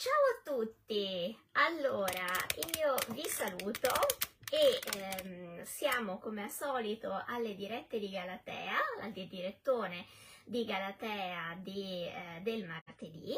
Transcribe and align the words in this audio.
Ciao 0.00 0.12
a 0.12 0.56
tutti! 0.56 1.38
Allora, 1.52 2.24
io 2.78 2.94
vi 3.08 3.22
saluto 3.28 3.90
e 4.50 4.80
ehm, 4.96 5.62
siamo 5.64 6.18
come 6.18 6.44
al 6.44 6.48
solito 6.48 7.22
alle 7.26 7.54
dirette 7.54 7.98
di 7.98 8.08
Galatea, 8.08 8.76
al 9.02 9.12
direttone 9.12 10.06
di 10.42 10.64
Galatea 10.64 11.54
di, 11.58 12.06
eh, 12.06 12.40
del 12.40 12.64
martedì 12.64 13.34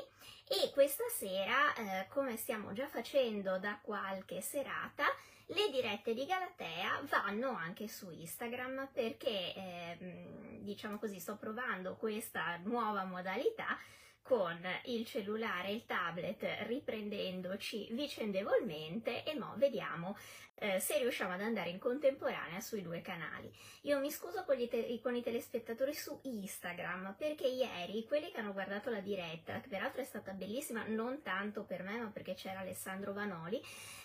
e 0.46 0.70
questa 0.72 1.02
sera, 1.08 1.74
eh, 1.74 2.06
come 2.10 2.36
stiamo 2.36 2.72
già 2.72 2.86
facendo 2.86 3.58
da 3.58 3.80
qualche 3.82 4.40
serata, 4.40 5.06
le 5.46 5.68
dirette 5.68 6.14
di 6.14 6.24
Galatea 6.24 7.02
vanno 7.08 7.56
anche 7.56 7.88
su 7.88 8.08
Instagram 8.08 8.88
perché, 8.92 9.52
eh, 9.52 10.58
diciamo 10.60 11.00
così, 11.00 11.18
sto 11.18 11.34
provando 11.34 11.96
questa 11.96 12.56
nuova 12.58 13.02
modalità 13.02 13.76
con 14.22 14.64
il 14.84 15.04
cellulare 15.04 15.68
e 15.68 15.74
il 15.74 15.84
tablet 15.84 16.42
riprendendoci 16.66 17.88
vicendevolmente 17.90 19.24
e 19.24 19.34
mo 19.34 19.54
vediamo 19.56 20.16
eh, 20.62 20.78
se 20.78 20.96
riusciamo 20.98 21.32
ad 21.32 21.40
andare 21.40 21.70
in 21.70 21.78
contemporanea 21.78 22.60
sui 22.60 22.82
due 22.82 23.00
canali. 23.00 23.52
Io 23.82 23.98
mi 23.98 24.12
scuso 24.12 24.44
con, 24.44 24.56
te- 24.68 25.00
con, 25.02 25.16
i 25.16 25.22
telespettatori 25.22 25.92
su 25.92 26.20
Instagram 26.22 27.16
perché 27.18 27.48
ieri 27.48 28.04
quelli 28.06 28.30
che 28.30 28.38
hanno 28.38 28.52
guardato 28.52 28.88
la 28.88 29.00
diretta, 29.00 29.60
che 29.60 29.68
peraltro 29.68 30.02
è 30.02 30.04
stata 30.04 30.32
bellissima 30.32 30.84
non 30.86 31.20
tanto 31.22 31.64
per 31.64 31.82
me 31.82 31.98
ma 31.98 32.10
perché 32.10 32.34
c'era 32.34 32.60
Alessandro 32.60 33.12
Vanoli, 33.12 33.60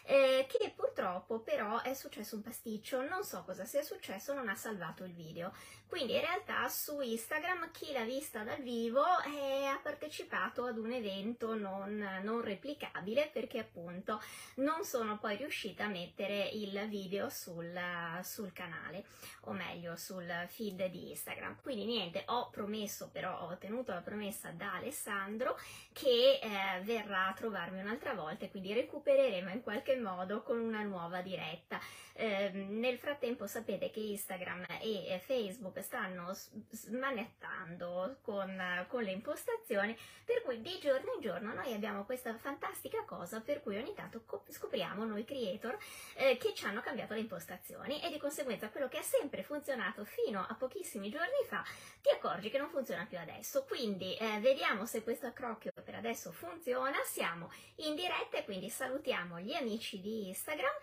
eh, 0.08 0.46
che 0.48 0.72
purtroppo 0.74 1.40
però 1.40 1.82
è 1.82 1.94
successo 1.94 2.38
un 2.38 2.42
pasticcio, 2.42 3.06
non 3.06 3.26
so 3.26 3.44
cosa 3.44 3.66
sia 3.66 3.82
successo, 3.84 4.34
non 4.34 4.48
ha 4.48 4.56
salvato 4.56 5.04
il 5.04 5.12
video. 5.12 5.54
Quindi 5.86 6.16
in 6.16 6.22
realtà 6.22 6.68
su 6.70 7.00
Instagram 7.00 7.72
chi 7.72 7.92
l'ha 7.92 8.04
vista 8.04 8.44
dal 8.44 8.62
vivo 8.62 9.04
eh, 9.26 9.66
ha 9.66 9.80
partecipato 9.82 10.66
ad 10.66 10.78
un 10.78 10.92
evento 10.92 11.56
non, 11.56 12.22
non 12.24 12.42
replicabile 12.42 13.30
perché 13.32 13.60
appunto 13.60 14.22
non 14.56 14.84
sono 14.84 15.18
poi 15.18 15.38
riuscita 15.38 15.86
a 15.86 15.90
mettere 15.90 16.50
il 16.54 16.88
video 16.88 17.30
sul, 17.30 17.78
sul 18.22 18.52
canale, 18.54 19.06
o 19.42 19.52
meglio 19.52 19.96
sul 19.98 20.30
feed 20.48 20.86
di 20.88 21.10
Instagram. 21.10 21.62
Quindi 21.62 21.86
niente, 21.86 22.24
ho 22.28 22.50
promesso 22.50 23.10
però, 23.12 23.42
ho 23.42 23.52
ottenuto 23.52 23.94
la 23.94 24.02
promessa 24.02 24.52
da 24.52 24.74
Alessandro 24.74 25.58
che 25.92 26.40
eh, 26.42 26.82
verrà 26.84 27.28
a 27.28 27.34
trovarmi 27.34 27.82
un'altra 27.82 28.14
volta 28.14 28.46
e 28.46 28.50
quindi 28.50 28.74
recupereremo 28.74 29.50
in 29.50 29.62
qualche 29.62 29.96
modo 30.02 30.42
con 30.44 30.60
una 30.60 30.84
nuova 30.84 31.22
diretta. 31.22 31.80
Eh, 32.14 32.50
nel 32.50 32.98
frattempo 32.98 33.46
sapete 33.46 33.92
che 33.92 34.00
Instagram 34.00 34.66
e 34.82 35.22
Facebook 35.24 35.84
stanno 35.84 36.36
smanettando 36.72 38.18
con, 38.22 38.86
con, 38.88 39.04
le 39.04 39.12
impostazioni, 39.12 39.96
per 40.26 40.42
cui 40.42 40.60
di 40.62 40.80
giorno 40.82 41.14
in 41.14 41.22
giorno 41.22 41.54
noi 41.54 41.74
abbiamo 41.74 42.06
questa 42.06 42.36
fantastica 42.38 43.04
cosa 43.06 43.40
per 43.42 43.62
cui 43.62 43.78
ogni 43.78 43.94
tanto 43.94 44.24
scopriamo 44.50 45.06
noi 45.06 45.26
creator 45.26 45.78
eh, 46.16 46.38
che 46.38 46.56
ci 46.56 46.66
hanno 46.66 46.82
cambiato 46.82 47.14
le 47.14 47.20
impostazioni 47.20 48.02
e 48.04 48.10
di 48.10 48.18
conseguenza 48.18 48.70
quello 48.70 48.88
che 48.88 48.98
ha 48.98 49.04
sempre 49.04 49.44
funzionato 49.44 50.04
fino 50.04 50.44
a 50.44 50.56
pochissimi 50.56 51.10
giorni 51.10 51.46
fa 51.48 51.64
ti 52.02 52.10
accorgi 52.10 52.50
che 52.50 52.58
non 52.58 52.70
funziona 52.70 53.06
più 53.06 53.18
adesso. 53.18 53.64
Quindi 53.66 54.16
eh, 54.16 54.40
vediamo 54.40 54.86
se 54.86 55.04
questo 55.04 55.28
accrocchio 55.28 55.72
per 55.84 55.96
adesso 55.96 56.32
funziona. 56.32 56.98
Siamo 57.06 57.52
in 57.78 57.96
diretta 57.96 58.38
e 58.38 58.46
quindi 58.46 58.70
salutiamo 58.70 59.40
gli 59.40 59.54
amici 59.54 59.87
di 59.96 60.28
Instagram 60.28 60.74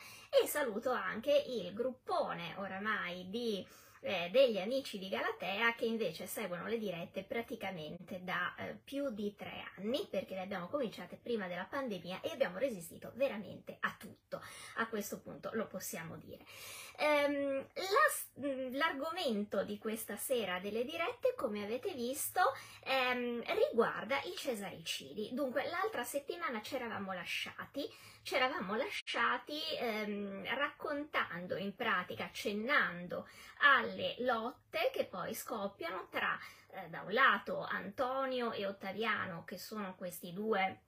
e 0.43 0.47
saluto 0.47 0.91
anche 0.91 1.45
il 1.49 1.75
gruppone 1.75 2.55
oramai 2.57 3.29
di 3.29 3.65
eh, 4.05 4.29
degli 4.31 4.59
amici 4.59 4.99
di 4.99 5.09
Galatea 5.09 5.75
che 5.75 5.87
invece 5.87 6.27
seguono 6.27 6.67
le 6.67 6.79
dirette 6.79 7.23
praticamente 7.23 8.21
da 8.23 8.55
eh, 8.57 8.77
più 8.85 9.11
di 9.11 9.35
tre 9.35 9.65
anni 9.79 10.07
perché 10.11 10.35
le 10.35 10.43
abbiamo 10.43 10.69
cominciate 10.69 11.19
prima 11.21 11.49
della 11.49 11.65
pandemia 11.65 12.21
e 12.21 12.31
abbiamo 12.31 12.59
resistito 12.59 13.13
veramente 13.15 13.79
a 13.81 13.95
tutto. 13.99 14.43
A 14.77 14.89
questo 14.89 15.21
punto 15.21 15.51
lo 15.55 15.67
possiamo 15.67 16.17
dire. 16.17 16.45
Ehm, 16.97 17.67
la, 17.75 18.71
l'argomento 18.71 19.65
di 19.65 19.79
questa 19.79 20.17
sera 20.17 20.59
delle 20.61 20.85
dirette, 20.85 21.35
come 21.37 21.65
avete 21.65 21.93
visto, 21.93 22.41
ehm, 22.85 23.43
riguarda 23.55 24.21
i 24.23 24.35
cesaricidi. 24.37 25.31
Dunque, 25.33 25.67
l'altra 25.69 26.05
settimana 26.05 26.63
ci 26.63 26.77
eravamo 26.77 27.13
lasciati, 27.13 27.89
ci 28.23 28.37
lasciati 28.77 29.61
ehm, 29.79 30.45
raccontando 30.55 31.57
in 31.57 31.75
pratica, 31.75 32.25
accennando 32.25 33.29
alle 33.59 34.15
lotte 34.19 34.91
che 34.93 35.05
poi 35.05 35.35
scoppiano 35.35 36.09
tra, 36.11 36.39
eh, 36.71 36.89
da 36.89 37.03
un 37.03 37.13
lato, 37.13 37.61
Antonio 37.61 38.53
e 38.53 38.67
Ottaviano, 38.67 39.45
che 39.45 39.59
sono 39.59 39.95
questi 39.97 40.33
due 40.33 40.84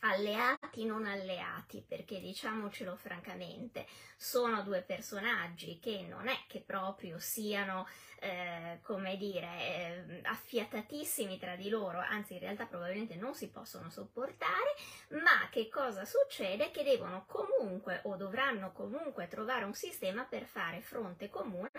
alleati 0.00 0.84
non 0.84 1.06
alleati, 1.06 1.84
perché 1.86 2.20
diciamocelo 2.20 2.96
francamente, 2.96 3.86
sono 4.16 4.62
due 4.62 4.82
personaggi 4.82 5.78
che 5.78 6.02
non 6.08 6.28
è 6.28 6.36
che 6.46 6.60
proprio 6.60 7.18
siano, 7.18 7.86
eh, 8.20 8.80
come 8.82 9.16
dire, 9.16 9.46
eh, 9.46 10.20
affiatatissimi 10.22 11.38
tra 11.38 11.56
di 11.56 11.68
loro, 11.68 11.98
anzi 11.98 12.34
in 12.34 12.40
realtà 12.40 12.66
probabilmente 12.66 13.16
non 13.16 13.34
si 13.34 13.50
possono 13.50 13.90
sopportare, 13.90 14.74
ma 15.10 15.48
che 15.50 15.68
cosa 15.68 16.04
succede? 16.04 16.70
Che 16.70 16.82
devono 16.82 17.24
comunque 17.26 18.00
o 18.04 18.16
dovranno 18.16 18.72
comunque 18.72 19.28
trovare 19.28 19.64
un 19.64 19.74
sistema 19.74 20.24
per 20.24 20.44
fare 20.44 20.80
fronte 20.80 21.28
comune, 21.28 21.70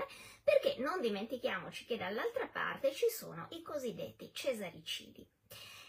perché 0.44 0.76
non 0.80 1.02
dimentichiamoci 1.02 1.86
che 1.86 1.98
dall'altra 1.98 2.48
parte 2.48 2.94
ci 2.94 3.10
sono 3.10 3.48
i 3.52 3.62
cosiddetti 3.62 4.32
cesaricidi. 4.34 5.35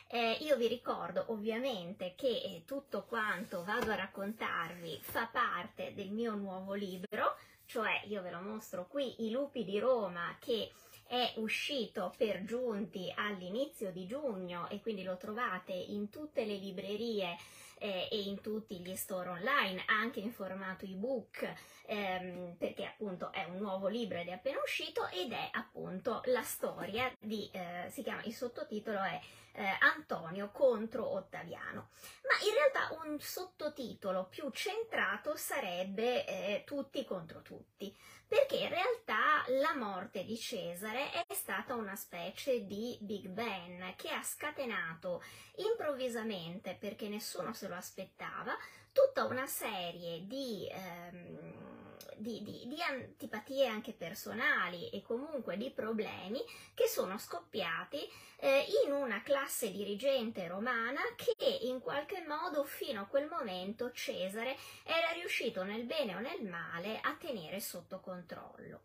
Eh, 0.09 0.39
io 0.41 0.57
vi 0.57 0.69
ricordo 0.69 1.25
ovviamente 1.29 2.15
che 2.17 2.29
eh, 2.29 2.63
tutto 2.65 3.05
quanto 3.05 3.65
vado 3.65 3.91
a 3.91 3.97
raccontarvi 3.97 5.01
fa 5.03 5.27
parte 5.27 5.95
del 5.95 6.11
mio 6.11 6.35
nuovo 6.37 6.75
libro, 6.75 7.37
cioè 7.65 8.03
io 8.07 8.23
ve 8.23 8.31
lo 8.31 8.41
mostro 8.41 8.87
qui, 8.87 9.27
I 9.27 9.33
lupi 9.33 9.65
di 9.65 9.81
Roma, 9.81 10.37
che 10.39 10.71
è 11.09 11.33
uscito 11.37 12.13
per 12.17 12.45
giunti 12.45 13.13
all'inizio 13.17 13.91
di 13.91 14.07
giugno 14.07 14.69
e 14.69 14.81
quindi 14.81 15.03
lo 15.03 15.17
trovate 15.17 15.73
in 15.73 16.09
tutte 16.09 16.45
le 16.45 16.55
librerie 16.55 17.37
eh, 17.79 18.09
e 18.11 18.21
in 18.23 18.41
tutti 18.41 18.79
gli 18.79 18.95
store 18.95 19.31
online, 19.31 19.83
anche 19.87 20.21
in 20.21 20.33
formato 20.33 20.85
ebook, 20.85 21.53
ehm, 21.87 22.55
perché 22.57 22.85
appunto 22.85 23.33
è 23.33 23.45
un 23.45 23.59
nuovo 23.59 23.89
libro 23.89 24.19
ed 24.19 24.29
è 24.29 24.33
appena 24.33 24.59
uscito 24.63 25.09
ed 25.09 25.33
è 25.33 25.49
appunto 25.53 26.23
la 26.27 26.43
storia 26.43 27.13
di, 27.19 27.49
eh, 27.53 27.89
si 27.91 28.03
chiama, 28.03 28.23
il 28.23 28.35
sottotitolo 28.35 29.01
è 29.03 29.21
eh, 29.57 29.77
Antonio 29.81 30.51
contro 30.53 31.15
Ottaviano. 31.15 31.89
Ma 32.23 32.47
in 32.47 32.55
realtà 32.55 32.95
un 33.05 33.19
sottotitolo 33.19 34.27
più 34.27 34.51
centrato 34.51 35.35
sarebbe 35.37 36.27
eh, 36.27 36.63
Tutti 36.65 37.05
contro 37.05 37.43
tutti, 37.43 37.97
perché 38.27 38.57
in 38.57 38.69
realtà 38.69 39.45
la 39.61 39.75
morte 39.75 40.25
di 40.25 40.37
Cesare 40.37 41.11
è 41.11 41.35
stata 41.35 41.75
una 41.75 41.97
specie 41.97 42.65
di 42.65 42.99
Big 43.01 43.29
Bang 43.29 43.95
che 43.97 44.11
ha 44.11 44.23
scatenato 44.23 45.23
improvvisamente, 45.57 46.77
perché 46.79 47.09
nessuno 47.09 47.53
se 47.53 47.69
lo 47.69 47.77
aspettava, 47.77 48.57
tutta 48.93 49.25
una 49.25 49.47
serie 49.47 50.27
di... 50.27 50.69
Ehm, 50.71 51.76
di, 52.17 52.43
di, 52.43 52.65
di, 52.67 52.81
antipatie 52.83 53.67
anche 53.67 53.93
personali 53.93 54.89
e 54.91 55.03
comunque 55.03 55.57
di 55.57 55.71
problemi 55.71 56.41
che 56.75 56.87
sono 56.87 57.19
scoppiati 57.19 57.99
eh, 58.39 58.65
in 58.85 58.93
una 58.93 59.23
classe 59.23 59.71
dirigente 59.71 60.47
romana 60.47 61.01
che 61.17 61.35
in 61.63 61.81
qualche 61.81 62.25
modo 62.27 62.65
fino 62.65 63.03
a 63.03 63.07
quel 63.07 63.29
momento 63.29 63.91
Cesare 63.93 64.57
era 64.85 65.11
riuscito 65.13 65.63
nel 65.63 65.85
bene 65.85 66.15
o 66.15 66.21
nel 66.21 66.43
male 66.43 66.99
a 67.01 67.15
tenere 67.19 67.61
sotto 67.61 68.01
controllo. 68.01 68.83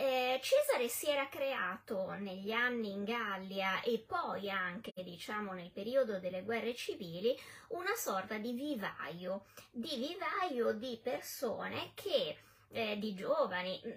Eh, 0.00 0.38
Cesare 0.40 0.86
si 0.86 1.08
era 1.08 1.28
creato 1.28 2.12
negli 2.12 2.52
anni 2.52 2.92
in 2.92 3.02
Gallia 3.02 3.82
e 3.82 3.98
poi 3.98 4.48
anche, 4.48 4.92
diciamo, 4.94 5.54
nel 5.54 5.72
periodo 5.72 6.20
delle 6.20 6.44
guerre 6.44 6.72
civili, 6.72 7.36
una 7.70 7.96
sorta 7.96 8.38
di 8.38 8.52
vivaio, 8.52 9.46
di 9.72 9.96
vivaio 9.96 10.70
di 10.70 11.00
persone 11.02 11.90
che 11.94 12.36
eh, 12.68 12.96
di 13.00 13.12
giovani, 13.16 13.82
mm, 13.84 13.90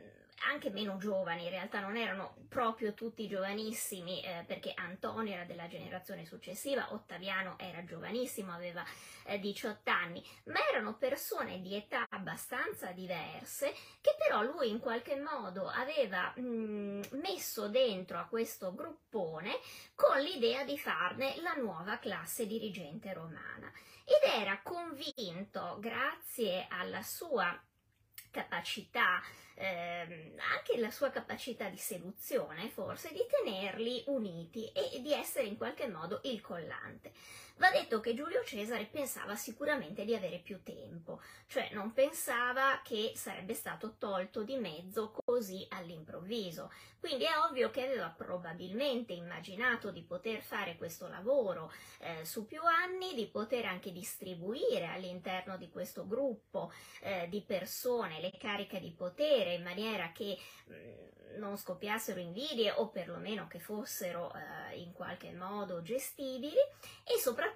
anche 0.47 0.69
meno 0.69 0.97
giovani, 0.97 1.43
in 1.43 1.49
realtà 1.49 1.79
non 1.79 1.97
erano 1.97 2.35
proprio 2.47 2.93
tutti 2.93 3.27
giovanissimi, 3.27 4.21
eh, 4.23 4.43
perché 4.45 4.73
Antonio 4.75 5.33
era 5.33 5.45
della 5.45 5.67
generazione 5.67 6.25
successiva, 6.25 6.93
Ottaviano 6.93 7.57
era 7.57 7.83
giovanissimo, 7.83 8.51
aveva 8.51 8.83
eh, 9.25 9.39
18 9.39 9.89
anni, 9.89 10.23
ma 10.45 10.59
erano 10.69 10.95
persone 10.95 11.61
di 11.61 11.75
età 11.75 12.05
abbastanza 12.09 12.91
diverse 12.91 13.73
che 14.01 14.15
però 14.17 14.41
lui 14.41 14.69
in 14.69 14.79
qualche 14.79 15.15
modo 15.15 15.67
aveva 15.67 16.33
mh, 16.35 16.41
mm, 16.41 17.01
messo 17.11 17.67
dentro 17.69 18.17
a 18.17 18.25
questo 18.25 18.73
gruppone 18.73 19.59
con 19.95 20.19
l'idea 20.19 20.63
di 20.63 20.77
farne 20.77 21.39
la 21.41 21.53
nuova 21.53 21.97
classe 21.99 22.47
dirigente 22.47 23.13
romana. 23.13 23.71
Ed 24.03 24.29
era 24.29 24.59
convinto, 24.61 25.77
grazie 25.79 26.65
alla 26.69 27.01
sua 27.01 27.57
capacità, 28.31 29.22
ehm, 29.56 30.39
anche 30.56 30.78
la 30.80 30.89
sua 30.89 31.10
capacità 31.10 31.69
di 31.69 31.78
seduzione 31.78 32.69
forse, 32.69 33.12
di 33.12 33.25
tenerli 33.30 34.04
uniti 34.07 34.72
e 34.72 35.01
di 35.01 35.13
essere 35.13 35.45
in 35.45 35.57
qualche 35.57 35.88
modo 35.88 36.22
il 36.24 36.42
collante. 36.42 37.12
Va 37.62 37.69
detto 37.69 38.00
che 38.00 38.16
Giulio 38.16 38.44
Cesare 38.44 38.86
pensava 38.86 39.36
sicuramente 39.36 40.04
di 40.04 40.16
avere 40.16 40.40
più 40.40 40.63
tempo, 40.63 41.22
cioè 41.46 41.69
non 41.74 41.94
pensava 41.94 42.81
che 42.84 43.12
sarebbe 43.13 43.54
stato 43.54 43.98
tolto 44.00 44.42
di 44.42 44.56
mezzo 44.56 45.12
così 45.12 45.68
all'improvviso. 45.69 46.72
Quindi 47.00 47.25
è 47.25 47.38
ovvio 47.48 47.69
che 47.69 47.84
aveva 47.84 48.08
probabilmente 48.08 49.13
immaginato 49.13 49.92
di 49.92 50.02
poter 50.02 50.42
fare 50.42 50.75
questo 50.75 51.08
lavoro 51.08 51.72
eh, 52.00 52.25
su 52.25 52.48
più 52.48 52.62
anni, 52.63 53.13
di 53.13 53.28
poter 53.28 53.66
anche 53.66 53.92
distribuire 53.92 54.88
all'interno 54.88 55.56
di 55.56 55.69
questo 55.69 56.08
gruppo 56.08 56.72
eh, 57.02 57.28
di 57.30 57.42
persone 57.42 58.22
le 58.22 58.31
cariche 58.40 58.80
di 58.80 58.92
potere 58.92 59.54
in 59.54 59.62
maniera 59.62 60.12
che 60.12 60.36
mm, 60.68 61.38
non 61.38 61.58
scoppiassero 61.58 62.19
invidie 62.19 62.72
o 62.72 62.90
perlomeno 62.90 63.48
che 63.48 63.60
fossero 63.60 64.31
eh, 64.34 64.78
in 64.78 64.92
qualche 64.94 65.31
modo 65.31 65.81
gestibili 65.81 66.58
e 67.04 67.18
soprattutto 67.18 67.50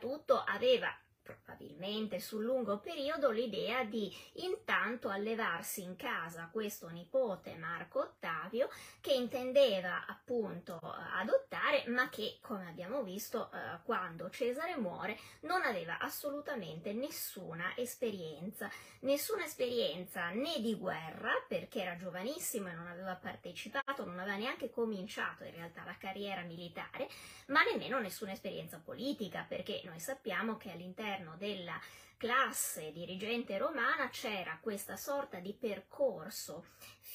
aveva 0.45 1.05
probabilmente 1.25 2.19
sul 2.19 2.44
lungo 2.44 2.77
periodo 2.77 3.31
l'idea 3.31 3.83
di 3.83 4.13
intanto 4.33 5.10
allevarsi 5.10 5.81
in 5.81 5.95
casa 5.95 6.50
questo 6.51 6.88
nipote 6.89 7.56
Marco 7.56 8.01
Ottavio 8.01 8.69
che 9.01 9.13
intendeva 9.13 10.06
appunto 10.06 10.80
adottare 10.80 11.83
ma 11.88 12.10
che 12.10 12.38
come 12.42 12.68
abbiamo 12.68 13.01
visto 13.01 13.51
eh, 13.51 13.80
quando 13.83 14.30
Cesare 14.30 14.77
muore 14.77 15.18
non 15.42 15.63
aveva 15.63 15.98
assolutamente 15.98 16.94
nessuna 16.94 17.75
esperienza. 17.75 18.69
Nessuna 19.00 19.45
esperienza 19.45 20.30
né 20.30 20.60
di 20.60 20.75
guerra 20.75 21.31
perché 21.48 21.81
era 21.81 21.95
giovanissimo 21.95 22.69
e 22.69 22.74
non 22.74 22.88
aveva 22.88 23.16
partecipato 23.16 24.06
non 24.06 24.19
aveva 24.19 24.38
neanche 24.38 24.69
cominciato 24.69 25.44
in 25.44 25.51
realtà 25.51 25.83
la 25.86 25.98
carriera 25.98 26.42
militare 26.42 27.07
ma 27.48 27.63
nemmeno 27.63 28.00
nessuna 28.00 28.31
esperienza 28.31 28.80
politica 28.83 29.45
perché 29.48 29.81
noi 29.86 30.00
sappiamo 30.00 30.57
che 30.57 30.71
all'interno 30.71 31.14
all'interno 31.15 31.35
della 31.38 31.79
classe 32.17 32.91
dirigente 32.91 33.57
romana 33.57 34.09
c'era 34.09 34.57
questa 34.62 34.95
sorta 34.95 35.39
di 35.39 35.53
percorso 35.53 36.65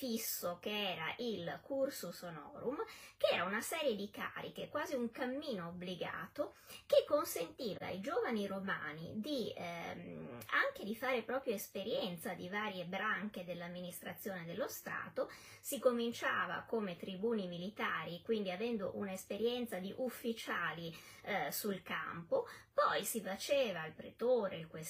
fisso 0.01 0.59
che 0.61 0.93
era 0.93 1.15
il 1.19 1.61
cursus 1.63 2.23
honorum, 2.23 2.77
che 3.19 3.35
era 3.35 3.45
una 3.45 3.61
serie 3.61 3.97
di 3.97 4.09
cariche, 4.11 4.71
quasi 4.71 4.95
un 4.95 5.11
cammino 5.11 5.69
obbligato, 5.69 6.55
che 6.87 7.05
consentiva 7.07 7.87
ai 7.87 8.01
giovani 8.01 8.47
romani 8.47 9.13
di 9.17 9.53
ehm, 9.55 10.39
anche 10.53 10.85
di 10.85 10.97
fare 10.97 11.23
proprio 11.23 11.55
esperienza 11.55 12.33
di 12.33 12.49
varie 12.49 12.87
branche 12.87 13.45
dell'amministrazione 13.45 14.47
dello 14.47 14.69
Stato. 14.69 15.31
Si 15.61 15.79
cominciava 15.79 16.65
come 16.67 16.97
tribuni 16.97 17.47
militari, 17.47 18.23
quindi 18.23 18.51
avendo 18.51 18.93
un'esperienza 18.95 19.79
di 19.79 19.93
ufficiali 19.99 20.97
eh, 21.23 21.53
sul 21.53 21.83
campo, 21.83 22.47
poi 22.73 23.05
si 23.05 23.21
faceva 23.21 23.85
il 23.85 23.93
pretore, 23.93 24.57
il 24.57 24.67
questore, 24.67 24.90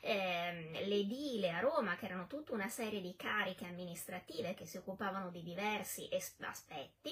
ehm, 0.00 0.72
l'edile 0.86 1.50
a 1.50 1.60
Roma, 1.60 1.96
che 1.96 2.06
erano 2.06 2.26
tutta 2.26 2.52
una 2.52 2.68
serie 2.68 3.00
di 3.00 3.14
cariche 3.16 3.66
amministrative 3.66 4.54
che 4.54 4.66
si 4.66 4.76
occupavano 4.76 5.30
di 5.30 5.42
diversi 5.42 6.08
aspetti 6.40 7.10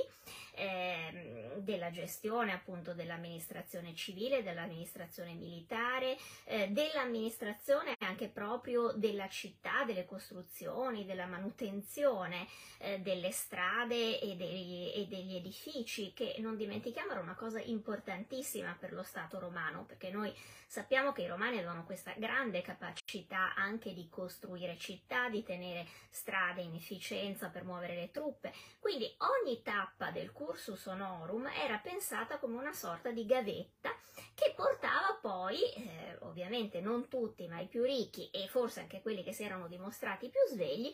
ehm, 0.55 1.57
della 1.57 1.91
gestione 1.91 2.53
appunto 2.53 2.95
dell'amministrazione 2.95 3.95
civile, 3.95 4.43
dell'amministrazione 4.43 5.35
militare, 5.35 6.17
eh, 6.45 6.69
dell'amministrazione 6.69 7.95
anche 7.99 8.29
proprio 8.29 8.93
della 8.93 9.29
città, 9.29 9.85
delle 9.85 10.05
costruzioni, 10.05 11.05
della 11.05 11.27
manutenzione 11.27 12.47
eh, 12.79 13.01
delle 13.01 13.31
strade 13.31 14.21
e 14.21 14.37
degli, 14.37 14.93
e 14.95 15.07
degli 15.09 15.37
edifici, 15.37 16.13
che 16.13 16.37
non 16.39 16.57
dimentichiamo 16.57 17.13
era 17.13 17.21
una 17.21 17.35
cosa 17.35 17.61
importantissima 17.61 18.77
per 18.79 18.93
lo 18.93 19.03
Stato 19.03 19.39
romano, 19.39 19.85
perché 19.85 20.11
noi 20.11 20.33
sappiamo 20.67 21.13
che 21.13 21.23
i 21.23 21.29
romani 21.29 21.59
avevano 21.59 21.85
questa 21.85 21.94
grande 22.17 22.63
capacità 22.63 23.55
anche 23.55 23.93
di 23.93 24.09
costruire 24.09 24.77
città, 24.77 25.29
di 25.29 25.43
tenere 25.43 25.87
strade 26.11 26.63
in 26.63 26.75
efficienza 26.75 27.49
per 27.49 27.65
muovere 27.65 27.95
le 27.95 28.11
truppe, 28.11 28.53
quindi 28.81 29.15
ogni 29.19 29.63
tappa 29.63 30.11
del 30.11 30.33
cursus 30.33 30.87
honorum 30.87 31.47
era 31.47 31.79
pensata 31.79 32.39
come 32.39 32.57
una 32.57 32.73
sorta 32.73 33.11
di 33.11 33.27
gavetta 33.27 33.93
che 34.35 34.53
portava 34.55 35.19
poi, 35.21 35.73
eh, 35.73 36.17
ovviamente 36.21 36.81
non 36.81 37.09
tutti, 37.09 37.47
ma 37.47 37.61
i 37.61 37.67
più 37.67 37.83
ricchi 37.83 38.31
e 38.31 38.47
forse 38.49 38.81
anche 38.81 39.01
quelli 39.01 39.23
che 39.23 39.33
si 39.33 39.45
erano 39.45 39.69
dimostrati 39.69 40.29
più 40.29 40.41
svegli, 40.49 40.93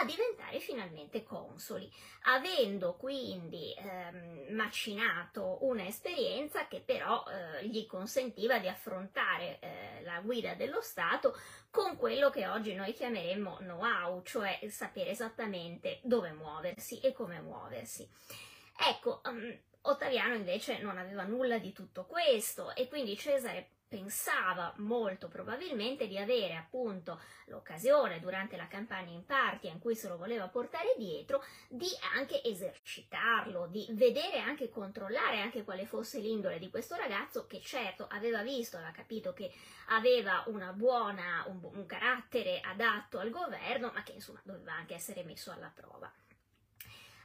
a 0.00 0.04
diventare 0.04 0.58
finalmente 0.60 1.22
consoli, 1.22 1.90
avendo 2.22 2.94
quindi 2.96 3.74
ehm, 3.76 4.54
macinato 4.54 5.58
un'esperienza 5.62 6.66
che 6.66 6.80
però 6.80 7.24
eh, 7.24 7.66
gli 7.66 7.86
consentiva 7.86 8.58
di 8.58 8.68
affrontare 8.68 9.58
eh, 9.60 10.02
la 10.02 10.20
guida 10.20 10.41
dello 10.56 10.80
Stato 10.82 11.36
con 11.70 11.96
quello 11.96 12.30
che 12.30 12.46
oggi 12.46 12.74
noi 12.74 12.92
chiameremmo 12.92 13.56
know-how, 13.60 14.22
cioè 14.22 14.58
sapere 14.68 15.10
esattamente 15.10 16.00
dove 16.02 16.32
muoversi 16.32 17.00
e 17.00 17.12
come 17.12 17.40
muoversi. 17.40 18.08
Ecco, 18.76 19.20
um, 19.24 19.58
Ottaviano 19.82 20.34
invece 20.34 20.78
non 20.78 20.98
aveva 20.98 21.24
nulla 21.24 21.58
di 21.58 21.72
tutto 21.72 22.04
questo 22.04 22.74
e 22.74 22.88
quindi 22.88 23.16
Cesare 23.16 23.68
pensava 23.92 24.72
molto 24.78 25.28
probabilmente 25.28 26.06
di 26.06 26.16
avere 26.16 26.56
appunto 26.56 27.20
l'occasione 27.48 28.20
durante 28.20 28.56
la 28.56 28.66
campagna 28.66 29.12
in 29.12 29.26
Partia 29.26 29.70
in 29.70 29.80
cui 29.80 29.94
se 29.94 30.08
lo 30.08 30.16
voleva 30.16 30.48
portare 30.48 30.94
dietro 30.96 31.44
di 31.68 31.90
anche 32.14 32.42
esercitarlo, 32.42 33.66
di 33.66 33.86
vedere 33.90 34.38
anche 34.38 34.70
controllare 34.70 35.42
anche 35.42 35.62
quale 35.62 35.84
fosse 35.84 36.20
l'indole 36.20 36.58
di 36.58 36.70
questo 36.70 36.96
ragazzo 36.96 37.46
che 37.46 37.60
certo 37.60 38.06
aveva 38.08 38.42
visto, 38.42 38.76
aveva 38.76 38.92
capito 38.92 39.34
che 39.34 39.52
aveva 39.88 40.42
buona, 40.72 41.44
un, 41.48 41.60
un 41.62 41.84
carattere 41.84 42.60
adatto 42.60 43.18
al 43.18 43.28
governo 43.28 43.90
ma 43.92 44.02
che 44.02 44.12
insomma 44.12 44.40
doveva 44.42 44.72
anche 44.72 44.94
essere 44.94 45.22
messo 45.22 45.52
alla 45.52 45.70
prova. 45.74 46.10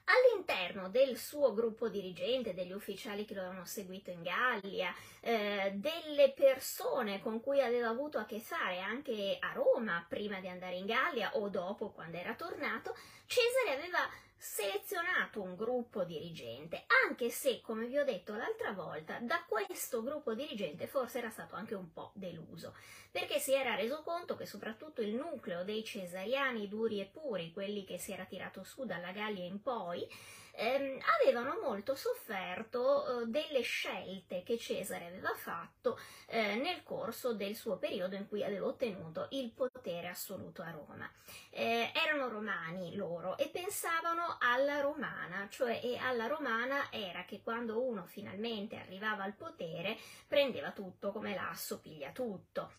All'interno 0.10 0.90
del 0.90 1.18
suo 1.18 1.54
gruppo 1.54 1.90
dirigente, 1.90 2.54
degli 2.54 2.72
ufficiali 2.72 3.26
che 3.26 3.34
lo 3.34 3.42
avevano 3.42 3.66
seguito 3.66 4.10
in 4.10 4.22
Gallia, 4.24 4.94
eh, 5.20 5.74
delle 5.76 6.32
persone 6.32 7.20
con 7.20 7.42
cui 7.42 7.62
aveva 7.62 7.90
avuto 7.90 8.18
a 8.18 8.26
che 8.26 8.40
fare 8.40 8.80
anche 8.80 9.38
a 9.40 9.52
Roma 9.52 10.06
prima 10.08 10.40
di 10.40 10.48
andare 10.48 10.76
in 10.76 10.86
Gallia 10.86 11.36
o 11.36 11.50
dopo 11.50 11.92
quando 11.92 12.16
era 12.18 12.36
tornato, 12.36 12.96
Cesare 13.26 13.74
aveva 13.78 14.00
selezionato 14.38 15.42
un 15.42 15.56
gruppo 15.56 16.04
dirigente, 16.04 16.86
anche 17.06 17.30
se, 17.30 17.62
come 17.62 17.88
vi 17.88 17.98
ho 17.98 18.04
detto 18.04 18.36
l'altra 18.36 18.72
volta, 18.72 19.20
da 19.20 19.44
questo 19.48 20.04
gruppo 20.04 20.34
dirigente 20.34 20.88
forse 20.88 21.18
era 21.18 21.30
stato 21.30 21.56
anche 21.56 21.76
un 21.76 21.92
po' 21.92 22.12
deluso, 22.14 22.76
perché 23.12 23.40
si 23.40 23.54
era 23.54 23.76
reso 23.76 24.04
conto 24.04 24.36
che 24.36 24.46
soprattutto 24.46 25.02
il 25.02 25.16
nucleo 25.16 25.64
dei 25.64 25.84
cesariani 25.84 26.68
duri 26.68 27.02
e 27.02 27.06
puri, 27.06 27.52
quelli 27.52 27.84
che 27.84 27.98
si 27.98 28.12
era 28.12 28.26
tirato 28.26 28.64
su 28.64 28.86
dalla 28.86 29.12
Gallia 29.12 29.44
in 29.44 29.62
poi, 29.62 30.08
ehm, 30.58 31.00
avevano 31.22 31.60
molto 31.62 31.96
sofferto 31.96 33.22
eh, 33.22 33.26
delle 33.28 33.62
scelte 33.62 34.44
che 34.44 34.58
Cesare 34.58 35.06
aveva 35.06 35.34
fatto 35.36 36.00
eh, 36.28 36.56
nel 36.56 36.84
corso 36.84 37.34
del 37.34 37.56
suo 37.56 37.78
periodo 37.78 38.16
in 38.16 38.28
cui 38.28 38.44
aveva 38.44 38.66
ottenuto 38.66 39.28
il 39.32 39.52
potere 39.52 40.08
assoluto 40.08 40.64
a 40.64 40.72
Roma. 40.72 41.10
Eh, 41.52 41.92
erano 41.94 42.28
romani 42.28 42.96
loro 42.96 43.38
e 43.38 43.50
pensavano 43.50 44.38
alla 44.40 44.82
romana, 44.82 45.48
cioè 45.50 45.80
e 45.84 45.98
alla 45.98 46.28
romana 46.28 46.92
era 46.92 47.24
che 47.26 47.42
quando 47.42 47.82
uno 47.82 48.06
finalmente 48.06 48.78
arrivava 48.78 49.24
al 49.24 49.34
potere 49.34 49.98
prendeva 50.28 50.72
tutto 50.72 51.12
come 51.12 51.36
l'asso 51.36 51.80
piglia 51.80 52.12
tutto. 52.12 52.72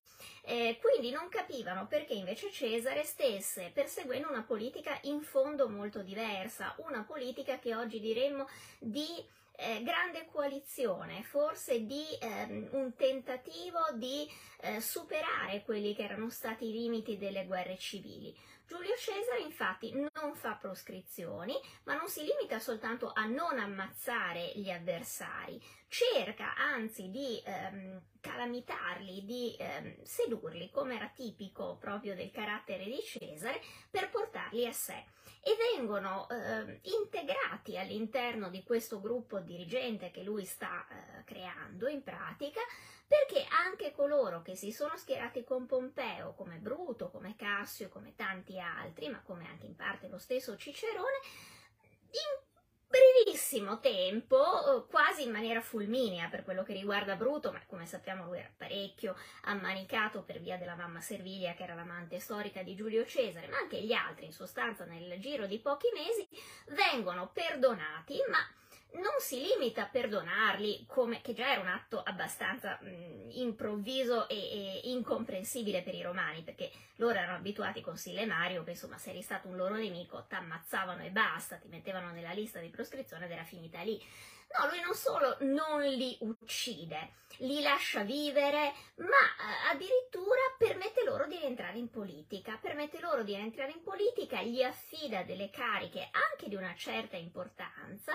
Eh, 0.42 0.78
quindi 0.80 1.10
non 1.10 1.28
capivano 1.28 1.86
perché 1.86 2.14
invece 2.14 2.50
Cesare 2.50 3.04
stesse 3.04 3.70
perseguendo 3.72 4.28
una 4.28 4.42
politica 4.42 4.98
in 5.02 5.20
fondo 5.20 5.68
molto 5.68 6.02
diversa, 6.02 6.74
una 6.78 7.04
politica 7.04 7.58
che 7.58 7.67
oggi 7.72 8.00
diremmo 8.00 8.46
di 8.78 9.06
eh, 9.60 9.82
grande 9.82 10.26
coalizione, 10.26 11.22
forse 11.24 11.84
di 11.84 12.04
ehm, 12.20 12.68
un 12.72 12.94
tentativo 12.94 13.80
di 13.94 14.28
eh, 14.60 14.80
superare 14.80 15.62
quelli 15.64 15.94
che 15.94 16.04
erano 16.04 16.30
stati 16.30 16.68
i 16.68 16.72
limiti 16.72 17.18
delle 17.18 17.44
guerre 17.44 17.76
civili. 17.76 18.36
Giulio 18.68 18.94
Cesare 18.96 19.40
infatti 19.40 19.92
non 19.92 20.34
fa 20.34 20.52
proscrizioni, 20.52 21.54
ma 21.84 21.96
non 21.96 22.06
si 22.06 22.20
limita 22.22 22.58
soltanto 22.58 23.12
a 23.14 23.24
non 23.24 23.58
ammazzare 23.58 24.52
gli 24.56 24.70
avversari, 24.70 25.60
cerca 25.88 26.54
anzi 26.54 27.10
di 27.10 27.42
ehm, 27.44 28.00
calamitarli, 28.20 29.24
di 29.24 29.56
ehm, 29.58 30.02
sedurli, 30.02 30.70
come 30.70 30.96
era 30.96 31.08
tipico 31.08 31.76
proprio 31.76 32.14
del 32.14 32.30
carattere 32.30 32.84
di 32.84 33.00
Cesare, 33.02 33.60
per 33.90 34.10
portarli 34.10 34.66
a 34.66 34.72
sé. 34.72 35.04
E 35.40 35.56
vengono 35.74 36.28
eh, 36.28 36.80
integrati 36.82 37.78
all'interno 37.78 38.50
di 38.50 38.62
questo 38.62 39.00
gruppo 39.00 39.40
dirigente 39.40 40.10
che 40.10 40.22
lui 40.22 40.44
sta 40.44 40.86
eh, 40.88 41.24
creando 41.24 41.88
in 41.88 42.02
pratica, 42.02 42.60
perché 43.06 43.46
anche 43.64 43.92
coloro 43.92 44.42
che 44.42 44.54
si 44.54 44.70
sono 44.70 44.96
schierati 44.98 45.42
con 45.42 45.64
Pompeo, 45.64 46.34
come 46.34 46.58
Bruto, 46.58 47.10
come 47.10 47.34
Cassio, 47.36 47.88
come 47.88 48.14
tanti 48.14 48.60
altri, 48.60 49.08
ma 49.08 49.22
come 49.22 49.46
anche 49.48 49.64
in 49.64 49.74
parte 49.74 50.08
lo 50.08 50.18
stesso 50.18 50.56
Cicerone, 50.56 51.18
in 52.10 52.47
brevissimo 52.88 53.80
tempo, 53.80 54.36
eh, 54.38 54.90
quasi 54.90 55.22
in 55.22 55.30
maniera 55.30 55.60
fulminea 55.60 56.28
per 56.28 56.42
quello 56.42 56.62
che 56.62 56.72
riguarda 56.72 57.16
Bruto, 57.16 57.52
ma 57.52 57.60
come 57.66 57.86
sappiamo 57.86 58.24
lui 58.24 58.38
era 58.38 58.50
parecchio 58.56 59.16
ammanicato 59.42 60.22
per 60.22 60.40
via 60.40 60.56
della 60.56 60.74
mamma 60.74 61.00
Servilia 61.00 61.54
che 61.54 61.64
era 61.64 61.74
l'amante 61.74 62.18
storica 62.18 62.62
di 62.62 62.74
Giulio 62.74 63.04
Cesare, 63.04 63.48
ma 63.48 63.58
anche 63.58 63.80
gli 63.82 63.92
altri 63.92 64.26
in 64.26 64.32
sostanza 64.32 64.84
nel 64.84 65.20
giro 65.20 65.46
di 65.46 65.58
pochi 65.58 65.88
mesi 65.94 66.26
vengono 66.68 67.30
perdonati, 67.32 68.18
ma 68.30 68.38
non 68.92 69.14
si 69.18 69.40
limita 69.40 69.82
a 69.82 69.88
perdonarli, 69.88 70.84
come, 70.86 71.20
che 71.20 71.34
già 71.34 71.50
era 71.50 71.60
un 71.60 71.68
atto 71.68 72.02
abbastanza 72.02 72.78
mh, 72.80 73.30
improvviso 73.32 74.28
e, 74.28 74.36
e, 74.36 74.80
incomprensibile 74.84 75.82
per 75.82 75.94
i 75.94 76.02
romani, 76.02 76.42
perché 76.42 76.70
loro 76.96 77.18
erano 77.18 77.36
abituati 77.36 77.80
con 77.80 77.96
Sille 77.96 78.26
Mario 78.26 78.64
che 78.64 78.70
insomma 78.70 78.98
se 78.98 79.10
eri 79.10 79.22
stato 79.22 79.48
un 79.48 79.56
loro 79.56 79.74
nemico 79.74 80.24
ti 80.26 80.34
ammazzavano 80.34 81.02
e 81.04 81.10
basta, 81.10 81.56
ti 81.56 81.68
mettevano 81.68 82.10
nella 82.12 82.32
lista 82.32 82.60
di 82.60 82.68
proscrizione 82.68 83.26
ed 83.26 83.30
era 83.32 83.44
finita 83.44 83.82
lì. 83.82 84.02
No, 84.56 84.66
lui 84.70 84.80
non 84.80 84.94
solo 84.94 85.36
non 85.40 85.82
li 85.82 86.16
uccide, 86.20 87.12
li 87.38 87.60
lascia 87.60 88.02
vivere, 88.02 88.72
ma 88.96 89.04
eh, 89.04 89.74
addirittura 89.74 90.40
permette 90.56 91.04
loro 91.04 91.26
di 91.26 91.36
rientrare 91.36 91.76
in 91.76 91.90
politica, 91.90 92.58
permette 92.58 92.98
loro 92.98 93.22
di 93.22 93.34
rientrare 93.34 93.72
in 93.72 93.82
politica, 93.82 94.40
gli 94.40 94.62
affida 94.62 95.22
delle 95.22 95.50
cariche 95.50 96.08
anche 96.10 96.48
di 96.48 96.54
una 96.54 96.74
certa 96.74 97.16
importanza 97.18 98.14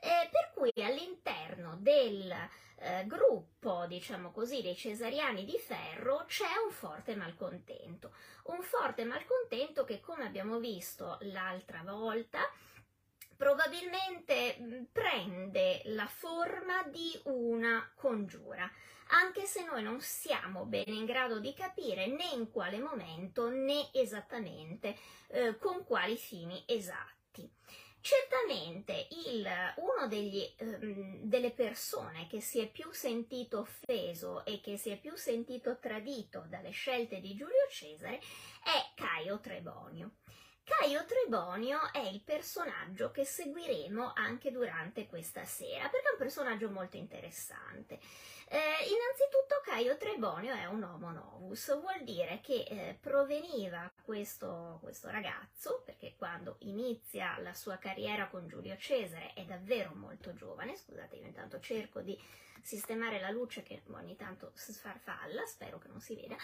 eh, 0.00 0.28
per 0.30 0.52
cui 0.54 0.72
all'interno 0.82 1.76
del 1.80 2.32
eh, 2.76 3.04
gruppo, 3.06 3.86
diciamo 3.86 4.30
così, 4.30 4.62
dei 4.62 4.76
cesariani 4.76 5.44
di 5.44 5.58
ferro 5.58 6.24
c'è 6.26 6.56
un 6.64 6.70
forte 6.70 7.16
malcontento, 7.16 8.12
un 8.44 8.62
forte 8.62 9.04
malcontento 9.04 9.84
che 9.84 10.00
come 10.00 10.24
abbiamo 10.24 10.58
visto 10.58 11.18
l'altra 11.22 11.82
volta 11.82 12.40
probabilmente 13.38 14.56
mm, 14.60 14.82
prende 14.90 15.82
la 15.86 16.06
forma 16.06 16.82
di 16.84 17.18
una 17.24 17.90
congiura, 17.94 18.70
anche 19.10 19.46
se 19.46 19.64
noi 19.64 19.82
non 19.82 20.00
siamo 20.00 20.64
bene 20.66 20.92
in 20.92 21.04
grado 21.04 21.38
di 21.38 21.54
capire 21.54 22.08
né 22.08 22.30
in 22.34 22.50
quale 22.50 22.78
momento 22.78 23.48
né 23.48 23.90
esattamente 23.92 24.96
eh, 25.28 25.56
con 25.56 25.84
quali 25.84 26.16
fini 26.16 26.64
esatti. 26.66 27.48
Certamente 28.00 29.08
il, 29.26 29.46
uno 29.76 30.06
degli, 30.08 30.42
um, 30.60 31.20
delle 31.22 31.50
persone 31.50 32.26
che 32.28 32.40
si 32.40 32.60
è 32.60 32.70
più 32.70 32.90
sentito 32.92 33.60
offeso 33.60 34.44
e 34.44 34.60
che 34.60 34.76
si 34.76 34.90
è 34.90 34.98
più 34.98 35.16
sentito 35.16 35.78
tradito 35.78 36.44
dalle 36.48 36.70
scelte 36.70 37.20
di 37.20 37.34
Giulio 37.34 37.66
Cesare 37.68 38.18
è 38.62 38.92
Caio 38.94 39.40
Trebonio. 39.40 40.12
Caio 40.68 41.06
Trebonio 41.06 41.90
è 41.92 42.00
il 42.00 42.20
personaggio 42.20 43.10
che 43.10 43.24
seguiremo 43.24 44.12
anche 44.14 44.50
durante 44.50 45.06
questa 45.06 45.46
sera, 45.46 45.88
perché 45.88 46.08
è 46.08 46.12
un 46.12 46.18
personaggio 46.18 46.68
molto 46.68 46.98
interessante. 46.98 47.98
Eh, 48.50 48.58
innanzitutto 48.58 49.62
Caio 49.64 49.96
Trebonio 49.96 50.54
è 50.54 50.66
un 50.66 50.82
homo 50.82 51.10
novus, 51.10 51.74
vuol 51.80 52.04
dire 52.04 52.40
che 52.42 52.66
eh, 52.68 52.98
proveniva 53.00 53.90
questo, 54.02 54.78
questo 54.82 55.08
ragazzo, 55.08 55.82
perché 55.86 56.14
quando 56.18 56.56
inizia 56.60 57.38
la 57.38 57.54
sua 57.54 57.78
carriera 57.78 58.28
con 58.28 58.46
Giulio 58.46 58.76
Cesare 58.76 59.32
è 59.32 59.44
davvero 59.44 59.94
molto 59.94 60.34
giovane, 60.34 60.76
scusate 60.76 61.16
io 61.16 61.24
intanto 61.24 61.60
cerco 61.60 62.02
di 62.02 62.18
sistemare 62.60 63.20
la 63.20 63.30
luce 63.30 63.62
che 63.62 63.82
ogni 63.92 64.16
tanto 64.16 64.52
sfarfalla, 64.54 65.46
spero 65.46 65.78
che 65.78 65.88
non 65.88 66.00
si 66.00 66.14
veda. 66.14 66.36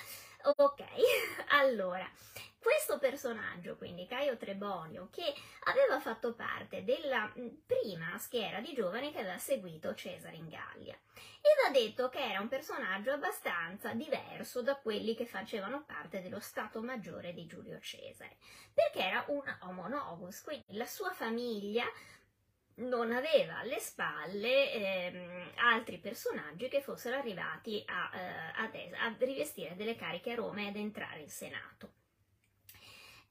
Ok, 0.57 0.83
allora, 1.51 2.09
questo 2.65 2.99
personaggio, 2.99 3.77
quindi 3.77 4.07
Caio 4.07 4.39
Trebonio, 4.39 5.11
che 5.13 5.35
aveva 5.65 6.01
fatto 6.01 6.33
parte 6.33 6.83
della 6.83 7.31
prima 7.67 8.17
schiera 8.17 8.61
di 8.61 8.73
giovani 8.73 9.13
che 9.13 9.19
aveva 9.19 9.37
seguito 9.37 9.95
Cesare 9.95 10.37
in 10.37 10.49
Gallia, 10.49 10.95
e 10.95 11.63
va 11.63 11.71
detto 11.71 12.09
che 12.09 12.25
era 12.25 12.41
un 12.41 12.49
personaggio 12.49 13.13
abbastanza 13.13 13.93
diverso 13.93 14.63
da 14.63 14.77
quelli 14.77 15.15
che 15.15 15.27
facevano 15.27 15.85
parte 15.85 16.23
dello 16.23 16.41
Stato 16.41 16.81
Maggiore 16.81 17.35
di 17.35 17.45
Giulio 17.45 17.79
Cesare, 17.81 18.39
perché 18.73 19.01
era 19.01 19.27
un 19.29 19.43
homo 19.61 19.87
novus, 19.87 20.41
quindi 20.41 20.65
la 20.69 20.87
sua 20.87 21.13
famiglia 21.13 21.85
non 22.77 23.13
aveva 23.13 23.59
alle 23.59 23.79
spalle 23.79 24.73
ehm, 24.73 25.51
altri 25.57 25.99
personaggi 25.99 26.69
che 26.69 26.81
fossero 26.81 27.17
arrivati 27.17 27.85
a, 27.87 28.11
eh, 28.15 28.99
a, 28.99 29.07
a 29.07 29.15
rivestire 29.19 29.77
delle 29.77 29.97
cariche 29.97 30.33
a 30.33 30.37
Roma 30.37 30.63
e 30.63 30.69
ad 30.69 30.77
entrare 30.77 31.21
in 31.21 31.29
Senato. 31.29 32.04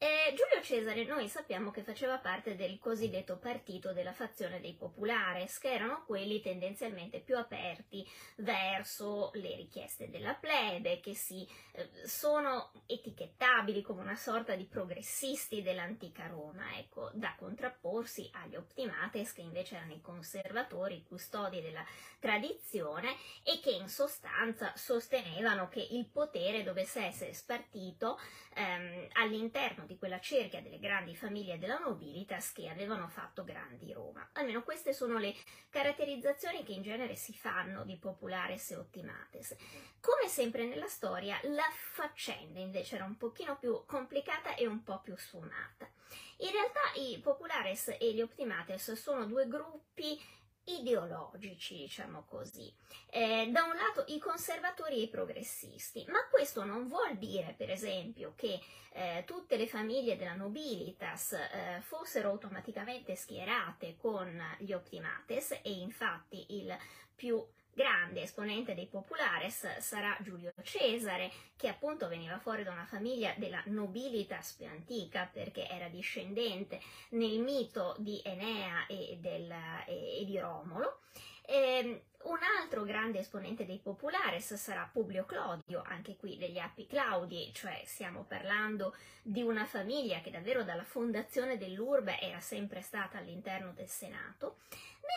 Eh, 0.04 0.34
Giulio 0.36 0.62
Cesare 0.62 1.06
noi 1.06 1.30
sappiamo 1.30 1.72
che 1.72 1.82
faceva 1.82 2.18
parte 2.18 2.58
del 2.58 2.78
cosiddetto 2.78 3.38
partito 3.38 3.94
della 3.94 4.12
fazione 4.12 4.60
dei 4.60 4.74
populares, 4.74 5.60
che 5.60 5.72
erano 5.72 6.04
quelli 6.06 6.42
tendenzialmente 6.42 7.22
più 7.22 7.38
aperti 7.38 8.06
verso 8.36 9.32
le 9.36 9.56
richieste 9.56 10.10
della 10.10 10.34
plebe, 10.34 11.00
che 11.00 11.16
si 11.16 11.48
eh, 11.72 11.90
sono 12.06 12.74
etichettabili 12.86 13.82
come 13.82 14.02
una 14.02 14.18
sorta 14.18 14.56
di 14.56 14.66
progressisti 14.66 15.62
dell'antica 15.62 16.28
Roma, 16.28 16.78
ecco, 16.78 17.10
da 17.14 17.34
contrapporsi 17.38 18.30
agli 18.34 18.58
optimates, 18.58 19.32
che 19.32 19.40
invece 19.40 19.78
erano 19.78 19.94
i 19.94 20.02
conservatori, 20.02 20.98
i 20.98 21.06
custodi 21.08 21.62
della 21.62 21.86
tradizione 22.20 23.16
e 23.42 23.62
che 23.62 23.72
in 23.72 23.88
sostanza 23.88 24.74
sostenevano 24.76 25.70
che 25.70 25.88
il 25.92 26.06
potere 26.08 26.64
dovesse 26.64 27.06
essere 27.06 27.34
spartito 27.34 28.20
ehm, 28.56 29.08
all'interno 29.14 29.86
di 29.86 29.93
quella 29.98 30.20
cerchia 30.20 30.62
delle 30.62 30.80
grandi 30.80 31.16
famiglie 31.16 31.58
della 31.58 31.78
nobilitas 31.78 32.52
che 32.52 32.70
avevano 32.70 33.08
fatto 33.08 33.44
grandi 33.44 33.92
Roma. 33.92 34.30
Almeno 34.34 34.64
queste 34.64 34.94
sono 34.94 35.18
le 35.18 35.36
caratterizzazioni 35.70 36.64
che 36.64 36.74
in 36.74 36.82
genere 36.82 37.16
si 37.16 37.34
fanno 37.34 37.84
di 37.84 37.98
populares 37.98 38.72
e 38.72 38.76
optimates. 38.76 39.56
Come 40.00 40.28
sempre 40.28 40.66
nella 40.66 40.88
storia, 40.88 41.40
la 41.44 41.70
faccenda 41.72 42.60
invece 42.60 42.96
era 42.96 43.06
un 43.06 43.18
pochino 43.18 43.58
più 43.58 43.84
complicata 43.86 44.56
e 44.56 44.66
un 44.66 44.84
po' 44.84 45.00
più 45.02 45.16
sfumata. 45.16 45.90
In 46.38 46.52
realtà 46.52 46.82
i 46.96 47.20
populares 47.20 47.96
e 48.00 48.14
gli 48.14 48.22
optimates 48.22 48.92
sono 48.94 49.26
due 49.26 49.48
gruppi 49.48 50.20
ideologici, 50.66 51.78
diciamo 51.78 52.26
così. 52.26 52.74
Eh, 53.10 53.50
da 53.52 53.64
un 53.64 53.76
lato 53.76 54.06
i 54.08 54.20
conservatori 54.20 54.96
e 54.96 55.02
i 55.04 55.10
progressisti, 55.10 56.06
ma 56.08 56.28
questo 56.30 56.64
non 56.64 56.88
vuol 56.88 57.18
dire, 57.18 57.54
per 57.58 57.70
esempio, 57.70 58.34
che 58.36 58.60
eh, 58.94 59.24
tutte 59.26 59.58
le 59.58 59.68
famiglie 59.68 60.16
della 60.16 60.36
nobilitas 60.36 61.34
eh, 61.34 61.82
fossero 61.82 62.30
automaticamente 62.30 63.16
schierate 63.16 63.96
con 63.98 64.42
gli 64.60 64.72
optimates 64.72 65.60
e 65.64 65.72
infatti 65.72 66.46
il 66.60 66.76
più 67.16 67.44
grande 67.74 68.22
esponente 68.22 68.76
dei 68.76 68.88
populares 68.88 69.80
sarà 69.80 70.18
Giulio 70.22 70.54
Cesare, 70.62 71.32
che 71.56 71.68
appunto 71.68 72.08
veniva 72.08 72.38
fuori 72.40 72.64
da 72.64 72.72
una 72.72 72.86
famiglia 72.86 73.34
della 73.38 73.62
nobilitas 73.66 74.54
più 74.54 74.68
antica, 74.68 75.30
perché 75.32 75.68
era 75.68 75.88
discendente 75.88 76.80
nel 77.10 77.40
mito 77.40 77.96
di 77.98 78.22
Enea 78.24 78.86
e, 78.88 79.18
del, 79.20 79.52
e, 79.88 80.24
di 80.26 80.40
Romolo. 80.40 81.00
E, 81.46 81.56
ehm, 81.56 82.02
un 82.24 82.40
altro 82.60 82.84
grande 82.84 83.20
esponente 83.20 83.66
dei 83.66 83.80
populares 83.80 84.54
sarà 84.54 84.90
Publio 84.92 85.26
Clodio, 85.26 85.84
anche 85.86 86.16
qui 86.16 86.38
degli 86.38 86.58
Appi 86.58 86.88
Claudi, 86.88 87.52
cioè 87.54 87.82
stiamo 87.86 88.24
parlando 88.24 88.96
di 89.22 89.42
una 89.42 89.66
famiglia 89.66 90.22
che 90.22 90.32
davvero 90.32 90.64
dalla 90.64 90.84
fondazione 90.84 91.58
dell'urbe 91.58 92.20
era 92.20 92.40
sempre 92.40 92.82
stata 92.82 93.18
all'interno 93.18 93.72
del 93.74 93.90
Senato 93.90 94.58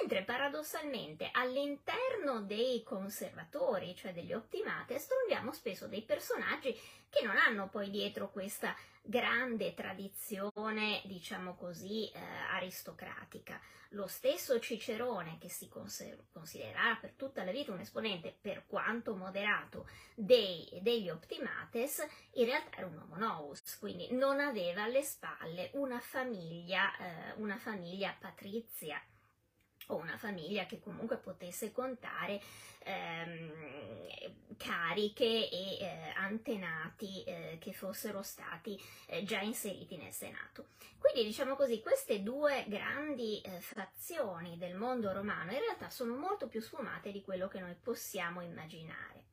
mentre 0.00 0.22
paradossalmente 0.22 1.28
all'interno 1.32 2.40
dei 2.40 2.82
conservatori, 2.82 3.94
cioè 3.94 4.12
degli 4.12 4.32
optimates, 4.32 5.06
troviamo 5.06 5.52
spesso 5.52 5.86
dei 5.86 6.02
personaggi 6.02 6.78
che 7.08 7.24
non 7.24 7.36
hanno 7.36 7.68
poi 7.68 7.88
dietro 7.90 8.30
questa 8.30 8.74
grande 9.06 9.74
tradizione, 9.74 11.02
diciamo 11.04 11.54
così, 11.54 12.10
eh, 12.10 12.18
aristocratica. 12.50 13.60
Lo 13.90 14.06
stesso 14.08 14.58
Cicerone, 14.58 15.38
che 15.38 15.48
si 15.48 15.68
considererà 15.68 16.98
per 17.00 17.12
tutta 17.12 17.44
la 17.44 17.52
vita 17.52 17.72
un 17.72 17.80
esponente, 17.80 18.36
per 18.40 18.66
quanto 18.66 19.14
moderato, 19.14 19.88
dei, 20.14 20.68
degli 20.82 21.08
optimates, 21.08 22.04
in 22.32 22.46
realtà 22.46 22.76
era 22.78 22.86
un 22.86 22.96
uomo 22.96 23.16
novus, 23.16 23.78
quindi 23.78 24.12
non 24.12 24.40
aveva 24.40 24.82
alle 24.82 25.02
spalle 25.02 25.70
una 25.74 26.00
famiglia, 26.00 26.96
eh, 26.96 27.32
una 27.36 27.56
famiglia 27.56 28.14
patrizia 28.18 29.00
o 29.88 29.96
una 29.96 30.16
famiglia 30.16 30.66
che 30.66 30.80
comunque 30.80 31.16
potesse 31.18 31.72
contare 31.72 32.40
ehm, 32.80 33.52
cariche 34.56 35.48
e 35.50 35.78
eh, 35.78 36.12
antenati 36.16 37.22
eh, 37.24 37.58
che 37.60 37.72
fossero 37.72 38.22
stati 38.22 38.80
eh, 39.06 39.22
già 39.24 39.40
inseriti 39.40 39.96
nel 39.96 40.12
Senato. 40.12 40.68
Quindi 40.98 41.24
diciamo 41.24 41.54
così, 41.54 41.80
queste 41.80 42.22
due 42.22 42.64
grandi 42.66 43.40
eh, 43.40 43.60
fazioni 43.60 44.56
del 44.56 44.74
mondo 44.74 45.12
romano 45.12 45.52
in 45.52 45.60
realtà 45.60 45.90
sono 45.90 46.16
molto 46.16 46.48
più 46.48 46.60
sfumate 46.60 47.12
di 47.12 47.22
quello 47.22 47.48
che 47.48 47.60
noi 47.60 47.74
possiamo 47.74 48.40
immaginare. 48.40 49.24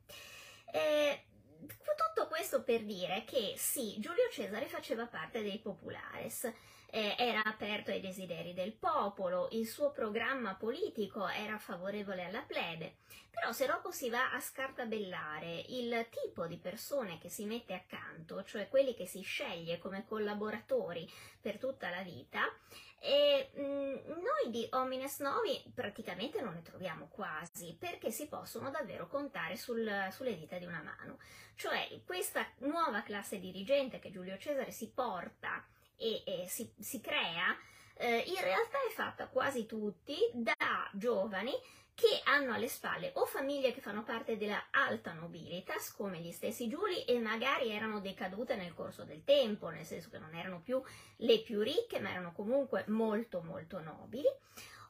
Tutto 1.66 2.26
questo 2.28 2.62
per 2.62 2.84
dire 2.84 3.24
che 3.24 3.54
sì, 3.56 3.96
Giulio 3.98 4.28
Cesare 4.30 4.66
faceva 4.66 5.06
parte 5.06 5.42
dei 5.42 5.58
populares, 5.58 6.52
eh, 6.94 7.16
era 7.18 7.42
aperto 7.42 7.90
ai 7.90 8.00
desideri 8.00 8.54
del 8.54 8.72
popolo, 8.72 9.48
il 9.50 9.66
suo 9.66 9.90
programma 9.90 10.54
politico 10.54 11.26
era 11.26 11.58
favorevole 11.58 12.22
alla 12.22 12.42
plebe, 12.42 12.98
però 13.30 13.50
se 13.50 13.66
dopo 13.66 13.90
si 13.90 14.08
va 14.08 14.30
a 14.30 14.38
scartabellare 14.38 15.64
il 15.70 16.06
tipo 16.08 16.46
di 16.46 16.56
persone 16.56 17.18
che 17.18 17.28
si 17.28 17.46
mette 17.46 17.74
accanto, 17.74 18.44
cioè 18.44 18.68
quelli 18.68 18.94
che 18.94 19.06
si 19.06 19.22
sceglie 19.22 19.80
come 19.80 20.04
collaboratori 20.06 21.10
per 21.40 21.58
tutta 21.58 21.90
la 21.90 22.02
vita, 22.02 22.42
e 23.00 23.50
mm, 23.58 23.96
noi 24.22 24.50
di 24.50 24.68
Homines 24.70 25.18
Novi 25.18 25.64
praticamente 25.74 26.40
non 26.40 26.54
ne 26.54 26.62
troviamo 26.62 27.08
quasi, 27.08 27.76
perché 27.76 28.12
si 28.12 28.28
possono 28.28 28.70
davvero 28.70 29.08
contare 29.08 29.56
sul, 29.56 30.08
sulle 30.12 30.36
dita 30.36 30.58
di 30.58 30.64
una 30.64 30.80
mano. 30.80 31.18
Cioè 31.56 32.02
questa 32.06 32.46
nuova 32.58 33.02
classe 33.02 33.40
dirigente 33.40 33.98
che 33.98 34.12
Giulio 34.12 34.38
Cesare 34.38 34.70
si 34.70 34.92
porta 34.92 35.66
e, 35.96 36.22
e 36.24 36.46
si, 36.48 36.70
si, 36.78 37.00
crea, 37.00 37.56
eh, 37.96 38.24
in 38.26 38.40
realtà 38.40 38.78
è 38.88 38.92
fatta 38.92 39.28
quasi 39.28 39.66
tutti 39.66 40.16
da 40.32 40.54
giovani 40.92 41.52
che 41.94 42.20
hanno 42.24 42.52
alle 42.52 42.68
spalle 42.68 43.12
o 43.14 43.24
famiglie 43.24 43.72
che 43.72 43.80
fanno 43.80 44.02
parte 44.02 44.36
della 44.36 44.66
alta 44.70 45.12
nobilitas, 45.12 45.92
come 45.92 46.18
gli 46.18 46.32
stessi 46.32 46.68
Giuli, 46.68 47.04
e 47.04 47.20
magari 47.20 47.70
erano 47.70 48.00
decadute 48.00 48.56
nel 48.56 48.74
corso 48.74 49.04
del 49.04 49.22
tempo, 49.22 49.68
nel 49.68 49.84
senso 49.84 50.10
che 50.10 50.18
non 50.18 50.34
erano 50.34 50.60
più 50.60 50.82
le 51.18 51.40
più 51.40 51.60
ricche, 51.60 52.00
ma 52.00 52.10
erano 52.10 52.32
comunque 52.32 52.84
molto 52.88 53.42
molto 53.42 53.80
nobili, 53.80 54.26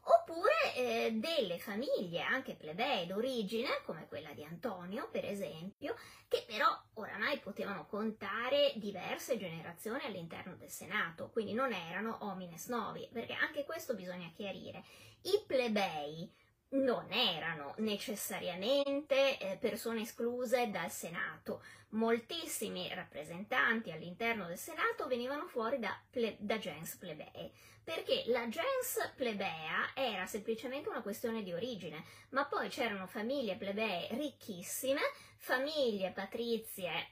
oppure 0.05 0.75
eh, 0.75 1.13
delle 1.13 1.59
famiglie 1.59 2.21
anche 2.21 2.55
plebee 2.55 3.07
d'origine, 3.07 3.83
come 3.85 4.07
quella 4.07 4.33
di 4.33 4.45
Antonio 4.45 5.09
per 5.11 5.25
esempio, 5.25 5.95
che 6.29 6.45
però 6.47 6.67
oramai 6.95 7.39
potevano 7.39 7.87
contare 7.87 8.73
diverse 8.77 9.37
generazioni 9.37 10.05
all'interno 10.05 10.57
del 10.57 10.71
Senato, 10.71 11.31
quindi 11.31 11.53
non 11.53 11.73
erano 11.73 12.19
homines 12.21 12.69
novi, 12.69 13.09
perché 13.13 13.35
anche 13.35 13.65
questo 13.65 13.95
bisogna 13.95 14.31
chiarire. 14.35 14.85
I 15.23 15.43
plebei 15.47 16.31
non 16.75 17.13
erano 17.13 17.75
necessariamente 17.79 19.39
eh, 19.39 19.57
persone 19.59 20.03
escluse 20.03 20.71
dal 20.71 20.91
Senato. 20.91 21.63
Moltissimi 21.91 22.93
rappresentanti 22.93 23.93
all'interno 23.93 24.47
del 24.47 24.59
Senato 24.59 25.07
venivano 25.07 25.47
fuori 25.47 25.79
da, 25.79 25.97
ple- 26.11 26.37
da 26.41 26.59
gens 26.59 26.97
plebei, 26.97 27.53
perché 27.85 28.25
la 28.27 28.49
gens 28.49 29.13
plebea 29.15 29.93
era 29.95 30.27
semplicemente 30.27 30.89
una 30.89 31.03
questione 31.03 31.43
di 31.43 31.53
origine, 31.53 32.05
ma 32.31 32.45
poi 32.47 32.69
c'erano 32.69 33.07
famiglie 33.07 33.57
plebee 33.57 34.09
ricchissime, 34.13 35.01
famiglie 35.37 36.11
patrizie 36.11 37.09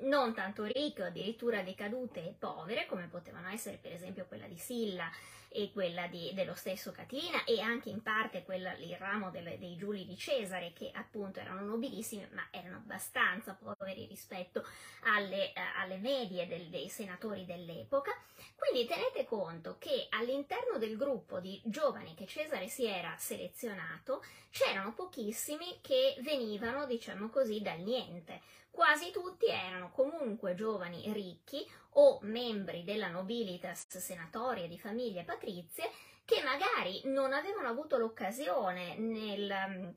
non 0.00 0.32
tanto 0.32 0.64
ricche 0.64 1.04
addirittura 1.04 1.62
decadute 1.62 2.20
e 2.20 2.34
povere, 2.38 2.86
come 2.86 3.08
potevano 3.08 3.48
essere 3.48 3.78
per 3.78 3.92
esempio 3.92 4.26
quella 4.26 4.46
di 4.46 4.56
Silla 4.56 5.10
e 5.48 5.70
quella 5.72 6.06
di, 6.06 6.32
dello 6.34 6.54
stesso 6.54 6.92
Catilina 6.92 7.44
e 7.44 7.60
anche 7.60 7.88
in 7.88 8.02
parte 8.02 8.44
quella, 8.44 8.74
il 8.76 8.96
ramo 8.96 9.30
delle, 9.30 9.58
dei 9.58 9.76
Giuli 9.76 10.04
di 10.06 10.16
Cesare 10.16 10.72
che 10.72 10.90
appunto 10.92 11.40
erano 11.40 11.64
nobilissimi 11.64 12.26
ma 12.32 12.46
erano 12.50 12.76
abbastanza 12.76 13.54
poveri 13.54 14.06
rispetto 14.06 14.64
alle, 15.04 15.52
eh, 15.52 15.60
alle 15.76 15.96
medie 15.96 16.46
del, 16.46 16.68
dei 16.68 16.88
senatori 16.88 17.44
dell'epoca. 17.44 18.12
Quindi 18.54 18.86
tenete 18.86 19.24
conto 19.24 19.76
che 19.78 20.06
all'interno 20.10 20.78
del 20.78 20.96
gruppo 20.96 21.40
di 21.40 21.60
giovani 21.64 22.14
che 22.14 22.26
Cesare 22.26 22.68
si 22.68 22.86
era 22.86 23.14
selezionato 23.16 24.22
c'erano 24.50 24.92
pochissimi 24.94 25.78
che 25.80 26.16
venivano, 26.20 26.86
diciamo 26.86 27.28
così, 27.28 27.60
dal 27.60 27.80
niente. 27.80 28.40
Quasi 28.78 29.10
tutti 29.10 29.46
erano 29.46 29.90
comunque 29.90 30.54
giovani 30.54 31.12
ricchi 31.12 31.68
o 31.94 32.20
membri 32.22 32.84
della 32.84 33.08
nobilitas 33.08 33.88
senatoria 33.98 34.68
di 34.68 34.78
famiglie 34.78 35.24
patrizie 35.24 35.90
che 36.24 36.44
magari 36.44 37.00
non 37.06 37.32
avevano 37.32 37.66
avuto 37.66 37.98
l'occasione 37.98 38.96
nel, 38.96 39.96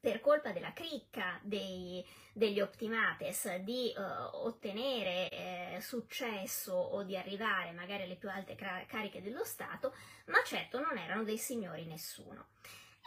per 0.00 0.20
colpa 0.20 0.52
della 0.52 0.72
cricca 0.72 1.38
dei, 1.42 2.02
degli 2.32 2.58
optimates 2.58 3.56
di 3.56 3.92
uh, 3.94 4.00
ottenere 4.46 5.28
eh, 5.28 5.78
successo 5.82 6.72
o 6.72 7.02
di 7.02 7.18
arrivare 7.18 7.72
magari 7.72 8.04
alle 8.04 8.16
più 8.16 8.30
alte 8.30 8.54
cariche 8.54 9.20
dello 9.20 9.44
Stato, 9.44 9.94
ma 10.28 10.42
certo 10.42 10.80
non 10.80 10.96
erano 10.96 11.22
dei 11.22 11.36
signori 11.36 11.84
nessuno. 11.84 12.46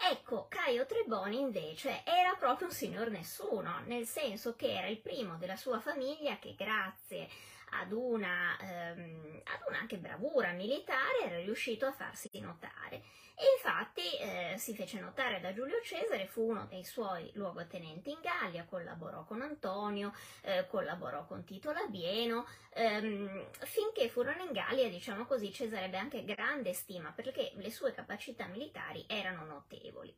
Ecco, 0.01 0.47
Caio 0.47 0.85
Treboni 0.85 1.39
invece 1.39 2.03
era 2.05 2.33
proprio 2.39 2.67
un 2.67 2.73
signor 2.73 3.09
nessuno, 3.09 3.81
nel 3.85 4.07
senso 4.07 4.55
che 4.55 4.71
era 4.71 4.87
il 4.87 4.99
primo 4.99 5.35
della 5.37 5.57
sua 5.57 5.79
famiglia 5.79 6.39
che 6.39 6.55
grazie 6.57 7.27
ad 7.71 7.91
una, 7.91 8.57
ehm, 8.59 9.41
ad 9.43 9.59
una 9.67 9.79
anche 9.79 9.97
bravura 9.97 10.51
militare 10.51 11.23
era 11.25 11.37
riuscito 11.37 11.85
a 11.85 11.91
farsi 11.91 12.29
notare. 12.39 13.03
E 13.35 13.45
infatti 13.55 14.17
eh, 14.17 14.55
si 14.57 14.75
fece 14.75 14.99
notare 14.99 15.39
da 15.39 15.53
Giulio 15.53 15.79
Cesare, 15.81 16.27
fu 16.27 16.49
uno 16.49 16.65
dei 16.65 16.83
suoi 16.83 17.31
luogotenenti 17.35 18.11
in 18.11 18.19
Gallia, 18.21 18.65
collaborò 18.65 19.23
con 19.23 19.41
Antonio, 19.41 20.13
eh, 20.41 20.67
collaborò 20.67 21.25
con 21.25 21.45
Tito 21.45 21.71
Labieno, 21.71 22.45
ehm, 22.73 23.45
finché 23.61 24.09
furono 24.09 24.43
in 24.43 24.51
Gallia, 24.51 24.89
diciamo 24.89 25.25
così, 25.25 25.53
Cesare 25.53 25.85
ebbe 25.85 25.97
anche 25.97 26.25
grande 26.25 26.73
stima 26.73 27.13
perché 27.13 27.53
le 27.55 27.71
sue 27.71 27.93
capacità 27.93 28.45
militari 28.47 29.05
erano 29.07 29.45
notevoli. 29.45 30.13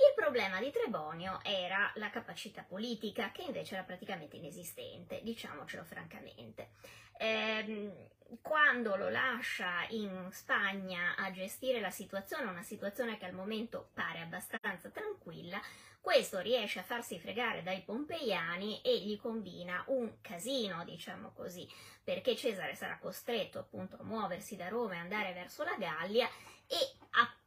Il 0.00 0.14
problema 0.14 0.60
di 0.60 0.70
Trebonio 0.70 1.40
era 1.42 1.90
la 1.96 2.08
capacità 2.08 2.62
politica, 2.62 3.32
che 3.32 3.42
invece 3.42 3.74
era 3.74 3.82
praticamente 3.82 4.36
inesistente, 4.36 5.20
diciamocelo 5.24 5.82
francamente. 5.82 6.70
Eh, 7.18 7.92
quando 8.40 8.94
lo 8.94 9.08
lascia 9.08 9.86
in 9.88 10.28
Spagna 10.30 11.16
a 11.16 11.32
gestire 11.32 11.80
la 11.80 11.90
situazione, 11.90 12.48
una 12.48 12.62
situazione 12.62 13.18
che 13.18 13.24
al 13.24 13.32
momento 13.32 13.90
pare 13.92 14.20
abbastanza 14.20 14.88
tranquilla, 14.90 15.60
questo 16.00 16.38
riesce 16.38 16.78
a 16.78 16.84
farsi 16.84 17.18
fregare 17.18 17.64
dai 17.64 17.82
pompeiani 17.82 18.80
e 18.82 19.00
gli 19.00 19.18
combina 19.18 19.82
un 19.88 20.20
casino, 20.20 20.84
diciamo 20.84 21.32
così, 21.32 21.68
perché 22.04 22.36
Cesare 22.36 22.76
sarà 22.76 22.98
costretto 22.98 23.58
appunto 23.58 23.96
a 23.98 24.04
muoversi 24.04 24.54
da 24.54 24.68
Roma 24.68 24.94
e 24.94 24.98
andare 24.98 25.32
verso 25.32 25.64
la 25.64 25.74
Gallia 25.76 26.28
e 26.68 26.76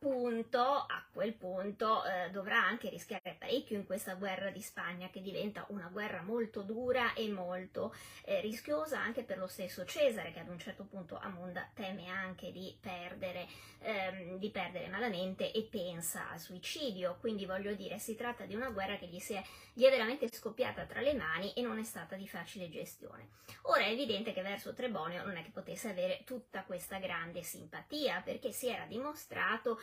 appunto 0.02 0.60
a 0.60 1.06
quel 1.14 1.34
punto 1.34 2.04
eh, 2.04 2.32
dovrà 2.32 2.64
anche 2.64 2.90
rischiare 2.90 3.36
parecchio 3.38 3.78
in 3.78 3.86
questa 3.86 4.16
guerra 4.16 4.50
di 4.50 4.60
Spagna 4.60 5.12
che 5.12 5.22
diventa 5.22 5.66
una 5.70 5.90
guerra 5.92 6.24
molto 6.24 6.64
dura 6.64 7.14
e 7.14 7.30
molto 7.30 7.94
eh, 8.26 8.42
rischiosa 8.42 9.00
anche 9.00 9.22
per 9.22 9.38
lo 9.38 9.46
stesso 9.46 9.86
Cesare 9.86 10.32
che 10.32 10.40
ad 10.40 10.50
un 10.50 10.58
certo 10.58 10.86
punto 10.86 11.20
Amunda 11.20 11.70
teme 11.76 12.08
anche 12.10 12.52
di 12.52 12.76
perdere, 12.82 13.48
ehm, 13.80 14.40
di 14.40 14.50
perdere 14.50 14.88
malamente 14.88 15.52
e 15.52 15.68
pensa 15.70 16.32
al 16.32 16.40
suicidio. 16.40 17.18
Quindi 17.20 17.46
voglio 17.46 17.76
dire 17.76 18.00
si 18.00 18.16
tratta 18.16 18.46
di 18.46 18.56
una 18.56 18.72
guerra 18.72 18.98
che 18.98 19.06
gli, 19.06 19.22
è, 19.22 19.44
gli 19.74 19.84
è 19.84 19.90
veramente 19.92 20.28
scoppiata 20.34 20.86
tra 20.86 21.02
le 21.02 21.14
mani 21.14 21.54
e 21.54 21.62
non 21.62 21.78
è 21.78 21.84
stata 21.84 22.16
di 22.16 22.28
facile 22.28 22.70
gestione. 22.70 23.30
Ora 23.64 23.84
è 23.84 23.92
evidente 23.92 24.34
che 24.34 24.42
verso 24.42 24.74
Trebonio 24.74 25.24
non 25.24 25.38
è 25.38 25.44
che 25.44 25.52
potesse 25.52 25.90
avere 25.90 26.24
tutta 26.26 26.64
questa 26.64 26.98
grande 26.98 27.44
simpatia 27.44 28.22
perché 28.22 28.52
si 28.52 28.68
era 28.68 28.86
dimostrato 28.86 29.80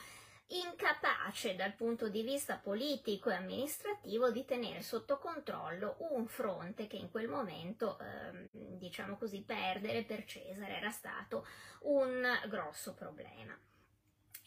incapace 0.48 1.54
dal 1.54 1.74
punto 1.74 2.08
di 2.08 2.22
vista 2.22 2.56
politico 2.56 3.30
e 3.30 3.34
amministrativo 3.34 4.30
di 4.30 4.44
tenere 4.44 4.82
sotto 4.82 5.18
controllo 5.18 5.96
un 6.11 6.26
fronte 6.26 6.87
che 6.87 6.96
in 6.96 7.11
quel 7.11 7.28
momento, 7.28 7.98
eh, 7.98 8.48
diciamo 8.52 9.16
così, 9.16 9.42
perdere 9.42 10.04
per 10.04 10.24
Cesare 10.24 10.76
era 10.76 10.90
stato 10.90 11.46
un 11.80 12.26
grosso 12.48 12.94
problema. 12.94 13.56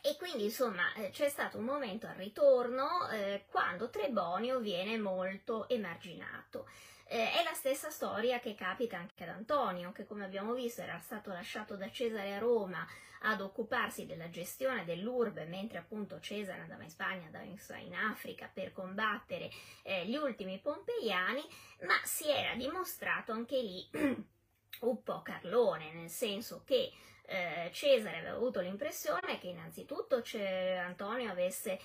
E 0.03 0.15
quindi 0.17 0.45
insomma 0.45 0.91
eh, 0.95 1.11
c'è 1.11 1.29
stato 1.29 1.59
un 1.59 1.65
momento 1.65 2.07
al 2.07 2.15
ritorno 2.15 3.07
eh, 3.09 3.45
quando 3.49 3.89
Trebonio 3.91 4.59
viene 4.59 4.97
molto 4.97 5.69
emarginato. 5.69 6.67
Eh, 7.05 7.33
è 7.33 7.43
la 7.43 7.53
stessa 7.53 7.89
storia 7.89 8.39
che 8.39 8.55
capita 8.55 8.97
anche 8.97 9.23
ad 9.23 9.29
Antonio, 9.29 9.91
che 9.91 10.05
come 10.05 10.23
abbiamo 10.23 10.53
visto 10.53 10.81
era 10.81 10.97
stato 10.99 11.31
lasciato 11.31 11.75
da 11.75 11.91
Cesare 11.91 12.33
a 12.33 12.39
Roma 12.39 12.87
ad 13.23 13.41
occuparsi 13.41 14.07
della 14.07 14.29
gestione 14.29 14.85
dell'urbe, 14.85 15.45
mentre 15.45 15.77
appunto 15.77 16.19
Cesare 16.19 16.61
andava 16.61 16.83
in 16.83 16.89
Spagna, 16.89 17.25
andava 17.25 17.43
in 17.43 17.93
Africa 17.93 18.49
per 18.51 18.71
combattere 18.71 19.51
eh, 19.83 20.07
gli 20.07 20.15
ultimi 20.15 20.59
pompeiani, 20.59 21.43
ma 21.81 21.99
si 22.03 22.27
era 22.27 22.55
dimostrato 22.55 23.31
anche 23.31 23.61
lì 23.61 23.87
un 24.81 25.03
po' 25.03 25.21
Carlone, 25.21 25.91
nel 25.93 26.09
senso 26.09 26.63
che 26.65 26.91
eh, 27.25 27.69
Cesare 27.71 28.17
aveva 28.17 28.35
avuto 28.35 28.59
l'impressione 28.59 29.37
che 29.39 29.47
innanzitutto 29.47 30.21
Antonio 30.77 31.31
avesse 31.31 31.79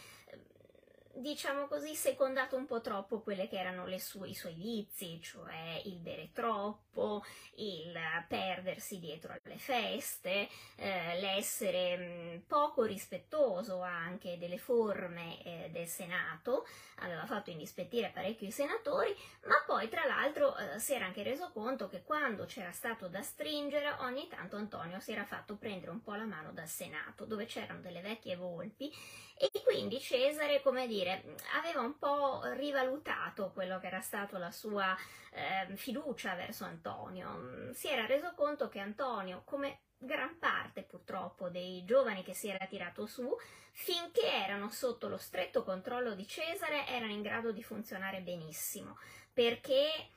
diciamo 1.16 1.66
così, 1.66 1.94
secondato 1.94 2.56
un 2.56 2.66
po' 2.66 2.80
troppo 2.80 3.20
quelli 3.20 3.48
che 3.48 3.58
erano 3.58 3.86
sue, 3.98 4.28
i 4.28 4.34
suoi 4.34 4.54
vizi, 4.54 5.20
cioè 5.22 5.80
il 5.84 5.98
bere 5.98 6.30
troppo, 6.32 7.24
il 7.56 7.94
perdersi 8.28 8.98
dietro 8.98 9.32
alle 9.32 9.58
feste, 9.58 10.48
eh, 10.76 11.18
l'essere 11.20 11.96
mh, 11.96 12.44
poco 12.46 12.84
rispettoso 12.84 13.80
anche 13.80 14.38
delle 14.38 14.58
forme 14.58 15.42
eh, 15.42 15.70
del 15.70 15.86
Senato, 15.86 16.66
aveva 16.96 17.24
fatto 17.26 17.50
indispettire 17.50 18.10
parecchio 18.12 18.46
i 18.48 18.52
senatori, 18.52 19.14
ma 19.44 19.62
poi 19.66 19.88
tra 19.88 20.04
l'altro 20.04 20.56
eh, 20.56 20.78
si 20.78 20.94
era 20.94 21.06
anche 21.06 21.22
reso 21.22 21.50
conto 21.52 21.88
che 21.88 22.02
quando 22.02 22.44
c'era 22.46 22.72
stato 22.72 23.08
da 23.08 23.22
stringere, 23.22 23.94
ogni 24.00 24.28
tanto 24.28 24.56
Antonio 24.56 25.00
si 25.00 25.12
era 25.12 25.24
fatto 25.24 25.56
prendere 25.56 25.90
un 25.90 26.02
po' 26.02 26.14
la 26.14 26.24
mano 26.24 26.52
dal 26.52 26.68
Senato, 26.68 27.24
dove 27.24 27.46
c'erano 27.46 27.80
delle 27.80 28.00
vecchie 28.00 28.36
volpi 28.36 28.92
e 29.38 29.50
quindi 29.62 30.00
Cesare, 30.00 30.62
come 30.62 30.86
dire, 30.86 31.05
aveva 31.10 31.80
un 31.80 31.98
po' 31.98 32.40
rivalutato 32.54 33.50
quello 33.52 33.78
che 33.78 33.86
era 33.86 34.00
stata 34.00 34.38
la 34.38 34.50
sua 34.50 34.96
eh, 35.32 35.76
fiducia 35.76 36.34
verso 36.34 36.64
Antonio. 36.64 37.72
Si 37.72 37.88
era 37.88 38.06
reso 38.06 38.32
conto 38.34 38.68
che 38.68 38.80
Antonio, 38.80 39.42
come 39.44 39.80
gran 39.98 40.38
parte 40.38 40.82
purtroppo 40.82 41.48
dei 41.48 41.84
giovani 41.84 42.22
che 42.22 42.34
si 42.34 42.48
era 42.48 42.66
tirato 42.66 43.06
su, 43.06 43.36
finché 43.72 44.26
erano 44.26 44.70
sotto 44.70 45.08
lo 45.08 45.16
stretto 45.16 45.62
controllo 45.62 46.14
di 46.14 46.26
Cesare, 46.26 46.86
erano 46.86 47.12
in 47.12 47.22
grado 47.22 47.52
di 47.52 47.62
funzionare 47.62 48.20
benissimo, 48.20 48.98
perché 49.32 50.10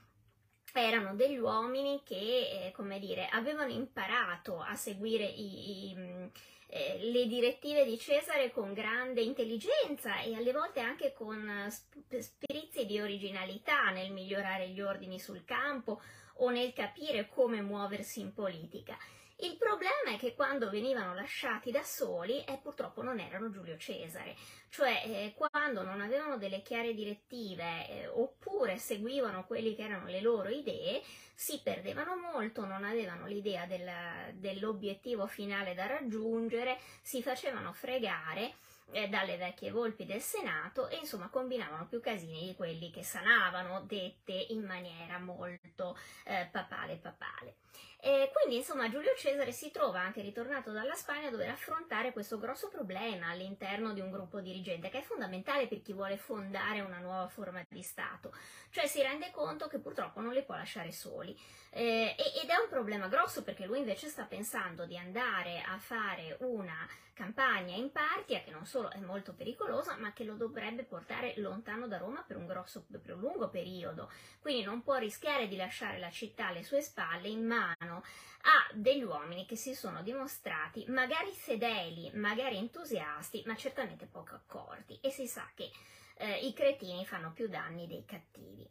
erano 0.74 1.16
degli 1.16 1.38
uomini 1.38 2.02
che, 2.04 2.68
eh, 2.68 2.72
come 2.72 3.00
dire, 3.00 3.28
avevano 3.28 3.72
imparato 3.72 4.62
a 4.62 4.76
seguire 4.76 5.26
i, 5.26 5.90
i 5.90 6.32
eh, 6.72 7.00
le 7.02 7.26
direttive 7.26 7.84
di 7.84 7.98
Cesare 7.98 8.52
con 8.52 8.74
grande 8.74 9.22
intelligenza 9.22 10.20
e 10.22 10.36
alle 10.36 10.52
volte 10.52 10.80
anche 10.80 11.14
con 11.14 11.50
eh, 11.50 12.22
spirizi 12.22 12.86
di 12.86 13.00
originalità 13.00 13.90
nel 13.90 14.12
migliorare 14.12 14.70
gli 14.70 14.80
ordini 14.80 15.20
sul 15.20 15.44
campo 15.46 16.00
o 16.36 16.50
nel 16.52 16.72
capire 16.74 17.28
come 17.28 17.62
muoversi 17.62 18.20
in 18.20 18.34
politica. 18.34 18.96
Il 19.42 19.56
problema 19.56 20.12
è 20.14 20.18
che 20.18 20.36
quando 20.36 20.70
venivano 20.70 21.14
lasciati 21.14 21.72
da 21.72 21.82
soli, 21.82 22.44
eh, 22.44 22.60
purtroppo 22.62 23.02
non 23.02 23.20
erano 23.22 23.50
Giulio 23.50 23.78
Cesare, 23.78 24.36
cioè 24.68 25.02
eh, 25.06 25.34
quando 25.34 25.82
non 25.82 26.02
avevano 26.02 26.38
delle 26.38 26.62
chiare 26.62 26.94
direttive 26.94 27.88
eh, 27.88 28.08
oppure 28.08 28.78
seguivano 28.78 29.46
quelli 29.46 29.76
che 29.76 29.84
erano 29.84 30.08
le 30.08 30.20
loro 30.20 30.50
idee, 30.50 31.02
si 31.34 31.62
perdevano 31.64 32.18
molto, 32.18 32.66
non 32.66 32.84
avevano 32.84 33.28
l'idea 33.28 33.66
del, 33.66 33.90
dell'obiettivo 34.34 35.26
finale 35.26 35.74
da 35.74 35.88
raggiungere, 35.88 36.78
si 37.02 37.22
facevano 37.22 37.72
fregare 37.72 38.56
eh, 38.92 39.08
dalle 39.08 39.38
vecchie 39.38 39.72
volpi 39.72 40.06
del 40.06 40.22
Senato 40.22 40.90
e 40.90 40.98
insomma 40.98 41.30
combinavano 41.30 41.88
più 41.88 42.02
casini 42.02 42.46
di 42.48 42.56
quelli 42.56 42.92
che 42.92 43.04
sanavano, 43.04 43.84
dette 43.88 44.34
in 44.50 44.66
maniera 44.66 45.18
molto 45.18 45.98
eh, 46.26 46.50
papale 46.52 46.98
papale. 46.98 47.56
E 48.02 48.32
quindi 48.34 48.56
insomma 48.56 48.90
Giulio 48.90 49.14
Cesare 49.18 49.52
si 49.52 49.72
trova 49.72 50.00
anche 50.00 50.22
ritornato 50.22 50.72
dalla 50.72 50.96
Spagna 50.96 51.28
a 51.28 51.32
dover 51.32 51.50
affrontare 51.50 52.14
questo 52.14 52.40
grosso 52.40 52.70
problema 52.70 53.28
all'interno 53.28 53.92
di 53.92 54.00
un 54.00 54.10
gruppo 54.10 54.40
dirigente 54.40 54.88
che 54.88 55.00
è 55.00 55.02
fondamentale 55.02 55.68
per 55.68 55.82
chi 55.82 55.92
vuole 55.92 56.16
fondare 56.16 56.80
una 56.80 57.00
nuova 57.00 57.28
forma 57.28 57.62
di 57.68 57.82
Stato, 57.82 58.34
cioè 58.70 58.88
si 58.88 59.02
rende 59.02 59.32
conto 59.32 59.68
che 59.68 59.80
purtroppo 59.80 60.22
non 60.22 60.32
li 60.32 60.44
può 60.44 60.56
lasciare 60.56 60.94
soli. 60.94 61.38
Eh, 61.72 62.16
ed 62.42 62.50
è 62.50 62.56
un 62.56 62.70
problema 62.70 63.08
grosso 63.08 63.44
perché 63.44 63.66
lui 63.66 63.80
invece 63.80 64.08
sta 64.08 64.24
pensando 64.24 64.86
di 64.86 64.98
andare 64.98 65.62
a 65.62 65.78
fare 65.78 66.38
una 66.40 66.88
campagna 67.14 67.76
in 67.76 67.92
Partia 67.92 68.42
che 68.42 68.50
non 68.50 68.66
solo 68.66 68.90
è 68.92 69.00
molto 69.00 69.34
pericolosa 69.34 69.98
ma 69.98 70.14
che 70.14 70.24
lo 70.24 70.36
dovrebbe 70.36 70.84
portare 70.84 71.34
lontano 71.36 71.86
da 71.86 71.98
Roma 71.98 72.24
per 72.26 72.38
un, 72.38 72.48
grosso, 72.48 72.86
per 72.90 73.14
un 73.14 73.20
lungo 73.20 73.50
periodo, 73.50 74.10
quindi 74.40 74.64
non 74.64 74.82
può 74.82 74.96
rischiare 74.96 75.50
di 75.50 75.58
lasciare 75.58 76.00
la 76.00 76.10
città 76.10 76.48
alle 76.48 76.64
sue 76.64 76.82
spalle 76.82 77.28
in 77.28 77.46
mano 77.46 77.89
mano 77.90 78.04
a 78.44 78.74
degli 78.74 79.04
uomini 79.04 79.46
che 79.46 79.56
si 79.56 79.74
sono 79.74 80.02
dimostrati 80.02 80.86
magari 80.88 81.32
fedeli, 81.32 82.12
magari 82.14 82.58
entusiasti, 82.58 83.44
ma 83.46 83.56
certamente 83.56 84.06
poco 84.06 84.36
accorti 84.36 84.98
e 85.02 85.10
si 85.10 85.28
sa 85.28 85.50
che 85.56 85.70
eh, 86.18 86.46
i 86.46 86.54
cretini 86.54 87.06
fanno 87.06 87.34
più 87.34 87.48
danni 87.50 87.88
dei 87.88 88.06
cattivi. 88.06 88.70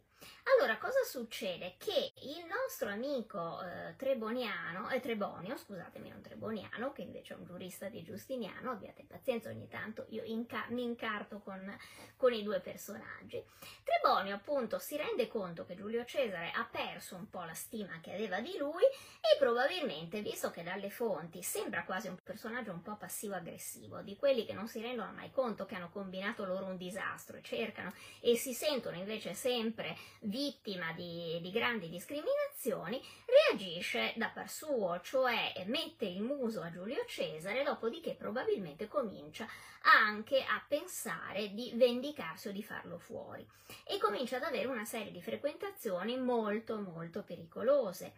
Allora, 0.57 0.77
cosa 0.77 1.03
succede? 1.05 1.75
Che 1.77 2.13
il 2.23 2.45
nostro 2.45 2.89
amico 2.89 3.61
eh, 3.61 3.95
Treboniano, 3.95 4.89
eh, 4.89 4.99
Trebonio, 4.99 5.55
scusatemi, 5.55 6.09
non 6.09 6.21
Treboniano, 6.21 6.91
che 6.91 7.01
invece 7.01 7.33
è 7.33 7.37
un 7.37 7.45
giurista 7.45 7.87
di 7.87 8.03
Giustiniano, 8.03 8.71
abbiate 8.71 9.05
pazienza 9.07 9.49
ogni 9.49 9.69
tanto, 9.69 10.05
io 10.09 10.23
inca- 10.23 10.65
mi 10.69 10.83
incarto 10.83 11.39
con, 11.39 11.77
con 12.17 12.33
i 12.33 12.43
due 12.43 12.59
personaggi. 12.59 13.41
Trebonio 13.83 14.35
appunto 14.35 14.79
si 14.79 14.97
rende 14.97 15.27
conto 15.27 15.65
che 15.65 15.75
Giulio 15.75 16.03
Cesare 16.03 16.51
ha 16.53 16.67
perso 16.69 17.15
un 17.15 17.29
po' 17.29 17.43
la 17.43 17.53
stima 17.53 17.99
che 18.01 18.13
aveva 18.13 18.41
di 18.41 18.57
lui 18.57 18.83
e 18.83 19.37
probabilmente, 19.37 20.21
visto 20.21 20.51
che 20.51 20.63
dalle 20.63 20.89
fonti 20.89 21.41
sembra 21.41 21.85
quasi 21.85 22.07
un 22.07 22.17
personaggio 22.21 22.71
un 22.71 22.81
po' 22.81 22.97
passivo-aggressivo, 22.97 24.01
di 24.01 24.17
quelli 24.17 24.45
che 24.45 24.53
non 24.53 24.67
si 24.67 24.81
rendono 24.81 25.13
mai 25.13 25.31
conto 25.31 25.65
che 25.65 25.75
hanno 25.75 25.89
combinato 25.89 26.43
loro 26.43 26.65
un 26.65 26.75
disastro 26.75 27.37
e 27.37 27.41
cercano 27.41 27.93
e 28.19 28.35
si 28.35 28.53
sentono 28.53 28.97
invece 28.97 29.33
sempre 29.33 29.95
vittima 30.21 30.91
di, 30.93 31.39
di 31.41 31.51
grandi 31.51 31.89
discriminazioni, 31.89 33.01
reagisce 33.25 34.13
da 34.15 34.29
par 34.29 34.49
suo, 34.49 34.99
cioè 35.01 35.63
mette 35.67 36.05
il 36.05 36.21
muso 36.21 36.61
a 36.61 36.71
Giulio 36.71 37.05
Cesare, 37.07 37.63
dopodiché 37.63 38.15
probabilmente 38.15 38.87
comincia 38.87 39.47
anche 39.81 40.41
a 40.41 40.63
pensare 40.67 41.53
di 41.53 41.71
vendicarsi 41.75 42.49
o 42.49 42.51
di 42.51 42.63
farlo 42.63 42.97
fuori 42.97 43.47
e 43.85 43.97
comincia 43.97 44.37
ad 44.37 44.43
avere 44.43 44.67
una 44.67 44.85
serie 44.85 45.11
di 45.11 45.21
frequentazioni 45.21 46.17
molto 46.17 46.79
molto 46.79 47.23
pericolose. 47.23 48.13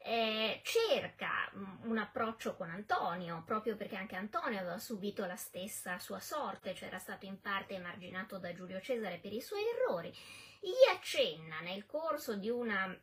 Eh, 0.00 0.60
cerca 0.62 1.50
un 1.82 1.98
approccio 1.98 2.54
con 2.54 2.70
Antonio, 2.70 3.42
proprio 3.44 3.76
perché 3.76 3.96
anche 3.96 4.16
Antonio 4.16 4.58
aveva 4.58 4.78
subito 4.78 5.26
la 5.26 5.36
stessa 5.36 5.98
sua 5.98 6.20
sorte, 6.20 6.74
cioè 6.74 6.88
era 6.88 6.98
stato 6.98 7.26
in 7.26 7.40
parte 7.40 7.74
emarginato 7.74 8.38
da 8.38 8.52
Giulio 8.54 8.80
Cesare 8.80 9.18
per 9.18 9.32
i 9.32 9.40
suoi 9.40 9.62
errori, 9.66 10.12
gli 10.60 10.90
accenna 10.94 11.60
nel 11.60 11.84
corso 11.84 12.36
di, 12.36 12.48
una, 12.48 12.96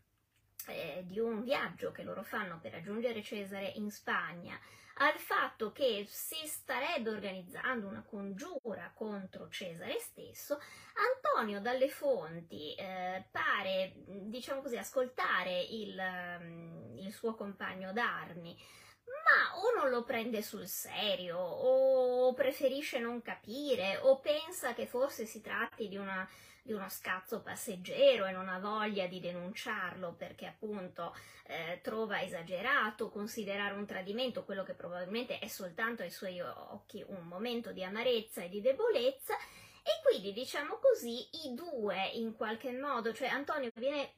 eh, 0.68 1.04
di 1.06 1.20
un 1.20 1.44
viaggio 1.44 1.92
che 1.92 2.04
loro 2.04 2.24
fanno 2.24 2.60
per 2.60 2.72
raggiungere 2.72 3.22
Cesare 3.22 3.72
in 3.76 3.92
Spagna 3.92 4.60
al 4.98 5.18
fatto 5.18 5.72
che 5.72 6.06
si 6.08 6.48
starebbe 6.48 7.10
organizzando 7.10 7.88
una 7.88 8.04
congiura 8.04 8.92
contro 8.94 9.50
Cesare 9.50 10.00
stesso, 10.00 10.60
Antonio 10.94 11.60
dalle 11.60 11.90
fonti 11.90 12.74
eh, 12.76 13.26
pare, 13.30 13.94
diciamo 13.96 14.62
così, 14.62 14.78
ascoltare 14.78 15.62
il, 15.62 16.02
mm, 16.42 16.98
il 17.00 17.12
suo 17.12 17.36
compagno 17.36 17.92
d'armi, 17.92 18.58
ma 19.06 19.58
o 19.58 19.74
non 19.78 19.90
lo 19.90 20.04
prende 20.04 20.42
sul 20.42 20.68
serio, 20.68 21.40
o 21.40 22.34
preferisce 22.34 23.00
non 23.00 23.22
capire, 23.22 23.98
o 23.98 24.20
pensa 24.20 24.74
che 24.74 24.88
forse 24.88 25.26
si 25.26 25.42
tratti 25.42 25.90
di 25.90 25.98
una 25.98 26.28
di 26.66 26.74
uno 26.74 26.90
scazzo 26.90 27.42
passeggero 27.42 28.26
e 28.26 28.32
non 28.32 28.50
ha 28.50 28.58
voglia 28.58 29.06
di 29.06 29.20
denunciarlo 29.20 30.16
perché 30.18 30.48
appunto 30.48 31.16
eh, 31.46 31.80
trova 31.84 32.24
esagerato 32.24 33.12
considerare 33.12 33.76
un 33.76 33.86
tradimento 33.86 34.44
quello 34.44 34.64
che 34.64 34.74
probabilmente 34.74 35.38
è 35.38 35.48
soltanto 35.48 36.02
ai 36.02 36.10
suoi 36.10 36.42
occhi 36.42 37.06
un 37.08 37.28
momento 37.28 37.72
di 37.72 37.84
amarezza 37.84 38.42
e 38.42 38.50
di 38.50 38.62
debolezza. 38.62 39.36
E 39.38 40.02
quindi 40.02 40.34
diciamo 40.34 40.80
così 40.82 41.28
i 41.46 41.54
due 41.54 42.08
in 42.14 42.36
qualche 42.36 42.72
modo, 42.72 43.14
cioè 43.14 43.28
Antonio 43.28 43.70
viene, 43.76 44.14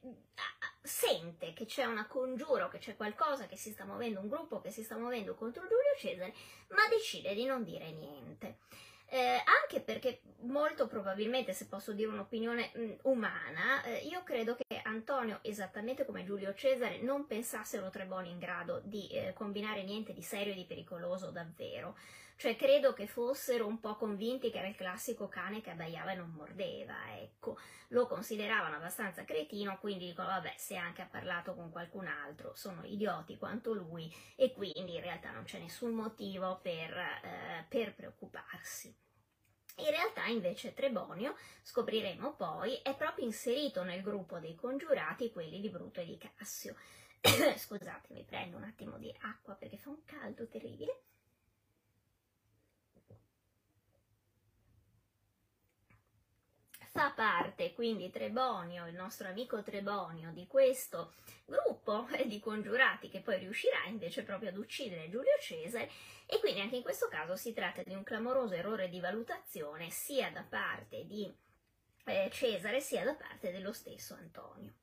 sente 0.80 1.52
che 1.52 1.66
c'è 1.66 1.84
una 1.84 2.06
congiura, 2.06 2.70
che 2.70 2.78
c'è 2.78 2.96
qualcosa 2.96 3.46
che 3.46 3.58
si 3.58 3.72
sta 3.72 3.84
muovendo, 3.84 4.20
un 4.20 4.28
gruppo 4.28 4.62
che 4.62 4.70
si 4.70 4.82
sta 4.82 4.96
muovendo 4.96 5.34
contro 5.34 5.60
Giulio 5.64 5.94
Cesare, 5.98 6.34
ma 6.68 6.88
decide 6.88 7.34
di 7.34 7.44
non 7.44 7.62
dire 7.62 7.90
niente 7.90 8.60
eh, 9.10 9.42
anche 9.62 9.80
perché 9.80 10.20
molto 10.40 10.86
probabilmente, 10.86 11.54
se 11.54 11.66
posso 11.66 11.92
dire 11.92 12.08
un'opinione 12.08 12.70
mh, 12.74 12.80
mm, 12.80 12.92
umana, 13.02 13.82
eh, 13.84 14.06
io 14.06 14.22
credo 14.22 14.54
che 14.54 14.80
Antonio, 14.82 15.38
esattamente 15.42 16.04
come 16.04 16.24
Giulio 16.24 16.52
Cesare, 16.54 17.00
non 17.00 17.26
pensassero 17.26 17.88
Treboni 17.88 18.30
in 18.30 18.38
grado 18.38 18.80
di 18.84 19.08
eh, 19.08 19.32
combinare 19.32 19.82
niente 19.82 20.12
di 20.12 20.22
serio 20.22 20.52
e 20.52 20.56
di 20.56 20.66
pericoloso 20.66 21.30
davvero. 21.30 21.96
Cioè, 22.38 22.54
credo 22.54 22.92
che 22.92 23.08
fossero 23.08 23.66
un 23.66 23.80
po' 23.80 23.96
convinti 23.96 24.52
che 24.52 24.58
era 24.58 24.68
il 24.68 24.76
classico 24.76 25.26
cane 25.26 25.60
che 25.60 25.70
abbaiava 25.70 26.12
e 26.12 26.14
non 26.14 26.30
mordeva, 26.30 26.94
ecco. 27.20 27.58
Lo 27.88 28.06
consideravano 28.06 28.76
abbastanza 28.76 29.24
cretino, 29.24 29.76
quindi 29.80 30.06
dicono, 30.06 30.28
vabbè, 30.28 30.54
se 30.56 30.76
anche 30.76 31.02
ha 31.02 31.06
parlato 31.06 31.56
con 31.56 31.72
qualcun 31.72 32.06
altro, 32.06 32.54
sono 32.54 32.84
idioti 32.84 33.36
quanto 33.36 33.72
lui, 33.72 34.14
e 34.36 34.52
quindi 34.52 34.94
in 34.94 35.00
realtà 35.00 35.32
non 35.32 35.42
c'è 35.42 35.58
nessun 35.58 35.90
motivo 35.90 36.60
per, 36.62 36.96
eh, 36.96 37.66
per 37.68 37.96
preoccuparsi. 37.96 38.94
In 39.78 39.90
realtà 39.90 40.26
invece 40.26 40.74
Trebonio, 40.74 41.34
scopriremo 41.62 42.36
poi, 42.36 42.76
è 42.84 42.94
proprio 42.94 43.24
inserito 43.24 43.82
nel 43.82 44.00
gruppo 44.00 44.38
dei 44.38 44.54
congiurati, 44.54 45.32
quelli 45.32 45.60
di 45.60 45.70
Bruto 45.70 45.98
e 45.98 46.04
di 46.04 46.16
Cassio. 46.16 46.76
Scusatemi, 47.58 48.22
prendo 48.22 48.58
un 48.58 48.62
attimo 48.62 48.96
di 48.96 49.12
acqua 49.22 49.54
perché 49.54 49.76
fa 49.76 49.88
un 49.88 50.04
caldo 50.04 50.46
terribile. 50.46 51.02
Fa 56.90 57.10
parte 57.10 57.72
quindi 57.72 58.10
Trebonio, 58.10 58.86
il 58.86 58.94
nostro 58.94 59.28
amico 59.28 59.62
Trebonio, 59.62 60.30
di 60.32 60.46
questo 60.46 61.14
gruppo 61.44 62.06
di 62.26 62.40
congiurati 62.40 63.08
che 63.08 63.20
poi 63.20 63.38
riuscirà 63.38 63.84
invece 63.86 64.22
proprio 64.22 64.50
ad 64.50 64.56
uccidere 64.56 65.08
Giulio 65.08 65.36
Cesare 65.40 65.90
e 66.26 66.38
quindi 66.40 66.60
anche 66.60 66.76
in 66.76 66.82
questo 66.82 67.08
caso 67.08 67.36
si 67.36 67.52
tratta 67.52 67.82
di 67.82 67.94
un 67.94 68.02
clamoroso 68.02 68.54
errore 68.54 68.88
di 68.88 69.00
valutazione 69.00 69.90
sia 69.90 70.30
da 70.30 70.42
parte 70.42 71.06
di 71.06 71.32
eh, 72.04 72.28
Cesare 72.32 72.80
sia 72.80 73.04
da 73.04 73.14
parte 73.14 73.50
dello 73.50 73.72
stesso 73.72 74.14
Antonio. 74.14 74.74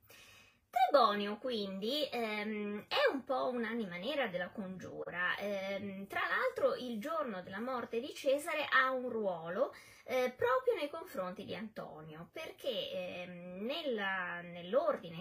Trebonio 0.76 1.38
quindi 1.38 2.08
ehm, 2.12 2.86
è 2.88 3.12
un 3.12 3.24
po' 3.24 3.48
un'anima 3.48 3.96
nera 3.96 4.28
della 4.28 4.50
congiura, 4.50 5.38
ehm, 5.38 6.06
tra 6.08 6.22
l'altro 6.28 6.76
il 6.76 7.00
giorno 7.00 7.42
della 7.42 7.62
morte 7.62 8.02
di 8.02 8.14
Cesare 8.14 8.68
ha 8.70 8.92
un 8.92 9.10
ruolo 9.10 9.74
eh, 10.04 10.34
proprio 10.36 10.76
nei 10.76 10.90
confronti 10.90 11.46
di 11.46 11.56
Antonio, 11.56 12.28
perché 12.32 12.70
eh, 12.70 13.26
nella, 13.60 14.42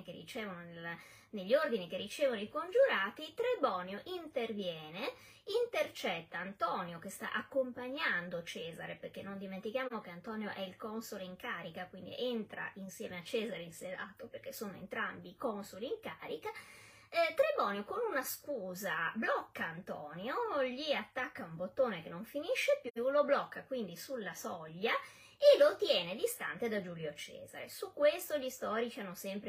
che 0.03 0.13
ricevono, 0.13 0.59
nel, 0.59 0.99
negli 1.31 1.55
ordini 1.55 1.89
che 1.89 1.97
ricevono 1.97 2.41
i 2.41 2.49
congiurati, 2.49 3.33
Trebonio 3.35 4.01
interviene, 4.05 5.13
intercetta 5.47 6.39
Antonio 6.39 6.99
che 6.99 7.11
sta 7.11 7.33
accompagnando 7.33 8.43
Cesare, 8.43 8.97
perché 8.97 9.23
non 9.23 9.39
dimentichiamo 9.39 10.01
che 10.01 10.11
Antonio 10.11 10.51
è 10.51 10.61
il 10.61 10.77
console 10.77 11.25
in 11.25 11.37
carica, 11.37 11.87
quindi 11.87 12.15
entra 12.17 12.71
insieme 12.75 13.19
a 13.19 13.23
Cesare 13.23 13.63
in 13.63 13.73
senato, 13.73 14.27
perché 14.27 14.53
sono 14.53 14.75
entrambi 14.75 15.37
consoli 15.37 15.87
in 15.87 15.99
carica, 16.01 16.51
eh, 17.11 17.35
Trebonio 17.35 17.85
con 17.85 18.01
una 18.11 18.23
scusa 18.23 19.13
blocca 19.15 19.67
Antonio, 19.67 20.63
gli 20.65 20.93
attacca 20.93 21.45
un 21.45 21.57
bottone 21.57 22.03
che 22.03 22.09
non 22.09 22.25
finisce 22.25 22.81
più, 22.83 23.11
lo 23.11 23.25
blocca 23.25 23.63
quindi 23.65 23.97
sulla 23.97 24.35
soglia 24.35 24.93
e 25.39 25.59
lo 25.59 25.77
tiene 25.77 26.17
distante 26.17 26.69
da 26.69 26.81
Giulio 26.81 27.13
Cesare. 27.15 27.69
Su 27.69 27.93
questo 27.93 28.39
gli 28.39 28.51
storici 28.51 29.01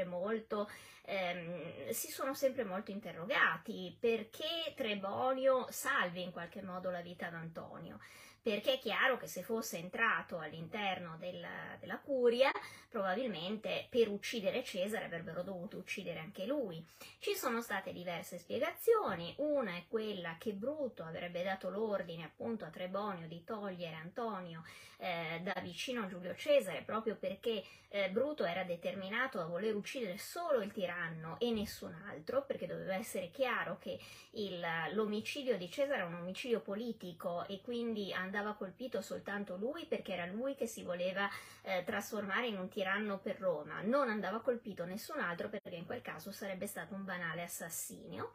molto, 0.06 0.70
ehm, 1.06 1.90
si 1.90 2.10
sono 2.10 2.34
sempre 2.34 2.64
molto 2.64 2.92
interrogati 2.92 3.96
perché 4.00 4.74
Trebonio 4.76 5.68
salvi 5.70 6.24
in 6.24 6.32
qualche 6.32 6.62
modo 6.62 6.90
la 6.90 7.02
vita 7.02 7.30
d'Antonio 7.30 8.00
perché 8.46 8.74
è 8.74 8.80
chiaro 8.80 9.18
che 9.18 9.26
se 9.26 9.42
fosse 9.42 9.80
entrato 9.80 10.38
all'interno 10.38 11.18
della, 11.18 11.76
della, 11.80 11.98
curia, 11.98 12.52
probabilmente 12.88 13.88
per 13.90 14.08
uccidere 14.08 14.64
Cesare 14.64 15.06
avrebbero 15.06 15.42
dovuto 15.42 15.78
uccidere 15.78 16.20
anche 16.20 16.46
lui. 16.46 16.86
Ci 17.18 17.34
sono 17.34 17.60
state 17.64 17.92
diverse 17.92 18.38
spiegazioni, 18.38 19.34
una 19.40 19.72
è 19.72 19.86
quella 19.88 20.36
che 20.38 20.54
Bruto 20.54 21.02
avrebbe 21.02 21.42
dato 21.42 21.72
l'ordine 21.72 22.24
appunto 22.24 22.66
a 22.66 22.70
Trebonio 22.70 23.28
di 23.28 23.44
togliere 23.44 23.96
Antonio 23.96 24.64
eh, 24.98 25.42
da 25.44 25.56
vicino 25.62 26.04
a 26.04 26.08
Giulio 26.08 26.36
Cesare, 26.36 26.82
proprio 26.84 27.16
perché 27.16 27.64
eh, 27.90 28.10
Bruto 28.10 28.44
era 28.44 28.64
determinato 28.64 29.40
a 29.40 29.46
voler 29.46 29.76
uccidere 29.76 30.18
solo 30.18 30.62
il 30.62 30.72
tiranno 30.72 31.38
e 31.40 31.52
nessun 31.52 31.94
altro, 32.10 32.44
perché 32.44 32.68
doveva 32.68 32.96
essere 32.96 33.30
chiaro 33.32 33.78
che 33.80 34.00
il, 34.32 34.66
l'omicidio 34.94 35.58
di 35.58 35.70
Cesare 35.70 36.02
è 36.02 36.06
un 36.06 36.16
omicidio 36.16 36.60
politico 36.60 37.46
e 37.48 37.62
quindi 37.62 38.12
andava 38.14 38.54
colpito 38.54 39.02
soltanto 39.02 39.56
lui 39.56 39.86
perché 39.86 40.14
era 40.14 40.26
lui 40.26 40.56
che 40.56 40.68
si 40.68 40.84
voleva 40.84 41.30
eh, 41.62 41.84
trasformare 41.86 42.48
in 42.48 42.58
un 42.58 42.68
tiranno 42.68 43.20
per 43.20 43.40
Roma, 43.40 43.82
non 43.82 44.10
andava 44.10 44.42
colpito 44.42 44.86
nessun 44.86 45.20
altro 45.20 45.50
perché 45.50 45.76
in 45.76 45.86
quel 45.86 46.02
caso 46.02 46.32
sarebbe 46.32 46.68
stato 46.68 46.94
un 46.94 47.06
banale 47.06 47.44
assassinio. 47.44 48.34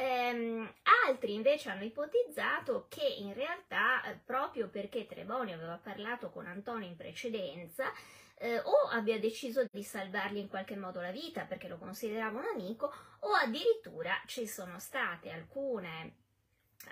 Ehm, 0.00 0.72
altri 1.08 1.34
invece 1.34 1.70
hanno 1.70 1.82
ipotizzato 1.82 2.86
che 2.88 3.04
in 3.04 3.34
realtà 3.34 4.04
eh, 4.04 4.16
proprio 4.24 4.68
perché 4.68 5.06
Trebonio 5.06 5.56
aveva 5.56 5.76
parlato 5.82 6.30
con 6.30 6.46
Antonio 6.46 6.86
in 6.86 6.94
precedenza, 6.94 7.92
eh, 8.36 8.60
o 8.60 8.88
abbia 8.92 9.18
deciso 9.18 9.64
di 9.68 9.82
salvargli 9.82 10.36
in 10.36 10.48
qualche 10.48 10.76
modo 10.76 11.00
la 11.00 11.10
vita 11.10 11.46
perché 11.46 11.66
lo 11.66 11.78
considerava 11.78 12.38
un 12.38 12.44
amico, 12.44 12.92
o 13.20 13.32
addirittura 13.32 14.12
ci 14.26 14.46
sono 14.46 14.78
state 14.78 15.30
alcune 15.32 16.27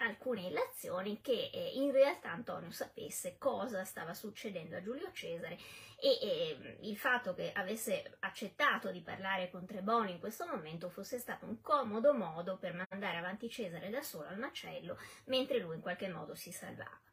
alcune 0.01 0.43
illazioni 0.43 1.21
che 1.21 1.51
eh, 1.53 1.73
in 1.75 1.93
realtà 1.93 2.31
Antonio 2.31 2.71
sapesse 2.71 3.37
cosa 3.39 3.85
stava 3.85 4.15
succedendo 4.15 4.77
a 4.77 4.83
Giulio 4.83 5.11
Cesare 5.13 5.59
e, 5.99 6.19
e, 6.21 6.79
il 6.83 6.97
fatto 6.97 7.35
che 7.35 7.53
avesse 7.53 8.17
accettato 8.21 8.91
di 8.91 9.01
parlare 9.01 9.51
con 9.51 9.65
Treboni 9.65 10.13
in 10.13 10.19
questo 10.19 10.47
momento 10.47 10.91
fosse 10.91 11.19
stato 11.19 11.47
un 11.47 11.61
comodo 11.61 12.13
modo 12.13 12.59
per 12.59 12.75
mandare 12.75 13.17
avanti 13.17 13.49
Cesare 13.49 13.89
da 13.89 14.03
solo 14.03 14.29
al 14.29 14.39
macello 14.39 14.99
mentre 15.27 15.59
lui 15.59 15.77
in 15.77 15.81
qualche 15.81 16.09
modo 16.09 16.35
si 16.35 16.53
salvava. 16.53 17.06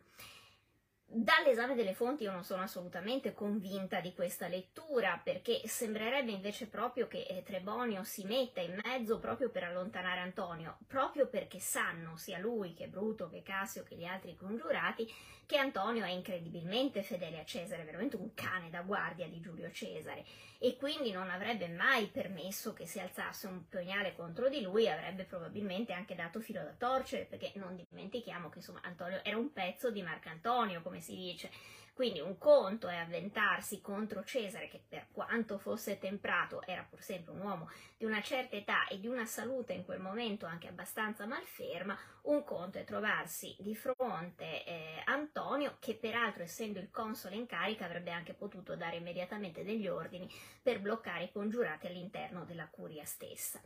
Dall'esame 1.16 1.76
delle 1.76 1.94
fonti 1.94 2.24
io 2.24 2.32
non 2.32 2.44
sono 2.44 2.64
assolutamente 2.64 3.36
convinta 3.36 4.00
di 4.00 4.16
questa 4.16 4.48
lettura 4.48 5.22
perché 5.24 5.62
sembrerebbe 5.66 6.32
invece 6.32 6.66
proprio 6.66 7.08
che 7.08 7.28
eh, 7.30 7.44
Trebonio 7.44 8.04
si 8.04 8.24
metta 8.24 8.62
in 8.62 8.80
mezzo 8.84 9.20
proprio 9.20 9.52
per 9.52 9.64
allontanare 9.66 10.22
Antonio, 10.22 10.80
proprio 10.88 11.28
perché 11.28 11.60
sanno 11.60 12.18
sia 12.18 12.40
lui 12.40 12.74
che 12.74 12.88
Bruto 12.88 13.30
che 13.30 13.44
Cassio 13.44 13.84
che 13.84 13.96
gli 13.96 14.06
altri 14.06 14.36
congiurati 14.36 15.08
che 15.46 15.58
Antonio 15.58 16.04
è 16.04 16.10
incredibilmente 16.10 17.04
fedele 17.04 17.40
a 17.40 17.46
Cesare, 17.46 17.84
veramente 17.84 18.16
un 18.16 18.34
cane 18.34 18.70
da 18.70 18.82
guardia 18.82 19.28
di 19.28 19.40
Giulio 19.40 19.70
Cesare. 19.72 20.26
E 20.58 20.78
quindi 20.78 21.12
non 21.12 21.30
avrebbe 21.30 21.68
mai 21.68 22.08
permesso 22.08 22.74
che 22.74 22.88
si 22.88 23.00
alzasse 23.00 23.48
un 23.48 23.68
pugnale 23.68 24.16
contro 24.16 24.48
di 24.48 24.62
lui, 24.62 24.90
avrebbe 24.90 25.26
probabilmente 25.26 25.92
anche 25.92 26.16
dato 26.16 26.40
filo 26.40 26.64
da 26.64 26.74
torcere 26.78 27.26
perché 27.26 27.52
non 27.56 27.76
dimentichiamo 27.76 28.50
che 28.50 28.60
insomma 28.60 28.80
Antonio 28.84 29.22
era 29.24 29.38
un 29.38 29.52
pezzo 29.52 29.92
di 29.92 30.02
Marcantonio 30.02 30.82
come 30.82 31.02
si 31.04 31.16
dice 31.16 31.50
quindi 31.94 32.20
un 32.20 32.40
conto 32.40 32.88
è 32.88 32.96
avventarsi 32.96 33.80
contro 33.80 34.24
Cesare, 34.24 34.68
che 34.68 34.84
per 34.88 35.08
quanto 35.12 35.60
fosse 35.60 36.00
temprato 36.00 36.64
era 36.66 36.86
pur 36.90 37.02
sempre 37.02 37.34
un 37.34 37.42
uomo 37.42 37.70
di 37.98 38.06
una 38.06 38.22
certa 38.22 38.56
età 38.56 38.88
e 38.88 39.00
di 39.00 39.08
una 39.08 39.26
salute 39.26 39.74
in 39.74 39.86
quel 39.86 40.00
momento 40.00 40.48
anche 40.48 40.68
abbastanza 40.68 41.28
malferma, 41.28 41.98
un 42.24 42.44
conto 42.44 42.80
è 42.80 42.84
trovarsi 42.84 43.56
di 43.60 43.76
fronte 43.76 44.66
eh, 44.66 45.02
Antonio, 45.06 45.78
che 45.80 45.96
peraltro 45.96 46.44
essendo 46.44 46.80
il 46.80 46.90
console 46.90 47.36
in 47.36 47.46
carica 47.46 47.86
avrebbe 47.86 48.12
anche 48.12 48.34
potuto 48.34 48.76
dare 48.76 48.96
immediatamente 48.96 49.64
degli 49.64 49.88
ordini 49.88 50.28
per 50.62 50.82
bloccare 50.82 51.26
i 51.26 51.32
congiurati 51.32 51.88
all'interno 51.88 52.44
della 52.44 52.68
curia 52.70 53.06
stessa. 53.06 53.62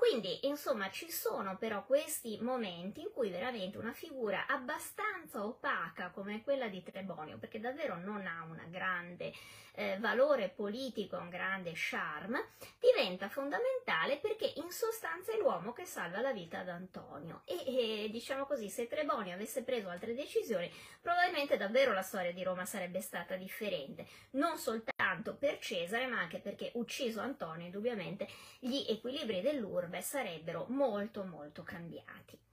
Quindi, 0.00 0.46
insomma, 0.46 0.88
ci 0.90 1.10
sono 1.10 1.58
però 1.58 1.84
questi 1.84 2.38
momenti 2.40 3.02
in 3.02 3.10
cui 3.12 3.28
veramente 3.28 3.76
una 3.76 3.92
figura 3.92 4.46
abbastanza 4.46 5.44
opaca 5.44 6.08
come 6.08 6.42
quella 6.42 6.68
di 6.68 6.82
Trebonio, 6.82 7.36
perché 7.36 7.60
davvero 7.70 7.96
non 7.96 8.26
ha 8.26 8.44
un 8.44 8.60
grande 8.68 9.32
eh, 9.74 9.96
valore 9.98 10.48
politico, 10.48 11.16
un 11.16 11.30
grande 11.30 11.72
charme, 11.74 12.50
diventa 12.78 13.28
fondamentale 13.28 14.18
perché 14.18 14.52
in 14.56 14.70
sostanza 14.70 15.32
è 15.32 15.38
l'uomo 15.38 15.72
che 15.72 15.84
salva 15.84 16.20
la 16.20 16.32
vita 16.32 16.58
ad 16.58 16.68
Antonio. 16.68 17.42
E, 17.44 18.04
e 18.04 18.10
diciamo 18.10 18.44
così, 18.44 18.68
se 18.68 18.88
Trebonio 18.88 19.34
avesse 19.34 19.62
preso 19.62 19.88
altre 19.88 20.14
decisioni, 20.14 20.70
probabilmente 21.00 21.56
davvero 21.56 21.92
la 21.92 22.02
storia 22.02 22.32
di 22.32 22.42
Roma 22.42 22.64
sarebbe 22.64 23.00
stata 23.00 23.36
differente, 23.36 24.06
non 24.32 24.58
soltanto 24.58 25.36
per 25.36 25.58
Cesare, 25.58 26.06
ma 26.06 26.18
anche 26.18 26.40
perché 26.40 26.72
ucciso 26.74 27.20
Antonio, 27.20 27.66
indubbiamente 27.66 28.28
gli 28.58 28.84
equilibri 28.88 29.40
dell'urbe 29.40 30.02
sarebbero 30.02 30.66
molto 30.68 31.24
molto 31.24 31.62
cambiati. 31.62 32.49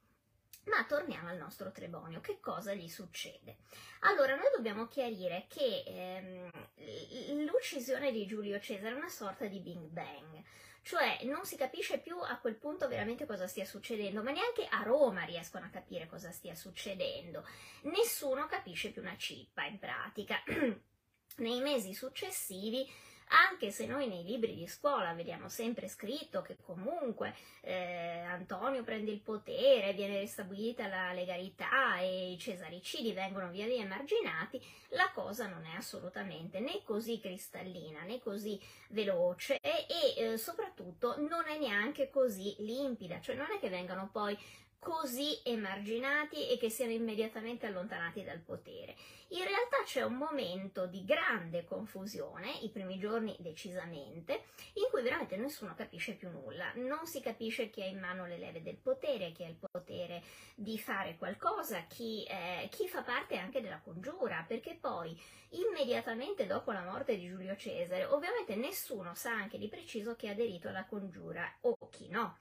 Ma 0.68 0.84
torniamo 0.84 1.30
al 1.30 1.38
nostro 1.38 1.72
Trebonio, 1.72 2.20
che 2.20 2.40
cosa 2.42 2.74
gli 2.74 2.90
succede? 2.90 3.58
Allora, 4.02 4.36
noi 4.36 4.50
dobbiamo 4.54 4.88
chiarire 4.88 5.46
che 5.48 5.84
ehm, 5.86 7.46
l'uccisione 7.46 8.12
di 8.12 8.26
Giulio 8.26 8.60
Cesare 8.60 8.94
è 8.94 8.98
una 8.98 9.08
sorta 9.08 9.46
di 9.46 9.60
Big 9.60 9.80
Bang, 9.80 10.44
cioè 10.82 11.20
non 11.24 11.46
si 11.46 11.56
capisce 11.56 12.00
più 12.00 12.18
a 12.20 12.38
quel 12.40 12.56
punto 12.56 12.88
veramente 12.90 13.26
cosa 13.26 13.48
stia 13.48 13.66
succedendo, 13.66 14.22
ma 14.22 14.32
neanche 14.32 14.68
a 14.70 14.84
Roma 14.84 15.24
riescono 15.24 15.66
a 15.66 15.70
capire 15.70 16.06
cosa 16.08 16.32
stia 16.32 16.54
succedendo. 16.54 17.46
Nessuno 17.84 18.46
capisce 18.48 18.92
più 18.92 19.02
una 19.02 19.16
cippa 19.18 19.64
in 19.64 19.80
pratica. 19.80 20.44
Nei 21.38 21.62
mesi 21.62 21.94
successivi 21.94 22.90
anche 23.30 23.72
se 23.72 23.86
noi 23.86 24.08
nei 24.08 24.24
libri 24.24 24.56
di 24.56 24.68
scuola 24.68 25.14
vediamo 25.14 25.50
sempre 25.50 25.88
scritto 25.88 26.42
che 26.42 26.58
comunque 26.62 27.36
eh, 27.62 28.20
Antonio 28.22 28.84
prende 28.84 29.12
il 29.12 29.20
potere, 29.20 29.94
viene 29.94 30.20
ristabilita 30.20 30.88
la 30.88 31.14
legalità 31.14 31.98
e 32.00 32.32
i 32.32 32.38
cesaricidi 32.38 33.14
vengono 33.14 33.50
via 33.50 33.66
via 33.66 33.82
emarginati, 33.82 34.62
la 34.90 35.12
cosa 35.14 35.48
non 35.48 35.66
è 35.66 35.76
assolutamente 35.76 36.60
né 36.60 36.82
così 36.84 37.20
cristallina 37.20 38.04
né 38.04 38.20
così 38.20 38.60
veloce 38.90 39.60
e, 39.60 39.86
eh, 40.18 40.38
soprattutto 40.38 41.16
non 41.18 41.48
è 41.48 41.58
neanche 41.58 42.10
così 42.10 42.56
limpida, 42.60 43.20
cioè 43.20 43.36
non 43.36 43.48
è 43.54 43.60
che 43.60 43.70
vengano 43.70 44.10
poi 44.12 44.38
così 44.80 45.40
emarginati 45.44 46.50
e 46.50 46.58
che 46.58 46.70
siano 46.70 46.92
immediatamente 46.92 47.66
allontanati 47.66 48.24
dal 48.24 48.40
potere. 48.40 48.96
In 49.30 49.44
realtà 49.44 49.84
c'è 49.84 50.04
un 50.04 50.14
momento 50.14 50.86
di 50.86 51.04
grande 51.04 51.66
confusione, 51.66 52.50
i 52.62 52.70
primi 52.70 52.98
giorni 52.98 53.36
decisamente, 53.40 54.44
in 54.74 54.88
cui 54.90 55.02
veramente 55.02 55.36
nessuno 55.36 55.74
capisce 55.76 56.14
più 56.14 56.30
nulla, 56.30 56.72
non 56.76 57.06
si 57.06 57.20
capisce 57.20 57.70
chi 57.70 57.82
ha 57.82 57.86
in 57.86 58.00
mano 58.00 58.26
le 58.26 58.38
leve 58.38 58.62
del 58.62 58.78
potere, 58.78 59.34
chi 59.34 59.44
ha 59.44 59.50
il 59.50 59.58
potere 59.60 60.24
di 60.56 60.80
fare 60.80 61.18
qualcosa, 61.18 61.82
chi, 61.88 62.24
eh, 62.24 62.70
chi 62.72 62.88
fa 62.88 63.02
parte 63.02 63.36
anche 63.36 63.60
della 63.60 63.82
congiura, 63.82 64.46
perché 64.48 64.78
poi 64.80 65.20
immediatamente 65.50 66.46
dopo 66.46 66.72
la 66.72 66.84
morte 66.84 67.18
di 67.18 67.28
Giulio 67.28 67.58
Cesare, 67.58 68.06
ovviamente 68.06 68.56
nessuno 68.56 69.14
sa 69.16 69.32
anche 69.32 69.58
di 69.58 69.68
preciso 69.68 70.16
chi 70.16 70.30
ha 70.30 70.32
aderito 70.32 70.70
alla 70.70 70.86
congiura 70.86 71.58
o 71.62 71.78
chi 71.90 72.08
no 72.08 72.40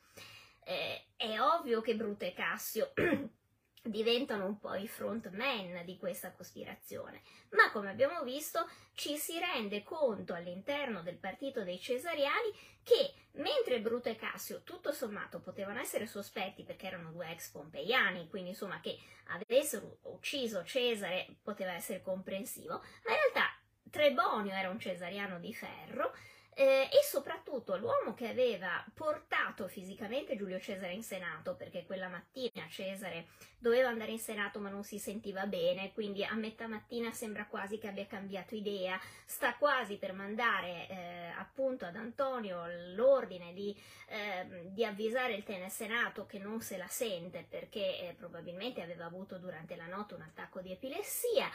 eh, 0.66 1.07
è 1.14 1.40
ovvio 1.40 1.81
che 1.81 1.94
Bruto 1.94 2.24
e 2.24 2.33
Cassio 2.33 2.92
diventano 3.83 4.46
un 4.46 4.59
po' 4.59 4.74
i 4.74 4.88
frontman 4.88 5.85
di 5.85 5.96
questa 5.96 6.33
cospirazione, 6.33 7.22
ma 7.50 7.70
come 7.70 7.88
abbiamo 7.88 8.24
visto 8.24 8.68
ci 8.92 9.16
si 9.16 9.38
rende 9.38 9.85
conto 9.85 10.35
all'interno 10.35 11.02
del 11.02 11.18
partito 11.18 11.62
dei 11.62 11.79
cesariani 11.79 12.50
che 12.83 13.14
mentre 13.35 13.81
Bruto 13.81 14.09
e 14.09 14.16
Cassio 14.16 14.62
tutto 14.64 14.90
sommato 14.90 15.40
potevano 15.40 15.79
essere 15.79 16.07
sospetti 16.07 16.64
perché 16.64 16.88
erano 16.88 17.12
due 17.12 17.31
ex 17.31 17.50
pompeiani, 17.50 18.29
quindi 18.29 18.50
insomma 18.50 18.81
che 18.81 18.98
avessero 19.29 19.98
ucciso 20.02 20.64
Cesare 20.64 21.37
poteva 21.42 21.72
essere 21.74 22.02
comprensivo, 22.02 22.74
ma 22.74 23.12
in 23.12 23.18
realtà 23.33 23.57
Trebonio 23.88 24.52
era 24.52 24.68
un 24.68 24.81
cesariano 24.81 25.38
di 25.38 25.55
ferro, 25.55 26.12
eh, 26.58 26.88
e 26.90 27.02
soprattutto 27.04 27.76
l'uomo 27.76 28.14
che 28.14 28.28
aveva 28.28 28.82
portato 28.94 29.68
fisicamente 29.68 30.36
Giulio 30.36 30.58
Cesare 30.58 30.94
in 30.94 31.02
Senato, 31.02 31.54
perché 31.54 31.84
quella 31.84 32.08
mattina 32.08 32.66
Cesare 32.66 33.26
doveva 33.58 33.90
andare 33.90 34.12
in 34.12 34.18
Senato 34.18 34.58
ma 34.58 34.70
non 34.70 34.82
si 34.82 34.98
sentiva 34.98 35.44
bene, 35.44 35.92
quindi 35.92 36.24
a 36.24 36.32
metà 36.32 36.66
mattina 36.66 37.12
sembra 37.12 37.44
quasi 37.44 37.76
che 37.76 37.88
abbia 37.88 38.06
cambiato 38.06 38.54
idea, 38.54 38.98
sta 39.26 39.54
quasi 39.56 39.98
per 39.98 40.14
mandare 40.14 40.88
eh, 40.88 41.32
appunto 41.36 41.84
ad 41.84 41.96
Antonio 41.96 42.64
l'ordine 42.94 43.52
di, 43.52 43.78
eh, 44.08 44.70
di, 44.70 44.82
avvisare 44.82 45.34
il 45.34 45.44
Tene 45.44 45.68
Senato 45.68 46.24
che 46.24 46.38
non 46.38 46.62
se 46.62 46.78
la 46.78 46.88
sente 46.88 47.44
perché 47.46 47.98
eh, 47.98 48.14
probabilmente 48.16 48.80
aveva 48.80 49.04
avuto 49.04 49.36
durante 49.36 49.76
la 49.76 49.86
notte 49.86 50.14
un 50.14 50.22
attacco 50.22 50.62
di 50.62 50.72
epilessia. 50.72 51.50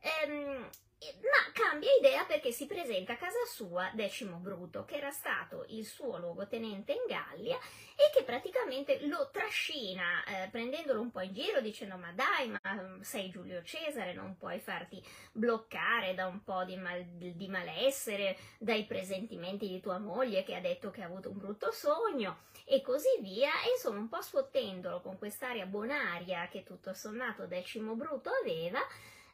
Ehm, 0.00 0.68
ma 1.00 1.52
cambia 1.52 1.90
idea 1.98 2.24
perché 2.24 2.50
si 2.50 2.66
presenta 2.66 3.12
a 3.12 3.16
casa 3.16 3.44
sua 3.46 3.90
Decimo 3.94 4.38
Bruto, 4.38 4.84
che 4.84 4.96
era 4.96 5.10
stato 5.10 5.64
il 5.68 5.86
suo 5.86 6.18
luogotenente 6.18 6.92
in 6.92 7.02
Gallia 7.06 7.56
e 7.56 8.10
che 8.12 8.24
praticamente 8.24 9.06
lo 9.06 9.30
trascina 9.30 10.24
eh, 10.24 10.48
prendendolo 10.48 11.00
un 11.00 11.12
po' 11.12 11.20
in 11.20 11.32
giro 11.32 11.60
dicendo 11.60 11.96
ma 11.96 12.12
dai 12.12 12.48
ma 12.48 12.74
mm, 12.74 13.00
sei 13.00 13.30
Giulio 13.30 13.62
Cesare 13.62 14.12
non 14.12 14.36
puoi 14.36 14.58
farti 14.58 15.00
bloccare 15.32 16.14
da 16.14 16.26
un 16.26 16.42
po' 16.42 16.64
di, 16.64 16.76
mal, 16.76 17.04
di 17.04 17.48
malessere 17.48 18.36
dai 18.58 18.84
presentimenti 18.84 19.68
di 19.68 19.80
tua 19.80 19.98
moglie 19.98 20.42
che 20.42 20.56
ha 20.56 20.60
detto 20.60 20.90
che 20.90 21.02
ha 21.02 21.06
avuto 21.06 21.30
un 21.30 21.38
brutto 21.38 21.70
sogno 21.70 22.46
e 22.64 22.80
così 22.80 23.20
via. 23.20 23.50
E 23.64 23.70
insomma 23.74 23.98
un 23.98 24.08
po' 24.08 24.20
sfottendolo 24.20 25.00
con 25.00 25.16
quest'aria 25.16 25.66
bonaria 25.66 26.48
che 26.48 26.64
tutto 26.64 26.92
sommato 26.92 27.46
Decimo 27.46 27.94
Bruto 27.94 28.30
aveva 28.42 28.80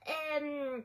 ehm, 0.04 0.84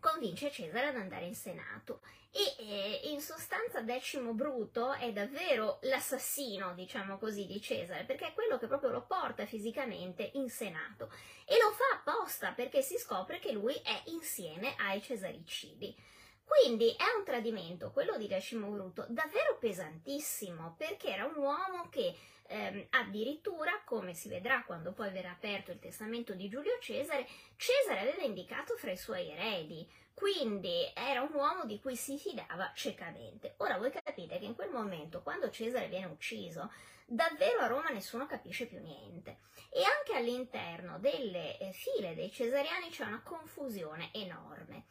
convince 0.00 0.50
Cesare 0.50 0.88
ad 0.88 0.96
andare 0.96 1.26
in 1.26 1.34
Senato 1.34 2.00
e 2.30 2.54
eh, 2.58 3.00
in 3.10 3.20
sostanza 3.20 3.80
Decimo 3.80 4.34
Bruto 4.34 4.92
è 4.92 5.10
davvero 5.12 5.78
l'assassino, 5.82 6.74
diciamo 6.74 7.16
così, 7.16 7.46
di 7.46 7.60
Cesare, 7.60 8.04
perché 8.04 8.28
è 8.28 8.34
quello 8.34 8.58
che 8.58 8.66
proprio 8.66 8.90
lo 8.90 9.06
porta 9.06 9.46
fisicamente 9.46 10.30
in 10.34 10.50
Senato 10.50 11.10
e 11.46 11.56
lo 11.58 11.70
fa 11.70 11.96
apposta 11.96 12.52
perché 12.52 12.82
si 12.82 12.98
scopre 12.98 13.38
che 13.38 13.52
lui 13.52 13.74
è 13.74 14.02
insieme 14.06 14.74
ai 14.76 15.00
Cesaricidi. 15.00 15.96
Quindi 16.44 16.90
è 16.90 17.16
un 17.16 17.24
tradimento, 17.24 17.90
quello 17.90 18.16
di 18.16 18.28
Decimo 18.28 18.68
Bruto, 18.68 19.06
davvero 19.08 19.56
pesantissimo, 19.58 20.74
perché 20.76 21.08
era 21.08 21.24
un 21.24 21.36
uomo 21.36 21.88
che 21.88 22.14
ehm, 22.48 22.86
addirittura, 22.90 23.82
come 23.84 24.14
si 24.14 24.28
vedrà 24.28 24.62
quando 24.64 24.92
poi 24.92 25.10
verrà 25.10 25.30
aperto 25.30 25.70
il 25.70 25.78
testamento 25.78 26.34
di 26.34 26.48
Giulio 26.48 26.78
Cesare, 26.80 27.26
Cesare 27.56 28.00
aveva 28.00 28.22
indicato 28.22 28.76
fra 28.76 28.90
i 28.90 28.96
suoi 28.96 29.30
eredi, 29.30 29.88
quindi 30.14 30.90
era 30.94 31.22
un 31.22 31.34
uomo 31.34 31.64
di 31.64 31.80
cui 31.80 31.96
si 31.96 32.18
fidava 32.18 32.72
ciecamente. 32.74 33.54
Ora 33.58 33.78
voi 33.78 33.90
capite 33.90 34.38
che 34.38 34.44
in 34.44 34.54
quel 34.54 34.70
momento, 34.70 35.22
quando 35.22 35.50
Cesare 35.50 35.88
viene 35.88 36.06
ucciso, 36.06 36.70
davvero 37.06 37.60
a 37.60 37.66
Roma 37.66 37.90
nessuno 37.90 38.26
capisce 38.26 38.66
più 38.66 38.80
niente. 38.80 39.38
E 39.70 39.82
anche 39.82 40.16
all'interno 40.16 40.98
delle 40.98 41.58
eh, 41.58 41.72
file 41.72 42.14
dei 42.14 42.30
cesariani 42.30 42.88
c'è 42.88 43.04
una 43.04 43.20
confusione 43.22 44.10
enorme. 44.12 44.86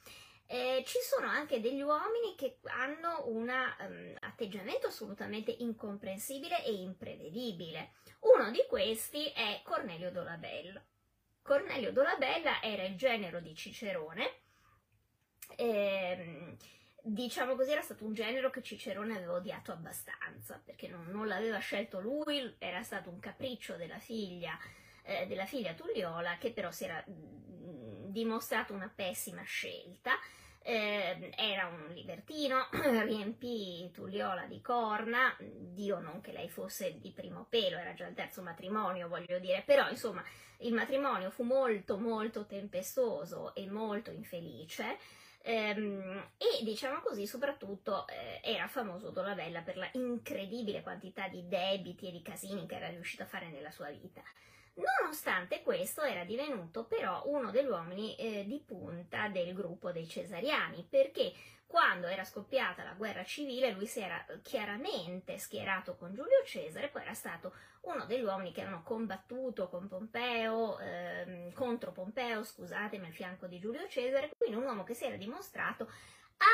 Eh, 0.47 0.83
ci 0.85 0.99
sono 1.01 1.27
anche 1.27 1.59
degli 1.59 1.81
uomini 1.81 2.35
che 2.35 2.59
hanno 2.65 3.23
un 3.27 3.49
um, 3.49 4.15
atteggiamento 4.19 4.87
assolutamente 4.87 5.51
incomprensibile 5.51 6.63
e 6.63 6.73
imprevedibile. 6.73 7.93
Uno 8.19 8.51
di 8.51 8.63
questi 8.67 9.27
è 9.31 9.61
Cornelio 9.63 10.11
Dolabella. 10.11 10.83
Cornelio 11.41 11.91
Dolabella 11.91 12.61
era 12.61 12.83
il 12.83 12.95
genero 12.95 13.39
di 13.39 13.53
Cicerone, 13.53 14.41
ehm, 15.57 16.57
diciamo 17.01 17.55
così, 17.55 17.71
era 17.71 17.81
stato 17.81 18.03
un 18.03 18.13
genero 18.13 18.49
che 18.49 18.63
Cicerone 18.63 19.15
aveva 19.15 19.33
odiato 19.33 19.71
abbastanza, 19.71 20.59
perché 20.63 20.87
non, 20.87 21.05
non 21.07 21.27
l'aveva 21.27 21.59
scelto 21.59 21.99
lui, 21.99 22.55
era 22.57 22.81
stato 22.81 23.09
un 23.09 23.19
capriccio 23.19 23.75
della 23.75 23.99
figlia, 23.99 24.57
eh, 25.03 25.27
della 25.27 25.45
figlia 25.45 25.73
Tulliola, 25.73 26.37
che 26.39 26.51
però 26.51 26.71
si 26.71 26.85
era 26.85 27.03
dimostrato 28.15 28.73
una 28.73 28.89
pessima 28.93 29.43
scelta. 29.43 30.13
Eh, 30.61 31.31
era 31.35 31.67
un 31.67 31.93
libertino, 31.93 32.69
riempì 33.03 33.91
Tulliola 33.93 34.45
di 34.45 34.61
corna, 34.61 35.35
Dio 35.37 35.99
non 35.99 36.21
che 36.21 36.31
lei 36.31 36.49
fosse 36.49 36.97
di 36.99 37.11
primo 37.11 37.45
pelo, 37.47 37.77
era 37.77 37.93
già 37.93 38.07
il 38.07 38.15
terzo 38.15 38.41
matrimonio, 38.41 39.09
voglio 39.09 39.37
dire, 39.37 39.61
però 39.63 39.89
insomma 39.89 40.23
il 40.59 40.73
matrimonio 40.73 41.29
fu 41.29 41.43
molto 41.43 41.97
molto 41.97 42.45
tempestoso 42.45 43.53
e 43.53 43.67
molto 43.69 44.09
infelice. 44.09 44.97
Ehm, 45.43 46.31
e 46.37 46.63
diciamo 46.63 47.01
così, 47.01 47.27
soprattutto 47.27 48.07
eh, 48.07 48.39
era 48.41 48.67
famoso 48.67 49.11
Dolabella 49.11 49.61
per 49.61 49.77
la 49.77 49.89
incredibile 49.91 50.81
quantità 50.81 51.27
di 51.27 51.47
debiti 51.47 52.07
e 52.07 52.11
di 52.11 52.23
casini 52.23 52.65
che 52.65 52.75
era 52.77 52.87
riuscito 52.87 53.21
a 53.21 53.27
fare 53.27 53.49
nella 53.49 53.69
sua 53.69 53.89
vita. 53.89 54.23
Nonostante 54.75 55.61
questo 55.61 56.01
era 56.01 56.25
divenuto 56.25 56.83
però 56.83 57.23
uno 57.25 57.49
degli 57.49 57.67
uomini 57.67 58.15
eh, 58.15 58.45
di 58.45 58.59
punta 58.59 59.29
del 59.29 59.53
gruppo 59.53 59.91
dei 59.91 60.07
cesariani, 60.07 60.85
perché 60.89 61.31
quando 61.65 62.07
era 62.07 62.23
scoppiata 62.23 62.83
la 62.83 62.93
guerra 62.93 63.23
civile 63.23 63.71
lui 63.71 63.87
si 63.87 63.99
era 63.99 64.23
chiaramente 64.41 65.37
schierato 65.37 65.95
con 65.95 66.13
Giulio 66.13 66.43
Cesare, 66.45 66.89
poi 66.89 67.01
era 67.01 67.13
stato 67.13 67.53
uno 67.81 68.05
degli 68.05 68.23
uomini 68.23 68.51
che 68.51 68.61
hanno 68.61 68.83
combattuto 68.83 69.67
con 69.67 69.87
Pompeo, 69.87 70.77
ehm, 70.79 71.53
contro 71.53 71.91
Pompeo, 71.91 72.43
scusatemi, 72.43 73.05
al 73.05 73.13
fianco 73.13 73.47
di 73.47 73.59
Giulio 73.59 73.87
Cesare, 73.87 74.31
quindi 74.37 74.57
un 74.57 74.63
uomo 74.63 74.83
che 74.83 74.93
si 74.93 75.05
era 75.05 75.15
dimostrato 75.15 75.89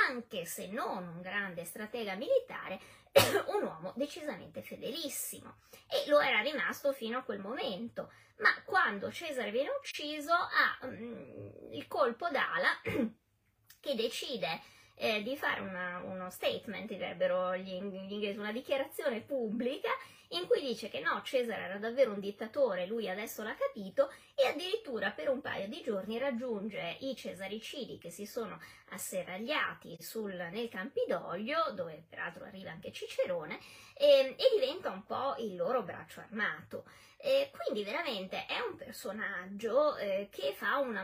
anche 0.09 0.45
se 0.45 0.67
non 0.67 1.07
un 1.07 1.21
grande 1.21 1.65
stratega 1.65 2.15
militare, 2.15 2.79
un 3.47 3.63
uomo 3.63 3.93
decisamente 3.95 4.61
fedelissimo 4.61 5.57
e 5.87 6.07
lo 6.09 6.19
era 6.19 6.41
rimasto 6.41 6.93
fino 6.93 7.17
a 7.17 7.23
quel 7.23 7.39
momento. 7.39 8.11
Ma 8.37 8.49
quando 8.63 9.11
Cesare 9.11 9.51
viene 9.51 9.69
ucciso 9.69 10.33
ha 10.33 10.85
mm, 10.85 11.73
il 11.73 11.87
colpo 11.87 12.29
d'ala 12.29 12.81
che 13.79 13.95
decide 13.95 14.61
eh, 15.01 15.23
di 15.23 15.35
fare 15.35 15.61
una, 15.61 15.99
uno 16.05 16.29
statement, 16.29 16.87
direbbero 16.87 17.57
gli, 17.57 17.81
gli 17.81 18.11
inglesi, 18.11 18.37
una 18.37 18.51
dichiarazione 18.51 19.21
pubblica 19.21 19.89
in 20.33 20.45
cui 20.45 20.61
dice 20.61 20.89
che 20.89 20.99
no, 20.99 21.19
Cesare 21.23 21.63
era 21.63 21.77
davvero 21.77 22.13
un 22.13 22.19
dittatore, 22.19 22.85
lui 22.85 23.09
adesso 23.09 23.41
l'ha 23.41 23.55
capito 23.55 24.11
e 24.35 24.45
addirittura 24.45 25.09
per 25.09 25.29
un 25.29 25.41
paio 25.41 25.67
di 25.67 25.81
giorni 25.83 26.19
raggiunge 26.19 26.97
i 26.99 27.15
cesaricidi 27.15 27.97
che 27.97 28.11
si 28.11 28.27
sono 28.27 28.61
asserragliati 28.89 29.97
sul, 29.99 30.35
nel 30.35 30.69
Campidoglio, 30.69 31.71
dove 31.73 32.05
peraltro 32.07 32.45
arriva 32.45 32.69
anche 32.69 32.91
Cicerone, 32.91 33.59
e, 33.95 34.35
e 34.37 34.59
diventa 34.59 34.91
un 34.91 35.03
po' 35.03 35.35
il 35.39 35.55
loro 35.55 35.81
braccio 35.81 36.19
armato. 36.19 36.85
E 37.17 37.51
quindi 37.51 37.83
veramente 37.83 38.45
è 38.45 38.59
un 38.59 38.77
personaggio 38.77 39.97
eh, 39.97 40.29
che 40.31 40.53
fa 40.53 40.77
una, 40.77 41.03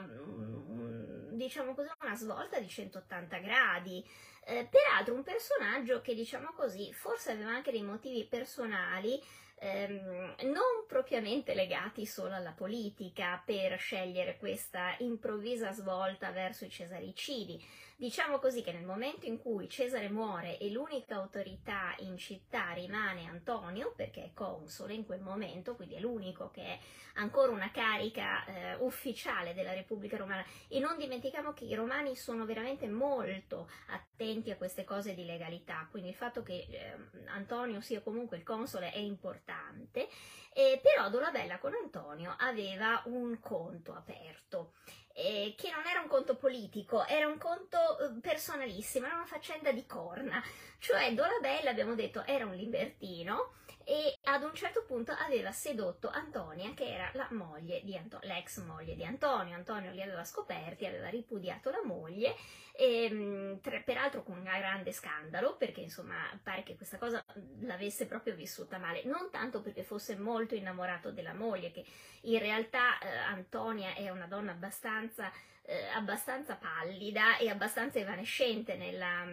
diciamo 1.38 1.74
così, 1.74 1.90
una 2.02 2.16
svolta 2.16 2.60
di 2.60 2.68
180 2.68 3.38
gradi 3.40 4.04
Eh, 4.50 4.66
peraltro 4.70 5.14
un 5.14 5.24
personaggio 5.24 6.00
che, 6.02 6.16
diciamo 6.16 6.54
così, 6.56 6.94
forse 6.94 7.32
aveva 7.32 7.50
anche 7.52 7.72
dei 7.72 7.82
motivi 7.84 8.26
personali 8.26 9.22
ehm, 9.60 10.36
non 10.44 10.86
propriamente 10.88 11.54
legati 11.54 12.06
solo 12.06 12.34
alla 12.36 12.54
politica 12.54 13.42
per 13.46 13.78
scegliere 13.78 14.38
questa 14.38 14.96
improvvisa 15.00 15.72
svolta 15.74 16.32
verso 16.32 16.64
i 16.66 16.70
cesaricidi. 16.70 17.62
Diciamo 18.00 18.38
così 18.38 18.62
che 18.62 18.72
nel 18.72 18.86
momento 18.86 19.26
in 19.26 19.40
cui 19.40 19.68
Cesare 19.68 20.08
muore 20.08 20.60
e 20.60 20.70
l'unica 20.70 21.16
autorità 21.16 21.96
in 22.02 22.16
città 22.16 22.70
rimane 22.74 23.26
Antonio, 23.26 23.92
perché 23.96 24.24
è 24.24 24.34
console 24.36 24.94
in 24.94 25.04
quel 25.04 25.22
momento, 25.22 25.76
quindi 25.76 25.96
è 25.96 26.00
l'unico 26.00 26.52
che 26.52 26.62
è 26.62 26.80
ancora 27.16 27.52
una 27.52 27.72
carica 27.72 28.46
eh, 28.46 28.76
ufficiale 28.82 29.56
della 29.56 29.74
Repubblica 29.74 30.16
Romana, 30.16 30.46
e 30.68 30.78
non 30.78 30.96
dimentichiamo 30.96 31.54
che 31.54 31.66
i 31.66 31.74
romani 31.74 32.16
sono 32.16 32.46
veramente 32.46 32.88
molto 32.88 33.68
attenti 33.88 34.52
a 34.52 34.58
queste 34.58 34.84
cose 34.84 35.16
di 35.16 35.26
legalità, 35.26 35.88
quindi 35.90 36.10
il 36.10 36.16
fatto 36.16 36.44
che 36.44 36.68
eh, 36.70 36.96
Antonio 37.30 37.82
sia 37.82 38.02
comunque 38.02 38.38
il 38.38 38.44
console 38.44 38.92
è 38.92 39.00
importante, 39.00 40.08
eh, 40.54 40.80
però 40.84 41.10
Dolabella 41.10 41.58
con 41.58 41.74
Antonio 41.74 42.36
aveva 42.38 43.02
un 43.06 43.40
conto 43.40 43.96
aperto 43.96 44.74
eh, 45.20 45.56
che 45.58 45.72
non 45.72 45.84
era 45.88 46.00
un 46.00 46.08
conto 46.08 46.36
politico, 46.36 47.04
era 47.08 47.28
un 47.28 47.40
conto 47.40 47.78
eh, 47.98 48.20
personalissimo, 48.22 49.08
era 49.08 49.16
una 49.16 49.26
faccenda 49.26 49.72
di 49.72 49.84
corna. 49.88 50.44
Cioè 50.78 51.12
Dolabella, 51.16 51.72
abbiamo 51.72 51.96
detto, 51.96 52.24
era 52.24 52.46
un 52.46 52.54
libertino 52.54 53.54
e 53.90 54.20
ad 54.24 54.44
un 54.44 54.54
certo 54.54 54.84
punto 54.84 55.14
aveva 55.14 55.54
sedotto 55.54 56.10
Antonia, 56.10 56.74
che 56.74 56.92
era 56.92 57.10
la 57.14 57.30
moglie 57.32 57.82
di 57.86 57.96
Anto- 57.96 58.20
l'ex 58.24 58.62
moglie 58.66 58.96
di 58.96 59.06
Antonio. 59.06 59.56
Antonio 59.56 59.94
li 59.94 60.02
aveva 60.02 60.26
scoperti, 60.26 60.86
aveva 60.86 61.08
ripudiato 61.08 61.70
la 61.70 61.82
moglie, 61.86 62.36
e, 62.74 63.06
ehm, 63.06 63.62
tre, 63.62 63.84
peraltro 63.84 64.24
con 64.24 64.40
un 64.40 64.44
grande 64.44 64.92
scandalo, 64.92 65.56
perché 65.56 65.80
insomma 65.80 66.18
pare 66.44 66.64
che 66.64 66.76
questa 66.76 66.98
cosa 66.98 67.24
l'avesse 67.62 68.08
proprio 68.08 68.36
vissuta 68.36 68.78
male, 68.78 69.06
non 69.06 69.30
tanto 69.32 69.62
perché 69.62 69.84
fosse 69.84 70.18
molto 70.18 70.54
innamorato 70.54 71.12
della 71.12 71.34
moglie, 71.34 71.72
che 71.72 71.86
in 72.24 72.40
realtà 72.40 73.00
eh, 73.00 73.08
Antonia 73.08 73.94
è 73.94 74.10
una 74.10 74.28
donna 74.28 74.52
abbastanza, 74.52 75.32
eh, 75.62 75.86
abbastanza 75.96 76.58
pallida 76.58 77.38
e 77.38 77.48
abbastanza 77.48 78.00
evanescente 78.00 78.76
nella 78.76 79.26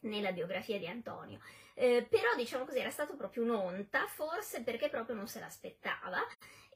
nella 0.00 0.32
biografia 0.32 0.78
di 0.78 0.86
Antonio. 0.86 1.40
Eh, 1.80 2.08
però 2.10 2.34
diciamo 2.34 2.64
così 2.64 2.80
era 2.80 2.90
stato 2.90 3.14
proprio 3.14 3.44
un'onta, 3.44 4.08
forse 4.08 4.62
perché 4.64 4.88
proprio 4.88 5.14
non 5.14 5.28
se 5.28 5.38
l'aspettava 5.38 6.18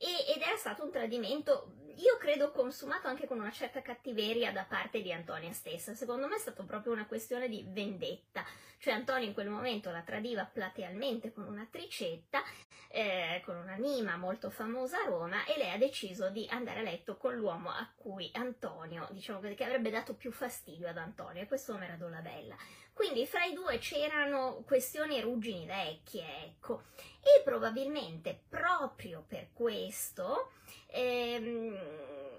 e, 0.03 0.32
ed 0.34 0.42
era 0.42 0.57
stato 0.57 0.82
un 0.82 0.90
tradimento, 0.90 1.74
io 1.96 2.16
credo 2.18 2.50
consumato 2.50 3.07
anche 3.07 3.28
con 3.28 3.38
una 3.38 3.53
certa 3.53 3.82
cattiveria 3.82 4.50
da 4.50 4.64
parte 4.64 5.00
di 5.00 5.12
Antonia 5.12 5.53
stessa. 5.53 5.94
Secondo 5.94 6.26
me 6.26 6.34
è 6.34 6.38
stata 6.40 6.64
proprio 6.64 6.92
una 6.92 7.07
questione 7.07 7.48
di 7.48 7.64
vendetta, 7.68 8.44
cioè 8.78 8.94
Antonio 8.94 9.28
in 9.28 9.32
quel 9.32 9.48
momento 9.48 9.92
la 9.92 10.03
tradiva 10.03 10.44
platealmente 10.44 11.32
con 11.32 11.44
un'attricetta, 11.44 12.42
eh, 12.88 13.40
con 13.44 13.55
una 13.55 13.76
Nima 13.76 14.16
molto 14.16 14.50
famosa 14.50 15.03
a 15.03 15.07
Roma 15.07 15.44
e 15.44 15.57
lei 15.57 15.70
ha 15.70 15.78
deciso 15.78 16.30
di 16.30 16.48
andare 16.50 16.80
a 16.80 16.82
letto 16.82 17.16
con 17.16 17.36
l'uomo 17.36 17.70
a 17.70 17.88
cui 17.94 18.28
Antonio, 18.34 19.07
diciamo 19.12 19.38
che 19.38 19.64
avrebbe 19.64 19.90
dato 19.90 20.14
più 20.14 20.32
fastidio 20.32 20.88
ad 20.88 20.98
Antonio 20.98 21.42
e 21.42 21.46
questo 21.46 21.72
nome 21.72 21.84
era 21.86 21.94
Dolabella. 21.94 22.57
Quindi 22.92 23.26
fra 23.26 23.44
i 23.44 23.55
due 23.55 23.78
c'erano 23.78 24.62
questioni 24.66 25.16
e 25.16 25.22
ruggini 25.22 25.64
vecchie, 25.64 26.44
ecco. 26.44 26.82
E 27.23 27.43
probabilmente 27.45 28.39
proprio 28.49 29.25
per 29.27 29.49
questo, 29.53 30.51
ehm, 30.89 31.79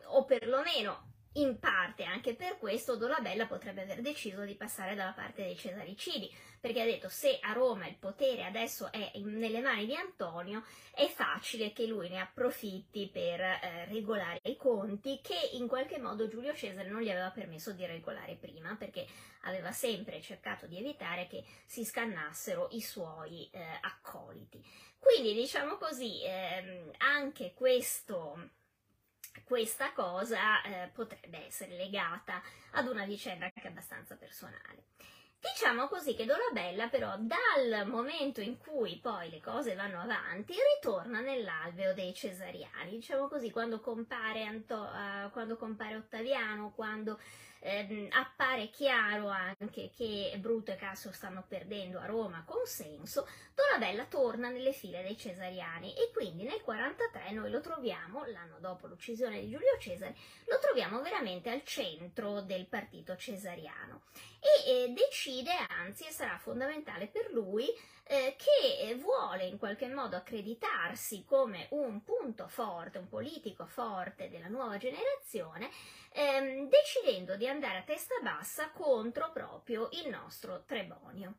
o 0.06 0.26
perlomeno 0.26 1.12
in 1.34 1.58
parte 1.60 2.04
anche 2.04 2.36
per 2.36 2.58
questo 2.58 2.96
Dolabella 2.96 3.48
potrebbe 3.48 3.84
aver 3.84 4.02
deciso 4.02 4.44
di 4.44 4.56
passare 4.56 4.96
dalla 4.96 5.14
parte 5.14 5.44
dei 5.44 5.58
Cesaricidi, 5.58 6.32
perché 6.60 6.82
ha 6.82 6.86
detto 6.86 7.10
se 7.10 7.40
a 7.42 7.54
Roma 7.54 7.88
il 7.88 7.96
potere 7.96 8.46
adesso 8.46 8.92
è 8.92 9.12
nelle 9.16 9.60
mani 9.60 9.86
di 9.86 9.96
Antonio, 9.96 10.64
è 10.94 11.08
facile 11.08 11.74
che 11.74 11.86
lui 11.86 12.10
ne 12.10 12.20
approfitti 12.20 13.10
per 13.12 13.40
eh, 13.40 13.86
regolare 13.86 14.40
i 14.44 14.56
conti, 14.56 15.20
che 15.22 15.38
in 15.54 15.68
qualche 15.68 15.98
modo 15.98 16.28
Giulio 16.28 16.54
Cesare 16.54 16.90
non 16.90 17.02
gli 17.02 17.10
aveva 17.10 17.32
permesso 17.32 17.72
di 17.72 17.86
regolare 17.86 18.36
prima, 18.36 18.76
perché 18.76 19.06
aveva 19.42 19.72
sempre 19.72 20.22
cercato 20.22 20.68
di 20.68 20.78
evitare 20.78 21.28
che 21.28 21.44
si 21.66 21.84
scannassero 21.84 22.70
i 22.72 22.82
suoi 22.82 23.50
eh, 23.52 23.62
accoliti. 23.82 24.64
Quindi 25.00 25.34
diciamo 25.34 25.76
così, 25.76 26.24
ehm, 26.24 26.92
anche 27.00 27.54
questo 27.54 28.62
questa 29.43 29.91
cosa 29.93 30.61
eh, 30.63 30.89
potrebbe 30.93 31.45
essere 31.45 31.76
legata 31.76 32.41
ad 32.71 32.88
una 32.88 33.05
vicenda 33.05 33.45
anche 33.45 33.67
abbastanza 33.67 34.15
personale. 34.15 34.86
Diciamo 35.43 35.88
così 35.89 36.15
che 36.15 36.26
Dolabella 36.26 36.88
però 36.88 37.17
dal 37.17 37.86
momento 37.86 38.39
in 38.39 38.57
cui 38.57 38.97
poi 39.01 39.30
le 39.30 39.41
cose 39.41 39.76
vanno 39.76 39.99
avanti 39.99 40.53
ritorna 40.76 41.19
nell'alveo 41.19 41.93
dei 41.93 42.13
cesariani, 42.13 42.91
diciamo 42.91 43.28
così 43.28 43.51
quando 43.51 43.82
compare, 43.82 44.45
Anto, 44.45 44.76
uh, 44.76 45.30
quando 45.32 45.57
compare 45.57 45.97
Ottaviano, 45.97 46.71
quando 46.74 47.19
eh, 47.64 48.09
appare 48.11 48.70
chiaro 48.70 49.30
anche 49.30 49.89
che 49.95 50.36
Bruto 50.38 50.72
e 50.72 50.76
Cassio 50.76 51.14
stanno 51.14 51.45
perdendo 51.47 51.97
a 51.97 52.05
Roma 52.05 52.43
consenso, 52.45 53.26
Donabella 53.55 54.05
torna 54.05 54.49
nelle 54.49 54.74
file 54.74 55.01
dei 55.01 55.18
cesariani 55.18 55.93
e 55.93 56.11
quindi 56.11 56.43
nel 56.43 56.61
43 56.61 57.32
noi 57.32 57.49
lo 57.49 57.61
troviamo, 57.61 58.26
l'anno 58.26 58.57
dopo 58.59 58.88
l'uccisione 58.88 59.39
di 59.39 59.49
Giulio 59.49 59.78
Cesare, 59.80 60.16
lo 60.47 60.59
troviamo 60.59 61.01
veramente 61.01 61.49
al 61.49 61.64
centro 61.64 62.41
del 62.41 62.66
partito 62.66 63.16
cesariano. 63.16 64.01
E 64.39 64.84
eh, 64.84 64.93
decide, 64.93 65.51
anzi, 65.70 66.11
sarà 66.11 66.38
fondamentale 66.38 67.07
per 67.07 67.32
lui, 67.32 67.68
eh, 68.04 68.36
che 68.38 68.95
vuole 68.95 69.45
in 69.45 69.58
qualche 69.58 69.88
modo 69.88 70.16
accreditarsi 70.16 71.24
come 71.26 71.68
un 71.72 72.04
punto 72.04 72.47
forte, 72.47 72.97
un 72.97 73.08
politico 73.08 73.66
forte 73.66 74.30
della 74.30 74.47
nuova 74.47 74.78
generazione, 74.78 75.70
ehm, 76.12 76.70
decidendo 76.70 77.36
di 77.36 77.47
andare 77.47 77.78
a 77.78 77.84
testa 77.84 78.16
bassa 78.22 78.72
contro 78.72 79.32
proprio 79.32 79.89
il 79.91 80.10
nostro 80.10 80.64
Trebonio. 80.66 81.38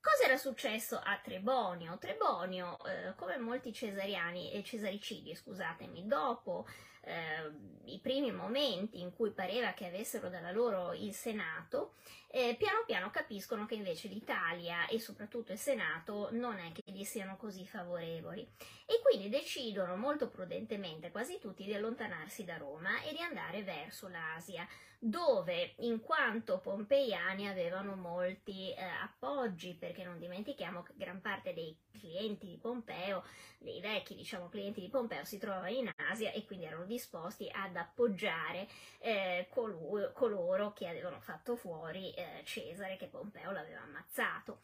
Cosa 0.00 0.24
era 0.24 0.38
successo 0.38 0.98
a 1.02 1.18
Trebonio? 1.22 1.98
Trebonio, 1.98 2.78
eh, 2.86 3.14
come 3.16 3.36
molti 3.36 3.70
cesariani, 3.72 4.50
eh, 4.52 4.64
cesaricidi, 4.64 5.34
scusatemi, 5.34 6.06
dopo 6.06 6.66
eh, 7.02 7.50
i 7.84 7.98
primi 8.00 8.32
momenti 8.32 9.00
in 9.00 9.12
cui 9.12 9.30
pareva 9.30 9.72
che 9.72 9.86
avessero 9.86 10.28
dalla 10.28 10.52
loro 10.52 10.92
il 10.94 11.12
Senato, 11.12 11.94
eh, 12.32 12.54
piano 12.56 12.84
piano 12.86 13.10
capiscono 13.10 13.66
che 13.66 13.74
invece 13.74 14.06
l'Italia 14.06 14.86
e 14.86 15.00
soprattutto 15.00 15.50
il 15.50 15.58
Senato 15.58 16.28
non 16.32 16.58
è 16.58 16.70
che 16.70 16.82
gli 16.84 17.02
siano 17.02 17.36
così 17.36 17.66
favorevoli. 17.66 18.48
E 18.86 19.00
quindi 19.02 19.28
decidono 19.28 19.96
molto 19.96 20.28
prudentemente 20.28 21.10
quasi 21.10 21.38
tutti 21.40 21.64
di 21.64 21.74
allontanarsi 21.74 22.44
da 22.44 22.56
Roma 22.56 23.02
e 23.02 23.12
di 23.12 23.20
andare 23.20 23.62
verso 23.64 24.08
l'Asia 24.08 24.66
dove 25.02 25.72
in 25.78 25.98
quanto 26.00 26.58
pompeiani 26.58 27.48
avevano 27.48 27.96
molti 27.96 28.70
eh, 28.74 28.82
appoggi, 28.82 29.74
perché 29.74 30.04
non 30.04 30.18
dimentichiamo 30.18 30.82
che 30.82 30.92
gran 30.94 31.22
parte 31.22 31.54
dei 31.54 31.74
clienti 31.90 32.46
di 32.46 32.58
Pompeo, 32.58 33.24
dei 33.58 33.80
vecchi 33.80 34.14
diciamo 34.14 34.50
clienti 34.50 34.80
di 34.80 34.90
Pompeo 34.90 35.24
si 35.24 35.38
trovavano 35.38 35.74
in 35.74 35.90
Asia 36.10 36.30
e 36.32 36.44
quindi 36.44 36.66
erano 36.66 36.84
disposti 36.84 37.48
ad 37.50 37.76
appoggiare 37.76 38.68
eh, 38.98 39.46
coloro, 39.48 40.12
coloro 40.12 40.74
che 40.74 40.86
avevano 40.86 41.20
fatto 41.20 41.56
fuori 41.56 42.12
eh, 42.20 42.44
Cesare 42.44 42.96
che 42.96 43.06
Pompeo 43.06 43.50
l'aveva 43.50 43.82
ammazzato. 43.82 44.62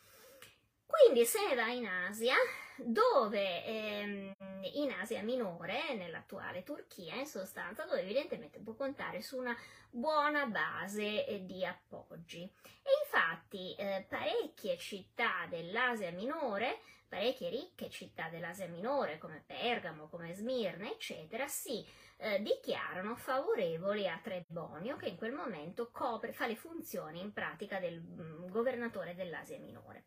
Quindi 0.86 1.24
se 1.24 1.44
ne 1.48 1.54
va 1.54 1.68
in 1.68 1.86
Asia, 1.86 2.34
dove 2.76 3.64
ehm, 3.64 4.32
in 4.74 4.92
Asia 4.92 5.22
minore, 5.22 5.94
nell'attuale 5.94 6.62
Turchia, 6.62 7.14
in 7.16 7.26
sostanza, 7.26 7.84
dove 7.84 8.02
evidentemente 8.02 8.60
può 8.60 8.74
contare 8.74 9.20
su 9.20 9.36
una 9.36 9.56
buona 9.90 10.46
base 10.46 11.26
eh, 11.26 11.44
di 11.44 11.64
appoggi. 11.64 12.42
E 12.42 12.90
infatti 13.02 13.74
eh, 13.74 14.06
parecchie 14.08 14.78
città 14.78 15.46
dell'Asia 15.48 16.12
minore, 16.12 16.80
parecchie 17.08 17.48
ricche 17.50 17.90
città 17.90 18.28
dell'Asia 18.28 18.68
minore, 18.68 19.18
come 19.18 19.42
Pergamo, 19.44 20.08
come 20.08 20.34
Smirne, 20.34 20.92
eccetera, 20.92 21.48
si 21.48 21.84
eh, 22.18 22.40
dichiarano 22.42 23.16
favorevoli 23.16 24.08
a 24.08 24.20
Trebonio, 24.22 24.96
che 24.96 25.08
in 25.08 25.16
quel 25.16 25.32
momento 25.32 25.90
copre, 25.90 26.32
fa 26.32 26.46
le 26.46 26.56
funzioni 26.56 27.20
in 27.20 27.32
pratica 27.32 27.78
del 27.78 28.00
mh, 28.00 28.22
mm, 28.22 28.48
governatore 28.48 29.14
dell'Asia 29.14 29.58
minore. 29.58 30.04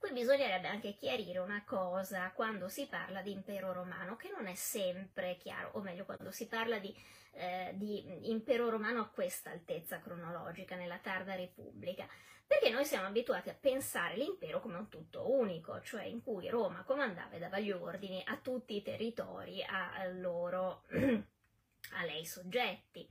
Qui 0.00 0.12
bisognerebbe 0.12 0.66
anche 0.66 0.94
chiarire 0.94 1.38
una 1.40 1.62
cosa 1.66 2.30
quando 2.32 2.68
si 2.68 2.86
parla 2.86 3.20
di 3.20 3.32
impero 3.32 3.72
romano, 3.74 4.16
che 4.16 4.30
non 4.30 4.46
è 4.46 4.54
sempre 4.54 5.36
chiaro, 5.36 5.72
o 5.74 5.80
meglio 5.82 6.06
quando 6.06 6.30
si 6.30 6.48
parla 6.48 6.78
di, 6.78 6.94
eh, 7.32 7.72
di 7.74 8.30
impero 8.30 8.70
romano 8.70 9.02
a 9.02 9.08
questa 9.10 9.50
altezza 9.50 10.00
cronologica, 10.00 10.74
nella 10.74 10.98
tarda 10.98 11.34
repubblica, 11.34 12.08
perché 12.46 12.70
noi 12.70 12.86
siamo 12.86 13.08
abituati 13.08 13.50
a 13.50 13.54
pensare 13.54 14.16
l'impero 14.16 14.60
come 14.60 14.78
un 14.78 14.88
tutto 14.88 15.30
unico, 15.30 15.80
cioè 15.82 16.04
in 16.04 16.22
cui 16.22 16.48
Roma 16.48 16.82
comandava 16.82 17.34
e 17.36 17.38
dava 17.38 17.58
gli 17.58 17.70
ordini 17.70 18.22
a 18.26 18.38
tutti 18.38 18.76
i 18.76 18.82
territori, 18.82 19.62
a, 19.62 20.06
loro, 20.08 20.84
a 21.92 22.04
lei 22.04 22.24
soggetti. 22.24 23.06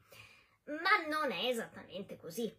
Ma 0.66 1.08
non 1.08 1.32
è 1.32 1.46
esattamente 1.46 2.18
così. 2.18 2.52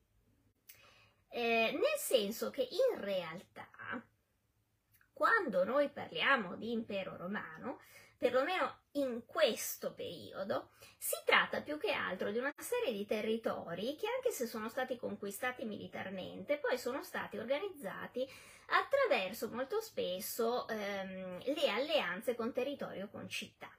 eh, 1.32 1.70
nel 1.72 1.98
senso 1.98 2.50
che 2.50 2.62
in 2.62 3.00
realtà 3.00 3.68
quando 5.20 5.64
noi 5.64 5.90
parliamo 5.90 6.56
di 6.56 6.72
impero 6.72 7.14
romano, 7.18 7.80
perlomeno 8.16 8.84
in 8.92 9.26
questo 9.26 9.92
periodo, 9.92 10.70
si 10.96 11.14
tratta 11.26 11.60
più 11.60 11.76
che 11.76 11.92
altro 11.92 12.30
di 12.30 12.38
una 12.38 12.54
serie 12.56 12.94
di 12.94 13.04
territori 13.04 13.96
che 13.96 14.06
anche 14.06 14.30
se 14.30 14.46
sono 14.46 14.70
stati 14.70 14.96
conquistati 14.96 15.66
militarmente, 15.66 16.56
poi 16.56 16.78
sono 16.78 17.02
stati 17.02 17.36
organizzati 17.36 18.26
attraverso 18.68 19.50
molto 19.50 19.82
spesso 19.82 20.66
ehm, 20.66 21.42
le 21.44 21.68
alleanze 21.68 22.34
con 22.34 22.54
territorio, 22.54 23.10
con 23.10 23.28
città. 23.28 23.70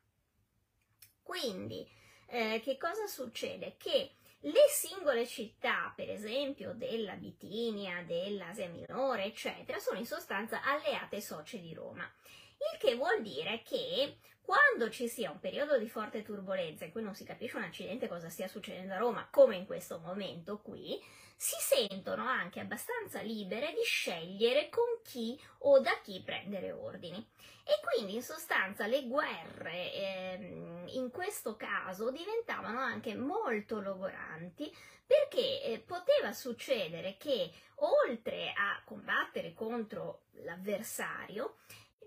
Quindi, 1.24 1.90
eh, 2.28 2.62
che 2.64 2.78
cosa 2.78 3.08
succede? 3.08 3.78
Che 3.78 4.12
le 4.44 4.68
singole 4.70 5.28
città, 5.28 5.94
per 5.96 6.10
esempio 6.10 6.74
della 6.74 7.14
Bitinia, 7.14 8.04
dell'Asia 8.04 8.68
Minore, 8.70 9.26
eccetera, 9.26 9.78
sono 9.78 10.00
in 10.00 10.06
sostanza 10.06 10.64
alleate 10.64 11.22
socie 11.22 11.60
di 11.60 11.74
Roma. 11.74 12.10
Il 12.58 12.80
che 12.80 12.96
vuol 12.96 13.22
dire 13.22 13.62
che 13.64 14.18
quando 14.42 14.90
ci 14.90 15.08
sia 15.08 15.30
un 15.30 15.40
periodo 15.40 15.78
di 15.78 15.88
forte 15.88 16.24
turbolenza 16.24 16.86
in 16.86 16.92
cui 16.92 17.04
non 17.04 17.14
si 17.14 17.24
capisce 17.24 17.58
un 17.58 17.64
accidente 17.64 18.08
cosa 18.08 18.30
stia 18.30 18.48
succedendo 18.48 18.94
a 18.94 18.98
Roma, 18.98 19.28
come 19.30 19.56
in 19.56 19.66
questo 19.66 20.00
momento 20.00 20.60
qui, 20.60 21.00
si 21.42 21.56
sentono 21.60 22.24
anche 22.24 22.60
abbastanza 22.60 23.20
libere 23.22 23.74
di 23.74 23.82
scegliere 23.82 24.70
con 24.70 25.00
chi 25.04 25.42
o 25.62 25.80
da 25.80 26.00
chi 26.04 26.22
prendere 26.24 26.72
ordini. 26.72 27.18
E 27.64 27.80
quindi 27.82 28.14
in 28.14 28.22
sostanza 28.22 28.86
le 28.86 29.08
guerre 29.08 29.92
ehm, 29.92 30.86
in 30.90 31.10
questo 31.10 31.56
caso 31.56 32.12
diventavano 32.12 32.80
anche 32.80 33.16
molto 33.16 33.82
logoranti 33.82 34.72
perché 35.04 35.64
eh, 35.64 35.80
poteva 35.80 36.32
succedere 36.32 37.18
che 37.18 37.52
oltre 37.78 38.54
a 38.56 38.80
combattere 38.86 39.56
contro 39.56 40.26
l'avversario, 40.44 41.56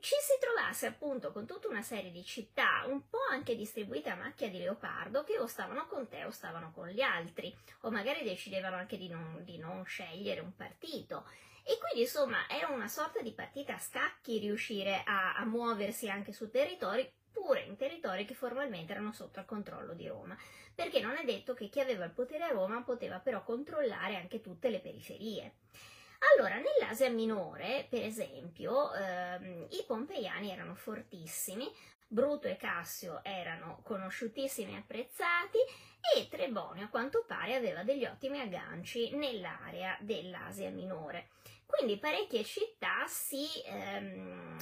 ci 0.04 0.16
si 0.20 0.38
trovasse 0.38 0.84
appunto 0.84 1.32
con 1.32 1.46
tutta 1.46 1.66
una 1.66 1.80
serie 1.80 2.10
di 2.10 2.22
città 2.26 2.84
un 2.88 3.08
po' 3.08 3.24
anche 3.30 3.56
distribuite 3.56 4.10
a 4.10 4.14
macchia 4.14 4.50
di 4.50 4.58
leopardo 4.58 5.24
che 5.24 5.38
o 5.38 5.46
stavano 5.46 5.86
con 5.86 6.06
te 6.08 6.24
o 6.24 6.30
stavano 6.30 6.72
con 6.72 6.88
gli 6.88 7.00
altri 7.00 7.56
o 7.80 7.90
magari 7.90 8.22
decidevano 8.22 8.76
anche 8.76 8.98
di 8.98 9.08
non, 9.08 9.40
di 9.44 9.56
non 9.56 9.82
scegliere 9.86 10.40
un 10.40 10.54
partito 10.54 11.26
e 11.62 11.78
quindi 11.78 12.02
insomma 12.02 12.46
era 12.50 12.68
una 12.68 12.86
sorta 12.86 13.22
di 13.22 13.32
partita 13.32 13.76
a 13.76 13.78
scacchi 13.78 14.36
riuscire 14.40 15.02
a, 15.06 15.36
a 15.36 15.44
muoversi 15.46 16.10
anche 16.10 16.34
su 16.34 16.50
territori 16.50 17.10
pure 17.32 17.62
in 17.62 17.78
territori 17.78 18.26
che 18.26 18.34
formalmente 18.34 18.92
erano 18.92 19.14
sotto 19.14 19.38
al 19.38 19.46
controllo 19.46 19.94
di 19.94 20.06
Roma 20.06 20.36
perché 20.74 21.00
non 21.00 21.16
è 21.16 21.24
detto 21.24 21.54
che 21.54 21.70
chi 21.70 21.80
aveva 21.80 22.04
il 22.04 22.10
potere 22.10 22.44
a 22.44 22.48
Roma 22.48 22.82
poteva 22.82 23.20
però 23.20 23.42
controllare 23.42 24.16
anche 24.16 24.42
tutte 24.42 24.68
le 24.68 24.80
periferie. 24.80 25.54
Allora, 26.32 26.56
nell'Asia 26.56 27.10
minore, 27.10 27.86
per 27.88 28.02
esempio, 28.02 28.92
ehm, 28.94 29.66
i 29.70 29.84
pompeiani 29.86 30.50
erano 30.50 30.74
fortissimi, 30.74 31.70
Bruto 32.06 32.48
e 32.48 32.56
Cassio 32.56 33.20
erano 33.24 33.80
conosciutissimi 33.82 34.72
e 34.72 34.76
apprezzati 34.76 35.58
e 36.16 36.28
Trebonio 36.28 36.84
a 36.84 36.88
quanto 36.88 37.24
pare 37.26 37.54
aveva 37.54 37.82
degli 37.82 38.04
ottimi 38.04 38.40
agganci 38.40 39.16
nell'area 39.16 39.96
dell'Asia 40.00 40.70
minore. 40.70 41.30
Quindi 41.66 41.98
parecchie 41.98 42.44
città 42.44 43.04
si, 43.06 43.46
ehm, 43.64 44.56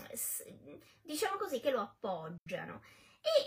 diciamo 1.02 1.36
così, 1.36 1.60
che 1.60 1.70
lo 1.70 1.80
appoggiano. 1.80 2.82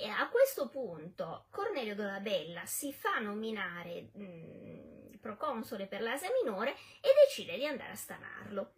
E 0.01 0.07
a 0.07 0.30
questo 0.30 0.70
punto 0.70 1.47
Cornelio 1.49 1.95
Dolabella 1.95 2.66
si 2.66 2.93
fa 2.93 3.20
nominare 3.20 4.09
mh, 4.13 5.05
proconsole 5.26 5.88
per 5.88 6.02
l'Asia 6.02 6.30
Minore 6.44 6.76
e 7.02 7.10
decide 7.26 7.58
di 7.58 7.66
andare 7.66 7.94
a 7.94 7.96
stanarlo, 7.96 8.74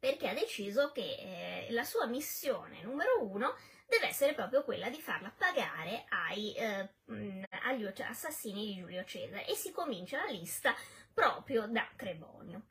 perché 0.00 0.28
ha 0.28 0.34
deciso 0.34 0.90
che 0.90 1.00
eh, 1.00 1.66
la 1.70 1.84
sua 1.84 2.06
missione 2.06 2.82
numero 2.82 3.22
uno 3.22 3.54
deve 3.86 4.08
essere 4.08 4.34
proprio 4.34 4.64
quella 4.64 4.88
di 4.88 5.00
farla 5.00 5.32
pagare 5.36 6.06
ai, 6.08 6.54
eh, 6.54 6.90
agli 7.62 7.86
assassini 8.02 8.66
di 8.66 8.80
Giulio 8.80 9.04
Cesare 9.04 9.46
e 9.46 9.54
si 9.54 9.70
comincia 9.70 10.24
la 10.24 10.30
lista 10.32 10.74
proprio 11.14 11.68
da 11.68 11.86
Crebonio. 11.94 12.62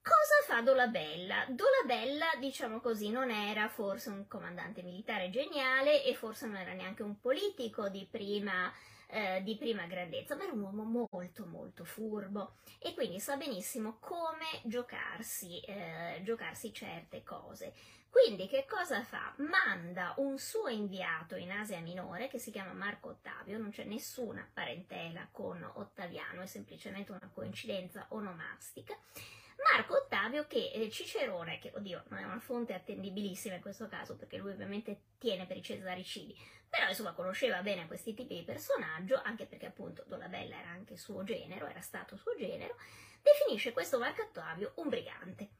Cosa 0.00 0.44
fa 0.46 0.62
Dolabella? 0.62 1.46
Dolabella, 1.48 2.26
diciamo 2.38 2.80
così, 2.80 3.10
non 3.10 3.30
era 3.30 3.68
forse 3.68 4.08
un 4.08 4.26
comandante 4.28 4.82
militare 4.82 5.28
geniale 5.28 6.04
e 6.04 6.14
forse 6.14 6.46
non 6.46 6.56
era 6.56 6.72
neanche 6.72 7.02
un 7.02 7.18
politico 7.20 7.88
di 7.88 8.06
prima, 8.10 8.70
eh, 9.14 9.42
di 9.44 9.56
prima 9.56 9.86
grandezza, 9.86 10.34
ma 10.34 10.42
era 10.42 10.52
un 10.52 10.62
uomo 10.62 11.08
molto 11.10 11.46
molto 11.46 11.84
furbo 11.84 12.56
e 12.80 12.94
quindi 12.94 13.20
sa 13.20 13.36
benissimo 13.36 13.98
come 14.00 14.60
giocarsi, 14.64 15.60
eh, 15.60 16.20
giocarsi 16.24 16.72
certe 16.72 17.22
cose. 17.22 17.72
Quindi 18.10 18.48
che 18.48 18.64
cosa 18.68 19.02
fa? 19.02 19.34
Manda 19.38 20.14
un 20.18 20.38
suo 20.38 20.68
inviato 20.68 21.36
in 21.36 21.50
Asia 21.50 21.80
Minore 21.80 22.28
che 22.28 22.38
si 22.38 22.50
chiama 22.50 22.72
Marco 22.72 23.10
Ottavio, 23.10 23.58
non 23.58 23.70
c'è 23.70 23.84
nessuna 23.84 24.48
parentela 24.52 25.28
con 25.30 25.62
Ottaviano, 25.74 26.42
è 26.42 26.46
semplicemente 26.46 27.12
una 27.12 27.30
coincidenza 27.32 28.06
onomastica 28.10 28.96
Marco 29.72 29.96
Ottavio 29.96 30.46
che 30.46 30.70
eh, 30.72 30.90
Cicerone, 30.90 31.58
che 31.58 31.72
oddio 31.74 32.04
non 32.08 32.20
è 32.20 32.24
una 32.24 32.40
fonte 32.40 32.74
attendibilissima 32.74 33.56
in 33.56 33.60
questo 33.60 33.88
caso 33.88 34.16
perché 34.16 34.36
lui 34.36 34.52
ovviamente 34.52 35.00
tiene 35.18 35.46
per 35.46 35.56
i 35.56 35.62
cesaricidi, 35.62 36.36
però 36.68 36.88
insomma 36.88 37.12
conosceva 37.12 37.62
bene 37.62 37.86
questi 37.86 38.14
tipi 38.14 38.34
di 38.34 38.42
personaggio, 38.42 39.20
anche 39.22 39.46
perché 39.46 39.66
appunto 39.66 40.04
Dolabella 40.06 40.58
era 40.58 40.70
anche 40.70 40.96
suo 40.96 41.22
genero, 41.22 41.66
era 41.66 41.80
stato 41.80 42.16
suo 42.16 42.34
genero, 42.36 42.76
definisce 43.22 43.72
questo 43.72 43.98
Marco 43.98 44.22
Ottavio 44.22 44.72
un 44.76 44.88
brigante. 44.88 45.50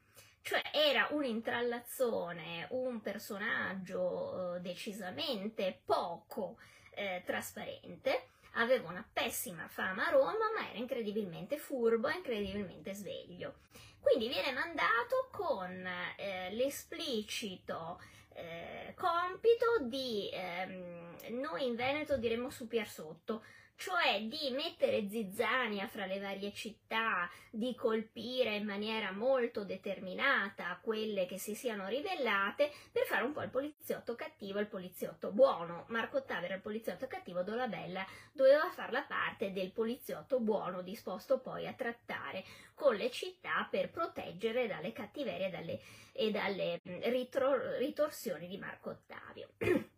Cioè 0.43 0.61
era 0.73 1.09
un 1.13 1.25
intrallazzone, 1.25 2.67
un 2.71 3.01
personaggio 3.01 4.57
eh, 4.57 4.61
decisamente 4.61 5.81
poco 5.85 6.59
eh, 6.91 7.23
trasparente, 7.25 8.29
aveva 8.55 8.89
una 8.89 9.07
pessima 9.13 9.69
fama 9.69 10.07
a 10.07 10.11
Roma, 10.11 10.51
ma 10.57 10.69
era 10.69 10.79
incredibilmente 10.79 11.59
furbo 11.59 12.09
e 12.09 12.17
incredibilmente 12.17 12.93
sveglio. 12.93 13.55
Quindi 14.01 14.29
viene 14.29 14.53
mandato 14.53 15.29
con 15.31 15.87
eh, 16.17 16.51
l'esplicito 16.53 17.99
eh, 18.35 18.95
compito 18.97 19.79
di, 19.83 20.29
ehm, 20.33 21.39
noi 21.41 21.67
in 21.67 21.75
Veneto 21.75 22.17
diremmo 22.17 22.51
supiar 22.51 22.89
sotto, 22.89 23.45
cioè 23.77 24.23
di 24.23 24.51
mettere 24.51 25.09
zizzania 25.09 25.87
fra 25.89 26.07
le 26.07 26.21
varie 26.21 26.53
città, 26.53 27.29
di 27.51 27.75
colpire 27.75 28.57
in 28.57 28.65
maniera 28.65 29.13
molto 29.13 29.65
determinata 29.65 30.79
quelle 30.83 31.27
che 31.27 31.39
si 31.39 31.55
siano 31.55 31.89
ribellate 31.89 32.71
per 32.93 33.05
fare 33.05 33.25
un 33.25 33.33
po' 33.33 33.43
il 33.43 33.51
poliziotto 33.51 34.15
cattivo 34.15 34.59
e 34.59 34.63
il 34.63 34.69
poliziotto 34.69 35.33
buono. 35.33 35.85
Marco 35.89 36.19
Ottavio 36.19 36.47
era 36.47 36.55
il 36.55 36.61
poliziotto 36.61 37.07
cattivo, 37.07 37.43
Dolabella 37.43 38.07
doveva 38.33 38.71
fare 38.71 38.93
la 38.93 39.03
parte 39.03 39.53
del 39.53 39.73
poliziotto 39.73 40.41
buono 40.41 40.83
disposto 40.83 41.41
poi 41.41 41.67
a 41.67 41.75
trattare 41.75 42.45
con 42.75 42.95
le 42.95 43.11
città 43.11 43.67
per 43.71 43.91
proteggere 43.91 44.67
dalle 44.67 44.93
cattiverie 44.93 45.47
e 45.47 45.51
dalle, 45.51 45.81
e 46.13 46.31
dalle 46.31 46.81
ritro, 47.11 47.77
ritorsioni 47.79 48.47
di 48.47 48.59
Marco 48.59 48.91
Ottavio. 48.91 49.51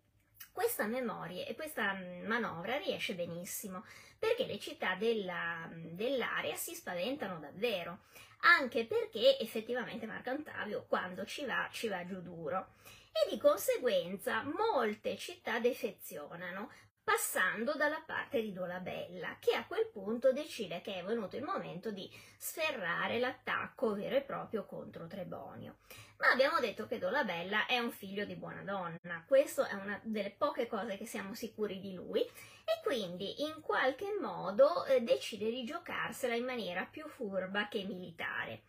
Questa 0.57 0.86
memoria 0.86 1.44
e 1.44 1.54
questa 1.54 1.92
mm, 1.92 2.24
manovra 2.24 2.78
riesce 2.78 3.14
benissimo 3.14 3.84
perché 4.18 4.46
le 4.46 4.59
città 4.59 4.94
della, 4.94 5.66
mm, 5.66 5.88
dell'area 5.88 6.57
si 6.57 6.74
spaventano 6.74 7.38
davvero, 7.38 8.04
anche 8.38 8.86
perché 8.86 9.38
effettivamente 9.38 10.07
Marco 10.07 10.30
Antavio 10.30 10.86
quando 10.88 11.26
ci 11.26 11.44
va 11.44 11.68
ci 11.70 11.88
va 11.88 12.07
giù 12.07 12.22
duro. 12.22 12.68
E 13.12 13.28
di 13.28 13.38
conseguenza 13.38 14.44
molte 14.44 15.18
città 15.18 15.59
defezionano 15.59 16.70
passando 17.07 17.74
dalla 17.74 18.02
parte 18.04 18.42
di 18.42 18.52
Dolabella, 18.52 19.36
che 19.38 19.54
a 19.54 19.64
quel 19.64 19.86
punto 19.92 20.32
decide 20.32 20.80
che 20.80 20.96
è 20.96 21.04
venuto 21.04 21.36
il 21.36 21.44
momento 21.44 21.92
di 21.92 22.11
sferrare 22.36 23.20
l'attacco 23.20 23.94
vero 23.94 24.16
e 24.16 24.22
proprio 24.22 24.66
contro 24.66 25.07
Trebonio. 25.07 25.76
Ma 26.16 26.32
abbiamo 26.32 26.59
detto 26.59 26.88
che 26.88 26.98
Dolabella 26.98 27.66
è 27.66 27.78
un 27.78 27.92
figlio 27.92 28.24
di 28.24 28.34
buona 28.34 28.64
donna, 28.64 29.22
questa 29.24 29.68
è 29.68 29.74
una 29.74 30.00
delle 30.02 30.32
poche 30.32 30.66
cose 30.66 30.96
che 30.96 31.07
siamo 31.07 31.32
sicuri 31.34 31.78
di 31.78 31.94
lui, 31.94 32.22
e 32.22 32.80
quindi 32.82 33.42
in 33.42 33.61
qualche 33.61 34.18
modo 34.20 34.84
eh, 34.86 35.00
decide 35.00 35.48
di 35.48 35.64
giocarsela 35.64 36.34
in 36.34 36.44
maniera 36.44 36.86
più 36.86 37.07
furba 37.07 37.68
che 37.68 37.84
militare. 37.84 38.64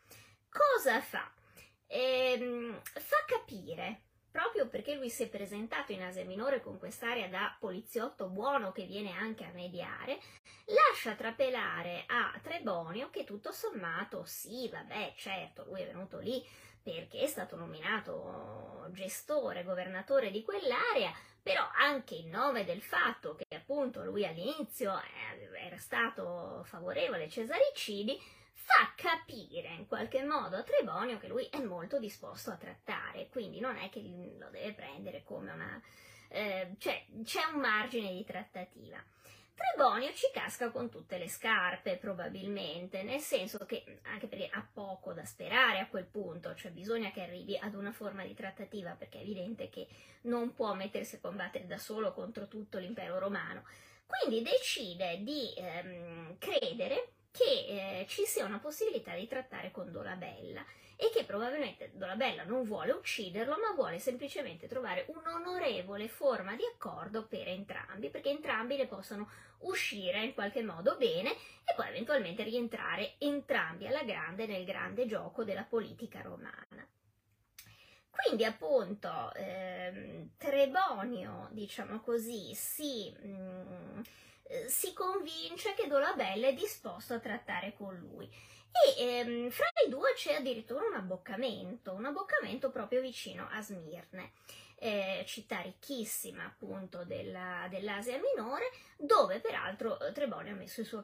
Cosa 0.48 1.02
fa? 1.02 1.34
Ehm, 1.88 2.80
fa 2.84 3.18
capire 3.26 4.07
proprio 4.38 4.68
perché 4.68 4.94
lui 4.94 5.10
si 5.10 5.24
è 5.24 5.30
presentato 5.30 5.94
in 5.94 6.04
Asia 6.04 6.24
Minore 6.24 6.62
con 6.62 6.78
quest'area 6.78 7.28
da 7.28 7.56
poliziotto 7.60 8.28
buono 8.28 8.72
che 8.72 8.86
viene 8.86 9.12
anche 9.14 9.44
a 9.44 9.52
mediare, 9.52 10.20
lascia 10.66 11.16
trapelare 11.16 12.04
a 12.06 12.40
Trebonio 12.44 13.10
che 13.10 13.24
tutto 13.24 13.52
sommato, 13.52 14.26
sì, 14.26 14.70
vabbè, 14.70 15.16
certo, 15.18 15.66
lui 15.66 15.82
è 15.82 15.88
venuto 15.88 16.20
lì 16.20 16.46
perché 16.84 17.22
è 17.22 17.26
stato 17.26 17.56
nominato 17.56 18.86
gestore, 18.92 19.64
governatore 19.64 20.30
di 20.30 20.44
quell'area, 20.44 21.12
però 21.42 21.68
anche 21.76 22.14
in 22.14 22.30
nome 22.30 22.64
del 22.64 22.84
fatto 22.84 23.34
che 23.34 23.56
appunto 23.56 24.04
lui 24.04 24.24
all'inizio 24.24 24.94
eh, 25.00 25.66
era 25.66 25.78
stato 25.78 26.62
favorevole 26.64 27.24
ai 27.24 27.32
Cesaricidi, 27.32 28.22
fa 28.60 28.92
capire 28.96 29.70
in 29.70 29.88
qualche 29.88 30.24
modo 30.24 30.58
a 30.58 30.64
Trebonio 30.64 31.20
che 31.20 31.28
lui 31.28 31.46
è 31.46 31.60
molto 31.60 32.00
disposto 32.00 32.50
a 32.50 32.58
trattare, 32.58 33.30
quindi 33.30 33.60
non 33.60 33.78
è 33.78 33.90
che 33.90 34.02
lo 34.02 34.50
deve 34.50 34.74
prendere 34.74 35.24
come 35.24 35.52
una... 35.52 35.82
Eh, 36.30 36.76
cioè 36.78 37.06
c'è 37.24 37.46
un 37.54 37.62
margine 37.62 38.12
di 38.12 38.26
trattativa. 38.26 39.02
Trebonio 39.54 40.14
ci 40.14 40.30
casca 40.32 40.70
con 40.70 40.90
tutte 40.90 41.18
le 41.18 41.30
scarpe, 41.30 41.98
probabilmente, 41.98 43.02
nel 43.04 43.22
senso 43.22 43.66
che, 43.66 44.02
anche 44.04 44.28
perché 44.28 44.50
ha 44.52 44.68
poco 44.72 45.14
da 45.14 45.26
sperare 45.26 45.80
a 45.80 45.88
quel 45.88 46.06
punto, 46.06 46.54
cioè 46.54 46.72
bisogna 46.72 47.12
che 47.12 47.22
arrivi 47.22 47.58
ad 47.58 47.74
una 47.74 47.92
forma 47.92 48.24
di 48.24 48.36
trattativa, 48.36 48.92
perché 48.92 49.20
è 49.20 49.22
evidente 49.22 49.70
che 49.70 49.88
non 50.24 50.54
può 50.54 50.74
mettersi 50.74 51.16
a 51.16 51.20
combattere 51.20 51.66
da 51.66 51.78
solo 51.78 52.14
contro 52.14 52.48
tutto 52.48 52.78
l'impero 52.78 53.18
romano. 53.18 53.64
Quindi 54.06 54.44
decide 54.44 55.24
di 55.24 55.54
ehm, 55.56 56.38
credere 56.38 57.14
che 57.38 58.00
eh, 58.00 58.06
ci 58.08 58.24
sia 58.26 58.46
una 58.46 58.60
possibilità 58.60 59.14
di 59.14 59.28
trattare 59.28 59.70
con 59.72 59.92
Dolabella 59.92 60.66
e 60.96 61.12
che 61.14 61.24
probabilmente 61.26 61.92
Dolabella 61.94 62.44
non 62.44 62.64
vuole 62.64 62.92
ucciderlo, 62.92 63.56
ma 63.58 63.74
vuole 63.76 64.00
semplicemente 64.00 64.68
trovare 64.68 65.06
un'onorevole 65.10 66.08
forma 66.08 66.56
di 66.56 66.64
accordo 66.66 67.28
per 67.28 67.48
entrambi, 67.48 68.10
perché 68.10 68.30
entrambi 68.30 68.78
ne 68.78 68.88
possono 68.88 69.30
uscire 69.60 70.24
in 70.24 70.34
qualche 70.34 70.64
modo 70.64 70.98
bene 70.98 71.32
e 71.32 71.74
poi 71.76 71.90
eventualmente 71.90 72.44
rientrare 72.44 73.14
entrambi 73.20 73.86
alla 73.86 74.04
grande 74.04 74.48
nel 74.48 74.66
grande 74.66 75.06
gioco 75.06 75.44
della 75.44 75.64
politica 75.64 76.22
romana. 76.22 76.88
Quindi 78.10 78.46
appunto 78.46 79.32
ehm, 79.36 80.32
Trebonio, 80.38 81.50
diciamo 81.52 82.00
così, 82.00 82.56
si... 82.56 83.16
Mh, 83.22 83.30
mm, 83.30 84.02
si 84.68 84.94
convince 84.94 85.74
che 85.74 85.88
Dolabella 85.88 86.48
è 86.48 86.54
disposto 86.54 87.14
a 87.14 87.20
trattare 87.20 87.74
con 87.74 87.96
lui. 87.96 88.30
E 88.70 89.02
ehm, 89.02 89.50
fra 89.50 89.66
i 89.86 89.90
due 89.90 90.14
c'è 90.14 90.36
addirittura 90.36 90.86
un 90.86 90.94
abboccamento, 90.94 91.94
un 91.94 92.06
abboccamento 92.06 92.70
proprio 92.70 93.02
vicino 93.02 93.48
a 93.52 93.62
Smirne, 93.62 94.34
eh, 94.76 95.24
città 95.26 95.62
ricchissima 95.62 96.46
appunto 96.46 97.04
della, 97.04 97.68
dell'Asia 97.70 98.20
Minore, 98.20 98.70
dove 98.98 99.40
peraltro 99.40 99.98
Trebonio 100.14 100.54
ha 100.54 100.56
messo 100.56 100.82
il 100.82 100.86
suo, 100.86 101.04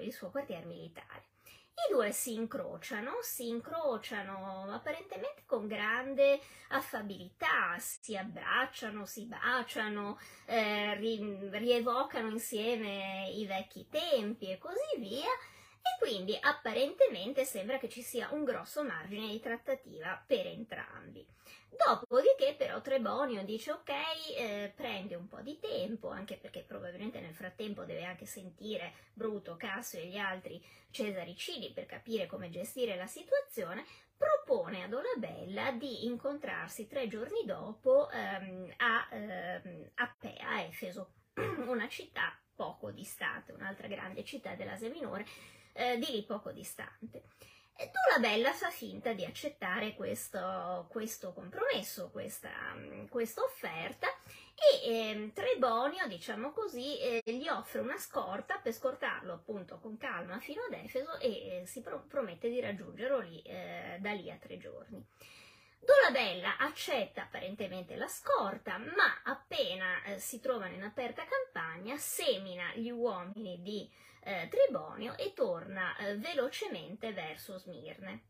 il 0.00 0.12
suo 0.12 0.30
quartier 0.30 0.64
militare. 0.66 1.33
I 1.76 1.92
due 1.92 2.12
si 2.12 2.34
incrociano, 2.34 3.18
si 3.20 3.48
incrociano 3.48 4.72
apparentemente 4.72 5.42
con 5.44 5.66
grande 5.66 6.40
affabilità, 6.68 7.76
si 7.78 8.16
abbracciano, 8.16 9.04
si 9.06 9.26
baciano, 9.26 10.18
eh, 10.46 10.94
ri- 10.94 11.48
rievocano 11.50 12.30
insieme 12.30 13.28
i 13.30 13.44
vecchi 13.44 13.88
tempi 13.88 14.50
e 14.50 14.58
così 14.58 14.98
via, 14.98 15.26
e 15.26 15.98
quindi 15.98 16.38
apparentemente 16.40 17.44
sembra 17.44 17.78
che 17.78 17.88
ci 17.88 18.02
sia 18.02 18.30
un 18.30 18.44
grosso 18.44 18.82
margine 18.82 19.28
di 19.28 19.40
trattativa 19.40 20.22
per 20.26 20.46
entrambi. 20.46 21.26
Dopodiché 21.76 22.54
però 22.56 22.80
Trebonio 22.80 23.42
dice 23.44 23.72
ok, 23.72 23.90
eh, 24.36 24.72
prende 24.74 25.16
un 25.16 25.26
po' 25.26 25.40
di 25.40 25.58
tempo, 25.58 26.08
anche 26.08 26.36
perché 26.36 26.62
probabilmente 26.62 27.20
nel 27.20 27.34
frattempo 27.34 27.84
deve 27.84 28.04
anche 28.04 28.26
sentire 28.26 28.92
Bruto, 29.12 29.56
Cassio 29.56 29.98
e 29.98 30.06
gli 30.06 30.16
altri 30.16 30.64
cesaricidi 30.90 31.72
per 31.72 31.86
capire 31.86 32.26
come 32.26 32.50
gestire 32.50 32.96
la 32.96 33.06
situazione, 33.06 33.84
propone 34.16 34.84
a 34.84 34.88
Dolabella 34.88 35.72
di 35.72 36.06
incontrarsi 36.06 36.86
tre 36.86 37.08
giorni 37.08 37.44
dopo 37.44 38.08
ehm, 38.08 38.72
a, 38.76 39.08
ehm, 39.10 39.90
a, 39.94 40.16
Pe, 40.18 40.36
a 40.36 40.60
Efeso, 40.62 41.14
una 41.66 41.88
città 41.88 42.38
poco 42.54 42.92
distante, 42.92 43.52
un'altra 43.52 43.88
grande 43.88 44.24
città 44.24 44.54
dell'Asia 44.54 44.90
Minore, 44.90 45.26
eh, 45.72 45.98
di 45.98 46.06
lì 46.12 46.24
poco 46.24 46.52
distante. 46.52 47.24
E 47.76 47.90
Dolabella 47.90 48.52
fa 48.52 48.70
finta 48.70 49.12
di 49.14 49.24
accettare 49.24 49.94
questo, 49.94 50.86
questo 50.90 51.32
compromesso, 51.32 52.08
questa, 52.10 52.52
questa, 53.08 53.42
offerta 53.42 54.06
e 54.54 54.88
eh, 54.88 55.32
Trebonio, 55.34 56.06
diciamo 56.06 56.52
così, 56.52 57.00
eh, 57.00 57.22
gli 57.24 57.48
offre 57.48 57.80
una 57.80 57.98
scorta 57.98 58.58
per 58.58 58.72
scortarlo 58.72 59.32
appunto 59.32 59.80
con 59.80 59.96
calma 59.96 60.38
fino 60.38 60.62
ad 60.62 60.72
Efeso 60.72 61.18
e 61.18 61.62
eh, 61.62 61.66
si 61.66 61.80
pro- 61.80 62.04
promette 62.06 62.48
di 62.48 62.60
raggiungerlo 62.60 63.18
lì, 63.18 63.42
eh, 63.42 63.96
da 63.98 64.12
lì 64.12 64.30
a 64.30 64.36
tre 64.36 64.56
giorni. 64.56 65.04
Dolabella 65.80 66.56
accetta 66.56 67.22
apparentemente 67.22 67.96
la 67.96 68.08
scorta, 68.08 68.78
ma 68.78 69.20
appena 69.24 70.04
eh, 70.04 70.18
si 70.20 70.38
trovano 70.38 70.74
in 70.74 70.84
aperta 70.84 71.24
campagna 71.26 71.96
semina 71.98 72.72
gli 72.74 72.90
uomini 72.90 73.60
di 73.60 73.90
eh, 74.24 74.48
Tribonio 74.48 75.16
e 75.16 75.32
torna 75.34 75.96
eh, 75.96 76.16
velocemente 76.16 77.12
verso 77.12 77.58
Smirne, 77.58 78.24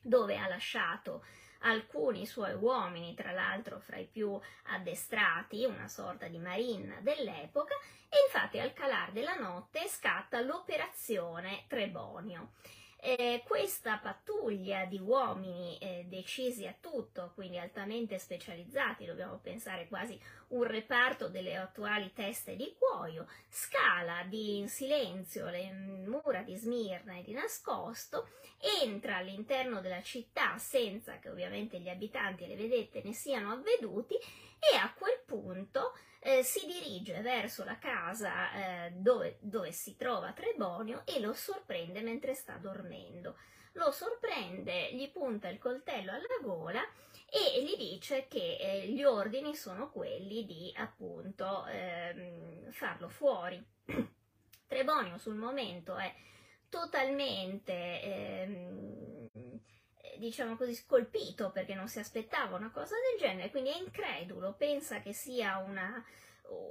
dove 0.00 0.36
ha 0.36 0.48
lasciato 0.48 1.24
alcuni 1.60 2.26
suoi 2.26 2.54
uomini, 2.54 3.14
tra 3.14 3.32
l'altro 3.32 3.78
fra 3.80 3.96
i 3.96 4.06
più 4.06 4.38
addestrati, 4.64 5.64
una 5.64 5.88
sorta 5.88 6.26
di 6.26 6.38
marine 6.38 6.98
dell'epoca, 7.02 7.74
e 8.08 8.16
infatti 8.26 8.58
al 8.58 8.72
calar 8.72 9.12
della 9.12 9.34
notte 9.34 9.88
scatta 9.88 10.40
l'operazione 10.40 11.64
Trebonio. 11.68 12.52
Eh, 13.06 13.42
questa 13.46 13.98
pattuglia 13.98 14.86
di 14.86 14.98
uomini 14.98 15.76
eh, 15.76 16.06
decisi 16.08 16.66
a 16.66 16.74
tutto, 16.80 17.32
quindi 17.34 17.58
altamente 17.58 18.18
specializzati, 18.18 19.04
dobbiamo 19.04 19.38
pensare 19.42 19.88
quasi 19.88 20.18
un 20.48 20.62
reparto 20.62 21.28
delle 21.28 21.54
attuali 21.54 22.14
teste 22.14 22.56
di 22.56 22.74
cuoio, 22.78 23.28
scala 23.50 24.22
di 24.26 24.56
in 24.56 24.70
silenzio 24.70 25.50
le 25.50 25.70
mura 25.70 26.40
di 26.40 26.56
Smirna 26.56 27.16
e 27.16 27.24
di 27.24 27.34
nascosto, 27.34 28.30
entra 28.82 29.16
all'interno 29.16 29.82
della 29.82 30.00
città 30.00 30.56
senza 30.56 31.18
che 31.18 31.28
ovviamente 31.28 31.78
gli 31.80 31.90
abitanti 31.90 32.44
e 32.44 32.46
le 32.46 32.56
vedette 32.56 33.02
ne 33.04 33.12
siano 33.12 33.52
avveduti 33.52 34.14
e 34.14 34.76
a 34.78 34.90
quel 34.96 35.20
punto 35.26 35.92
eh, 36.26 36.42
si 36.42 36.66
dirige 36.66 37.20
verso 37.20 37.64
la 37.64 37.76
casa 37.76 38.86
eh, 38.86 38.92
dove, 38.92 39.36
dove, 39.40 39.72
si 39.72 39.94
trova 39.94 40.32
Trebonio 40.32 41.02
e 41.04 41.20
lo 41.20 41.34
sorprende 41.34 42.00
mentre 42.00 42.32
sta 42.34 42.56
dormendo. 42.56 43.36
Lo 43.72 43.90
sorprende, 43.90 44.94
gli 44.94 45.10
punta 45.10 45.48
il 45.48 45.58
coltello 45.58 46.12
alla 46.12 46.38
gola 46.40 46.80
e 47.28 47.62
gli 47.62 47.76
dice 47.76 48.26
che 48.26 48.56
eh, 48.58 48.88
gli 48.88 49.04
ordini 49.04 49.54
sono 49.54 49.90
quelli 49.90 50.46
di 50.46 50.72
appunto 50.76 51.66
ehm, 51.66 52.70
farlo 52.70 53.10
fuori. 53.10 53.62
Trebonio 54.66 55.18
sul 55.18 55.34
momento 55.34 55.96
è 55.96 56.10
totalmente 56.70 58.00
ehm, 58.00 59.03
diciamo 60.18 60.56
così, 60.56 60.74
scolpito 60.74 61.50
perché 61.50 61.74
non 61.74 61.88
si 61.88 61.98
aspettava 61.98 62.56
una 62.56 62.70
cosa 62.70 62.94
del 63.10 63.20
genere, 63.20 63.50
quindi 63.50 63.70
è 63.70 63.76
incredulo, 63.76 64.54
pensa 64.54 65.00
che 65.00 65.12
sia 65.12 65.58
una, 65.58 66.04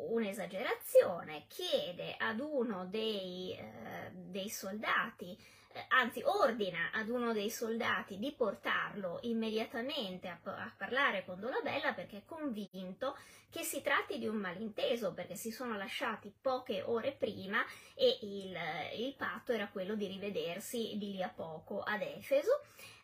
un'esagerazione, 0.10 1.46
chiede 1.48 2.16
ad 2.18 2.40
uno 2.40 2.86
dei, 2.86 3.56
eh, 3.58 4.12
dei 4.12 4.50
soldati, 4.50 5.38
eh, 5.76 5.86
anzi 5.90 6.22
ordina 6.24 6.92
ad 6.94 7.10
uno 7.10 7.34
dei 7.34 7.50
soldati 7.50 8.20
di 8.20 8.32
portarlo 8.32 9.18
immediatamente 9.24 10.28
a, 10.28 10.40
a, 10.44 10.72
parlare 10.78 11.26
con 11.26 11.40
Dolabella 11.40 11.94
perché 11.94 12.18
è 12.18 12.26
convinto 12.26 13.18
che 13.50 13.64
si 13.64 13.82
tratti 13.82 14.20
di 14.20 14.28
un 14.28 14.36
malinteso 14.36 15.14
perché 15.14 15.36
si 15.36 15.52
sono 15.52 15.76
lasciati 15.76 16.32
poche 16.40 16.84
ore 16.84 17.14
prima 17.14 17.64
e 17.96 18.20
il, 18.22 18.56
il 19.00 19.16
patto 19.16 19.52
era 19.52 19.68
quello 19.68 19.96
di 19.96 20.06
rivedersi 20.06 20.94
di 20.98 21.14
lì 21.14 21.24
a 21.24 21.30
poco 21.30 21.82
ad 21.82 22.02
Efeso 22.02 22.62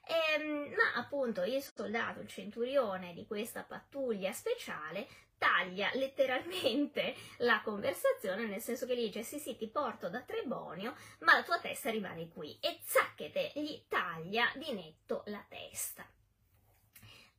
Ehm, 0.09 0.73
ma 0.73 0.99
appunto 0.99 1.43
il 1.43 1.61
soldato, 1.61 2.19
il 2.19 2.27
centurione 2.27 3.13
di 3.13 3.27
questa 3.27 3.61
pattuglia 3.61 4.31
speciale 4.33 5.07
taglia 5.37 5.89
letteralmente 5.93 7.15
la 7.37 7.61
conversazione, 7.63 8.47
nel 8.47 8.61
senso 8.61 8.87
che 8.87 8.95
gli 8.95 9.05
dice 9.05 9.21
sì 9.21 9.37
sì 9.37 9.55
ti 9.55 9.67
porto 9.67 10.09
da 10.09 10.21
Trebonio, 10.21 10.95
ma 11.19 11.33
la 11.33 11.43
tua 11.43 11.59
testa 11.59 11.91
rimane 11.91 12.29
qui 12.29 12.57
e 12.59 12.79
zacchete 12.83 13.51
gli 13.55 13.83
taglia 13.87 14.51
di 14.55 14.73
netto 14.73 15.23
la 15.27 15.43
testa. 15.47 16.05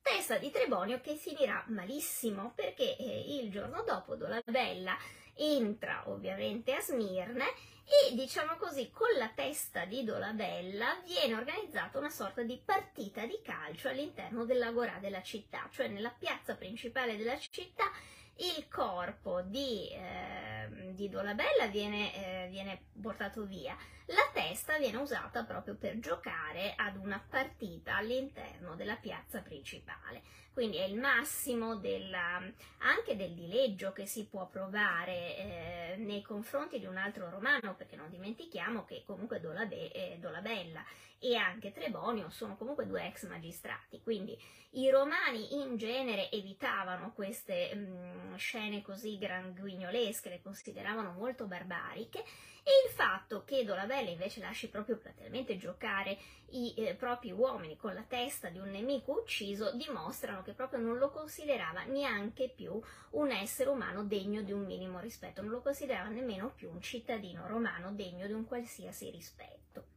Testa 0.02 0.38
di 0.38 0.50
Trebonio 0.50 1.00
che 1.00 1.16
finirà 1.16 1.62
malissimo 1.68 2.52
perché 2.54 2.96
eh, 2.96 3.36
il 3.36 3.50
giorno 3.50 3.82
dopo 3.82 4.14
Dolabella 4.14 4.96
entra 5.40 6.02
ovviamente 6.06 6.74
a 6.74 6.80
Smirne 6.80 7.46
e 7.90 8.14
diciamo 8.14 8.56
così 8.56 8.90
con 8.90 9.08
la 9.16 9.30
testa 9.34 9.86
di 9.86 10.04
Dolabella 10.04 11.00
viene 11.04 11.34
organizzata 11.34 11.98
una 11.98 12.10
sorta 12.10 12.42
di 12.42 12.60
partita 12.62 13.24
di 13.24 13.40
calcio 13.42 13.88
all'interno 13.88 14.44
dell'agorà 14.44 14.98
della 15.00 15.22
città, 15.22 15.66
cioè 15.72 15.88
nella 15.88 16.14
piazza 16.16 16.54
principale 16.54 17.16
della 17.16 17.38
città 17.38 17.90
il 18.36 18.68
corpo 18.68 19.40
di, 19.42 19.88
eh, 19.90 20.92
di 20.92 21.08
Dolabella 21.08 21.66
viene, 21.66 22.14
eh, 22.14 22.48
viene 22.48 22.82
portato 23.00 23.44
via. 23.44 23.76
La 24.12 24.28
testa 24.32 24.76
viene 24.76 24.96
usata 24.96 25.44
proprio 25.44 25.76
per 25.76 26.00
giocare 26.00 26.74
ad 26.74 26.96
una 26.96 27.24
partita 27.28 27.94
all'interno 27.96 28.74
della 28.74 28.96
piazza 28.96 29.40
principale. 29.40 30.22
Quindi 30.52 30.78
è 30.78 30.82
il 30.82 30.98
massimo 30.98 31.76
della, 31.76 32.42
anche 32.78 33.14
del 33.14 33.34
dileggio 33.34 33.92
che 33.92 34.06
si 34.06 34.26
può 34.26 34.48
provare 34.48 35.36
eh, 35.36 35.94
nei 35.98 36.22
confronti 36.22 36.80
di 36.80 36.86
un 36.86 36.96
altro 36.96 37.30
romano, 37.30 37.76
perché 37.76 37.94
non 37.94 38.10
dimentichiamo 38.10 38.84
che 38.84 39.04
comunque 39.06 39.40
eh, 39.40 40.18
Dolabella 40.18 40.84
e 41.22 41.36
anche 41.36 41.70
Trebonio 41.70 42.30
sono 42.30 42.56
comunque 42.56 42.86
due 42.86 43.06
ex 43.06 43.28
magistrati, 43.28 44.00
quindi 44.02 44.36
i 44.70 44.88
romani 44.88 45.60
in 45.60 45.76
genere 45.76 46.30
evitavano 46.30 47.12
queste 47.12 47.74
mh, 47.74 48.32
mm, 48.32 48.34
scene 48.36 48.80
così 48.80 49.18
granguignolesche, 49.18 50.30
le 50.30 50.40
consideravano 50.40 51.12
molto 51.12 51.46
barbariche 51.46 52.24
e 52.70 52.88
il 52.88 52.94
fatto 52.94 53.42
che 53.44 53.64
Dolabella 53.64 54.10
invece 54.10 54.40
lasci 54.40 54.68
proprio 54.68 54.96
platealmente 54.96 55.56
giocare 55.56 56.16
i 56.50 56.72
eh, 56.76 56.94
propri 56.94 57.32
uomini 57.32 57.76
con 57.76 57.94
la 57.94 58.04
testa 58.06 58.48
di 58.48 58.58
un 58.58 58.70
nemico 58.70 59.12
ucciso 59.12 59.72
dimostrano 59.74 60.42
che 60.42 60.52
proprio 60.52 60.78
non 60.78 60.96
lo 60.98 61.10
considerava 61.10 61.82
neanche 61.82 62.48
più 62.48 62.80
un 63.10 63.30
essere 63.32 63.70
umano 63.70 64.04
degno 64.04 64.42
di 64.42 64.52
un 64.52 64.64
minimo 64.64 65.00
rispetto, 65.00 65.42
non 65.42 65.50
lo 65.50 65.62
considerava 65.62 66.08
nemmeno 66.08 66.52
più 66.54 66.70
un 66.70 66.80
cittadino 66.80 67.46
romano 67.48 67.92
degno 67.92 68.26
di 68.26 68.32
un 68.32 68.44
qualsiasi 68.44 69.10
rispetto. 69.10 69.89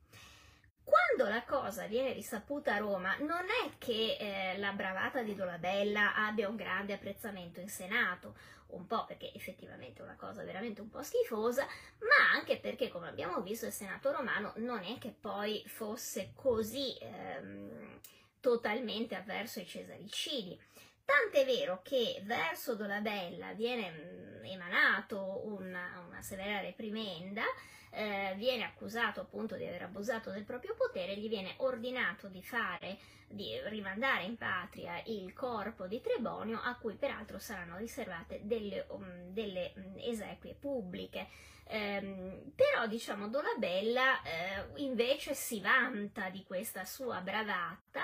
Quando 1.24 1.40
la 1.40 1.46
cosa 1.46 1.86
viene 1.88 2.12
risaputa 2.12 2.74
a 2.74 2.80
Roma, 2.80 3.16
non 3.20 3.46
è 3.46 3.78
che 3.78 4.18
eh, 4.20 4.58
la 4.58 4.74
bravata 4.74 5.22
di 5.22 5.34
Dolabella 5.34 6.16
abbia 6.16 6.50
un 6.50 6.58
grande 6.58 6.92
apprezzamento 6.92 7.62
in 7.62 7.70
Senato, 7.70 8.36
un 8.72 8.86
po' 8.88 9.06
perché 9.06 9.34
effettivamente 9.34 10.02
è 10.02 10.04
una 10.04 10.18
cosa 10.18 10.44
veramente 10.44 10.82
un 10.82 10.90
po' 10.90 11.02
schifosa, 11.02 11.66
ma 12.00 12.38
anche 12.38 12.60
perché, 12.60 12.90
come 12.90 13.08
abbiamo 13.08 13.40
visto, 13.40 13.66
il 13.66 13.72
Senato 13.72 14.12
romano 14.12 14.52
non 14.58 14.84
è 14.84 14.98
che 14.98 15.16
poi 15.18 15.64
fosse 15.66 16.34
così 16.36 16.98
ehm, 17.00 18.00
totalmente 18.42 19.16
avverso 19.16 19.60
ai 19.60 19.66
cesaricidi. 19.66 20.60
Tant'è 21.06 21.46
vero 21.46 21.82
che 21.84 22.22
verso 22.24 22.76
Dolabella 22.76 23.54
viene 23.54 23.92
mm, 23.92 24.46
emanato 24.46 25.42
una, 25.46 26.04
una 26.08 26.22
severa 26.22 26.62
reprimenda, 26.62 27.44
eh, 27.90 28.34
viene 28.38 28.64
accusato 28.64 29.22
appunto 29.22 29.56
di 29.56 29.66
aver 29.66 29.84
abusato 29.84 30.32
del 30.32 30.46
proprio 30.46 30.76
potere, 30.76 31.18
gli 31.18 31.28
viene 31.28 31.56
ordinato 31.58 32.28
di 32.28 32.42
fare, 32.42 32.98
di 33.28 33.60
rimandare 33.66 34.24
in 34.24 34.38
patria 34.38 35.02
il 35.06 35.34
corpo 35.34 35.88
di 35.88 36.00
Trebonio, 36.02 36.60
a 36.62 36.76
cui 36.78 36.96
peraltro 36.96 37.38
saranno 37.38 37.78
riservate 37.78 38.40
delle, 38.44 38.86
um, 38.90 39.32
delle 39.32 39.74
um, 39.76 39.96
esequie 39.98 40.56
pubbliche. 40.56 41.28
Eh, 41.66 42.52
però 42.56 42.88
diciamo 42.88 43.30
Dolabella 43.30 44.22
eh, 44.22 44.82
invece 44.82 45.34
si 45.34 45.62
vanta 45.62 46.30
di 46.30 46.44
questa 46.44 46.84
sua 46.84 47.22
bravata 47.22 48.02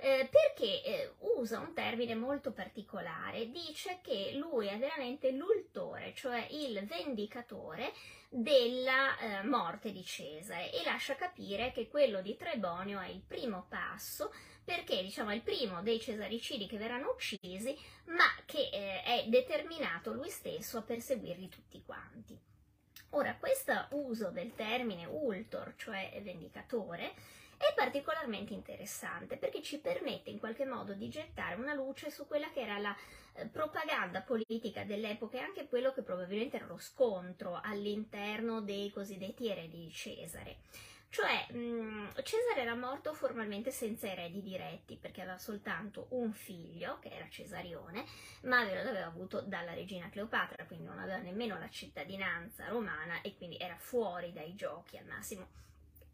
eh, 0.00 0.28
perché 0.30 0.82
eh, 0.82 1.12
usa 1.36 1.58
un 1.58 1.74
termine 1.74 2.14
molto 2.14 2.52
particolare, 2.52 3.50
dice 3.50 4.00
che 4.02 4.32
lui 4.34 4.66
è 4.66 4.78
veramente 4.78 5.30
l'ultore, 5.30 6.12
cioè 6.14 6.46
il 6.50 6.84
vendicatore 6.86 7.92
della 8.28 9.18
eh, 9.18 9.42
morte 9.44 9.92
di 9.92 10.04
Cesare 10.04 10.72
e 10.72 10.82
lascia 10.84 11.16
capire 11.16 11.72
che 11.72 11.88
quello 11.88 12.22
di 12.22 12.36
Trebonio 12.36 13.00
è 13.00 13.08
il 13.08 13.22
primo 13.26 13.66
passo 13.68 14.32
perché 14.64 15.02
diciamo 15.02 15.30
è 15.30 15.34
il 15.34 15.42
primo 15.42 15.82
dei 15.82 16.00
cesaricidi 16.00 16.66
che 16.66 16.78
verranno 16.78 17.10
uccisi 17.10 17.76
ma 18.06 18.28
che 18.46 18.68
eh, 18.72 19.02
è 19.02 19.24
determinato 19.26 20.12
lui 20.12 20.30
stesso 20.30 20.78
a 20.78 20.82
perseguirli 20.82 21.48
tutti 21.48 21.82
quanti. 21.84 22.38
Ora, 23.10 23.34
questo 23.34 23.88
uso 23.90 24.30
del 24.30 24.54
termine 24.54 25.04
ultor, 25.04 25.74
cioè 25.76 26.20
vendicatore, 26.22 27.12
è 27.60 27.74
particolarmente 27.74 28.54
interessante 28.54 29.36
perché 29.36 29.60
ci 29.60 29.80
permette 29.80 30.30
in 30.30 30.38
qualche 30.38 30.64
modo 30.64 30.94
di 30.94 31.10
gettare 31.10 31.56
una 31.56 31.74
luce 31.74 32.10
su 32.10 32.26
quella 32.26 32.50
che 32.50 32.60
era 32.60 32.78
la 32.78 32.96
eh, 33.34 33.44
propaganda 33.48 34.22
politica 34.22 34.84
dell'epoca 34.84 35.36
e 35.36 35.42
anche 35.42 35.68
quello 35.68 35.92
che 35.92 36.00
probabilmente 36.00 36.56
era 36.56 36.64
lo 36.64 36.78
scontro 36.78 37.60
all'interno 37.62 38.62
dei 38.62 38.90
cosiddetti 38.90 39.50
eredi 39.50 39.84
di 39.84 39.92
Cesare. 39.92 40.56
Cioè, 41.10 41.52
mh, 41.52 42.22
Cesare 42.22 42.62
era 42.62 42.74
morto 42.74 43.12
formalmente 43.12 43.70
senza 43.70 44.08
eredi 44.10 44.40
diretti 44.40 44.96
perché 44.96 45.20
aveva 45.20 45.38
soltanto 45.38 46.06
un 46.10 46.32
figlio, 46.32 46.98
che 47.00 47.10
era 47.10 47.28
Cesarione, 47.28 48.06
ma 48.42 48.62
l'aveva 48.64 49.06
avuto 49.06 49.42
dalla 49.42 49.74
regina 49.74 50.08
Cleopatra, 50.08 50.64
quindi 50.64 50.86
non 50.86 50.98
aveva 50.98 51.18
nemmeno 51.18 51.58
la 51.58 51.68
cittadinanza 51.68 52.68
romana 52.68 53.20
e 53.20 53.36
quindi 53.36 53.58
era 53.58 53.76
fuori 53.76 54.32
dai 54.32 54.54
giochi 54.54 54.96
al 54.96 55.04
massimo 55.04 55.68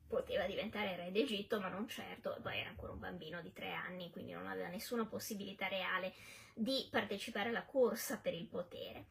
poteva 0.09 0.47
diventare 0.47 0.97
re 0.97 1.11
d'Egitto, 1.11 1.61
ma 1.61 1.69
non 1.69 1.89
certo, 1.89 2.37
poi 2.43 2.59
era 2.59 2.69
ancora 2.69 2.93
un 2.93 3.01
bambino 3.01 3.41
di 3.43 3.53
tre 3.53 3.73
anni, 3.73 4.11
quindi 4.11 4.33
non 4.33 4.47
aveva 4.47 4.69
nessuna 4.69 5.05
possibilità 5.07 5.69
reale 5.69 6.15
di 6.55 6.87
partecipare 6.91 7.51
alla 7.51 7.65
corsa 7.65 8.19
per 8.19 8.35
il 8.35 8.47
potere. 8.47 9.07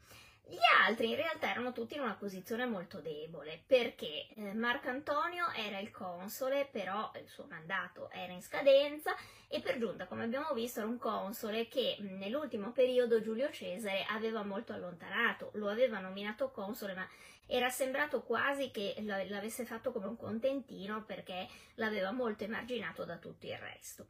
Altri 0.85 1.09
in 1.09 1.15
realtà 1.15 1.49
erano 1.49 1.71
tutti 1.71 1.95
in 1.95 2.01
una 2.01 2.13
posizione 2.13 2.67
molto 2.67 2.99
debole 2.99 3.63
perché 3.65 4.27
eh, 4.35 4.53
Marco 4.53 4.89
Antonio 4.89 5.51
era 5.55 5.79
il 5.79 5.89
console, 5.89 6.67
però 6.71 7.11
il 7.19 7.27
suo 7.27 7.47
mandato 7.49 8.11
era 8.11 8.31
in 8.31 8.43
scadenza 8.43 9.15
e 9.47 9.61
per 9.61 9.79
giunta, 9.79 10.05
come 10.05 10.25
abbiamo 10.25 10.53
visto, 10.53 10.81
era 10.81 10.87
un 10.87 10.99
console 10.99 11.67
che 11.67 11.97
nell'ultimo 12.01 12.71
periodo 12.71 13.19
Giulio 13.19 13.49
Cesare 13.49 14.05
aveva 14.09 14.43
molto 14.43 14.73
allontanato, 14.73 15.49
lo 15.53 15.69
aveva 15.69 15.97
nominato 15.97 16.51
console, 16.51 16.93
ma 16.93 17.09
era 17.47 17.69
sembrato 17.69 18.21
quasi 18.21 18.69
che 18.69 18.93
l'avesse 18.99 19.65
fatto 19.65 19.91
come 19.91 20.05
un 20.05 20.17
contentino 20.17 21.03
perché 21.03 21.47
l'aveva 21.75 22.11
molto 22.11 22.43
emarginato 22.43 23.05
da 23.05 23.17
tutto 23.17 23.47
il 23.47 23.57
resto. 23.57 24.05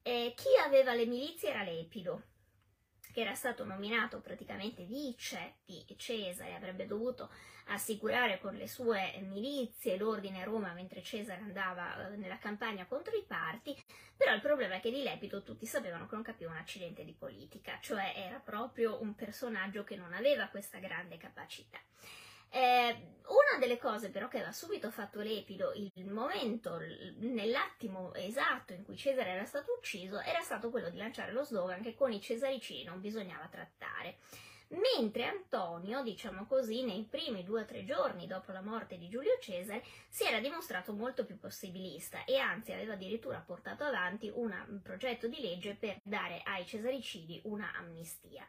Eh, 0.00 0.32
chi 0.34 0.48
aveva 0.64 0.94
le 0.94 1.04
milizie 1.04 1.50
era 1.50 1.62
Lepido, 1.62 2.22
che 3.14 3.20
era 3.20 3.34
stato 3.34 3.64
nominato 3.64 4.20
praticamente 4.20 4.82
vice 4.82 5.58
di 5.64 5.86
Cesare, 5.96 6.56
avrebbe 6.56 6.84
dovuto 6.84 7.30
assicurare 7.66 8.40
con 8.40 8.54
le 8.54 8.66
sue 8.66 9.20
milizie 9.22 9.96
l'ordine 9.96 10.42
a 10.42 10.44
Roma 10.44 10.72
mentre 10.72 11.00
Cesare 11.00 11.40
andava 11.40 12.08
eh, 12.08 12.16
nella 12.16 12.38
campagna 12.38 12.86
contro 12.86 13.16
i 13.16 13.22
parti, 13.24 13.72
però 14.16 14.34
il 14.34 14.40
problema 14.40 14.74
è 14.74 14.80
che 14.80 14.90
di 14.90 15.04
Lepido 15.04 15.44
tutti 15.44 15.64
sapevano 15.64 16.08
che 16.08 16.14
non 16.16 16.24
capiva 16.24 16.50
un 16.50 16.56
accidente 16.56 17.04
di 17.04 17.12
politica, 17.12 17.78
cioè 17.80 18.14
era 18.16 18.40
proprio 18.40 19.00
un 19.00 19.14
personaggio 19.14 19.84
che 19.84 19.94
non 19.94 20.12
aveva 20.12 20.48
questa 20.48 20.78
grande 20.78 21.16
capacità. 21.16 21.78
Eh, 22.54 22.96
una 23.26 23.58
delle 23.58 23.78
cose 23.78 24.10
però 24.10 24.28
che 24.28 24.36
aveva 24.36 24.52
subito 24.52 24.88
fatto 24.92 25.18
Lepido, 25.20 25.72
il 25.72 26.06
momento, 26.06 26.78
nell'attimo 27.18 28.14
esatto 28.14 28.72
in 28.72 28.84
cui 28.84 28.96
Cesare 28.96 29.30
era 29.30 29.44
stato 29.44 29.72
ucciso, 29.76 30.20
era 30.20 30.40
stato 30.40 30.70
quello 30.70 30.88
di 30.88 30.96
lanciare 30.96 31.32
lo 31.32 31.42
slogan 31.42 31.82
che 31.82 31.96
con 31.96 32.12
i 32.12 32.20
cesaricini 32.20 32.84
non 32.84 33.00
bisognava 33.00 33.48
trattare. 33.48 34.18
Mentre 34.68 35.24
Antonio, 35.24 36.04
diciamo 36.04 36.46
così, 36.46 36.84
nei 36.84 37.08
primi 37.10 37.42
due 37.42 37.62
o 37.62 37.64
tre 37.64 37.84
giorni 37.84 38.28
dopo 38.28 38.52
la 38.52 38.62
morte 38.62 38.98
di 38.98 39.08
Giulio 39.08 39.36
Cesare, 39.40 39.82
si 40.08 40.22
era 40.22 40.38
dimostrato 40.38 40.92
molto 40.92 41.24
più 41.24 41.36
possibilista 41.36 42.24
e 42.24 42.36
anzi 42.36 42.72
aveva 42.72 42.92
addirittura 42.92 43.40
portato 43.40 43.82
avanti 43.82 44.30
un 44.32 44.80
progetto 44.80 45.26
di 45.26 45.40
legge 45.40 45.74
per 45.74 45.98
dare 46.04 46.40
ai 46.44 46.64
cesaricidi 46.64 47.40
una 47.46 47.72
amnistia. 47.76 48.46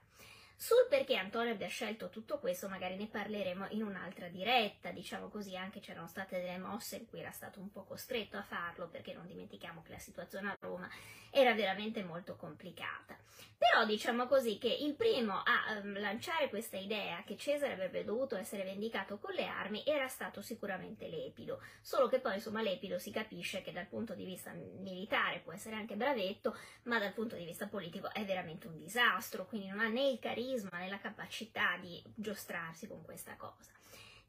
Sul 0.58 0.88
perché 0.90 1.18
Antonio 1.18 1.52
abbia 1.52 1.68
scelto 1.68 2.10
tutto 2.10 2.40
questo 2.40 2.70
magari 2.70 2.96
ne 2.96 3.08
parleremo 3.08 3.68
in 3.72 3.84
un'altra 3.84 4.30
diretta, 4.30 4.92
diciamo 4.92 5.28
così, 5.28 5.58
anche 5.58 5.82
c'erano 5.82 6.08
state 6.08 6.40
delle 6.40 6.58
mosse 6.58 6.96
in 6.96 7.06
cui 7.06 7.20
era 7.20 7.32
stato 7.32 7.60
un 7.60 7.70
po' 7.72 7.84
costretto 7.84 8.38
a 8.38 8.44
farlo, 8.44 8.88
perché 8.88 9.14
non 9.14 9.28
dimentichiamo 9.28 9.82
che 9.84 9.92
la 9.92 10.00
situazione 10.00 10.50
a 10.50 10.58
Roma 10.62 10.90
era 11.30 11.54
veramente 11.54 12.02
molto 12.04 12.38
complicata. 12.38 13.18
Però 13.58 13.86
diciamo 13.86 14.28
così 14.28 14.58
che 14.58 14.70
il 14.70 14.96
primo 14.96 15.42
a 15.44 15.80
um, 15.82 16.00
lanciare 16.00 16.48
questa 16.48 16.78
idea 16.78 17.22
che 17.26 17.36
Cesare 17.36 17.74
avrebbe 17.74 18.06
dovuto 18.06 18.38
essere 18.38 18.64
vendicato 18.64 19.18
con 19.18 19.34
le 19.34 19.46
armi 19.46 19.84
era 19.86 20.08
stato 20.08 20.42
sicuramente 20.42 21.10
Lepido, 21.10 21.62
solo 21.82 22.08
che 22.08 22.20
poi 22.20 22.36
insomma 22.36 22.62
Lepido 22.62 22.98
si 22.98 23.12
capisce 23.12 23.62
che 23.62 23.74
dal 23.74 23.88
punto 23.88 24.14
di 24.14 24.24
vista 24.24 24.54
militare 24.54 25.40
può 25.40 25.52
essere 25.52 25.76
anche 25.76 25.96
bravetto, 25.96 26.58
ma 26.84 27.00
dal 27.00 27.14
punto 27.14 27.36
di 27.36 27.44
vista 27.44 27.68
politico 27.68 28.10
è 28.14 28.24
veramente 28.24 28.68
un 28.68 28.78
disastro, 28.78 29.46
quindi 29.46 29.68
non 29.68 29.80
ha 29.80 29.90
né 29.90 30.10
il 30.10 30.20
carisma 30.20 30.44
né 30.54 30.90
la 30.90 31.00
capacità 31.00 31.78
di 31.78 32.02
giostrarsi 32.14 32.88
con 32.88 33.04
questa 33.04 33.36
cosa. 33.36 33.72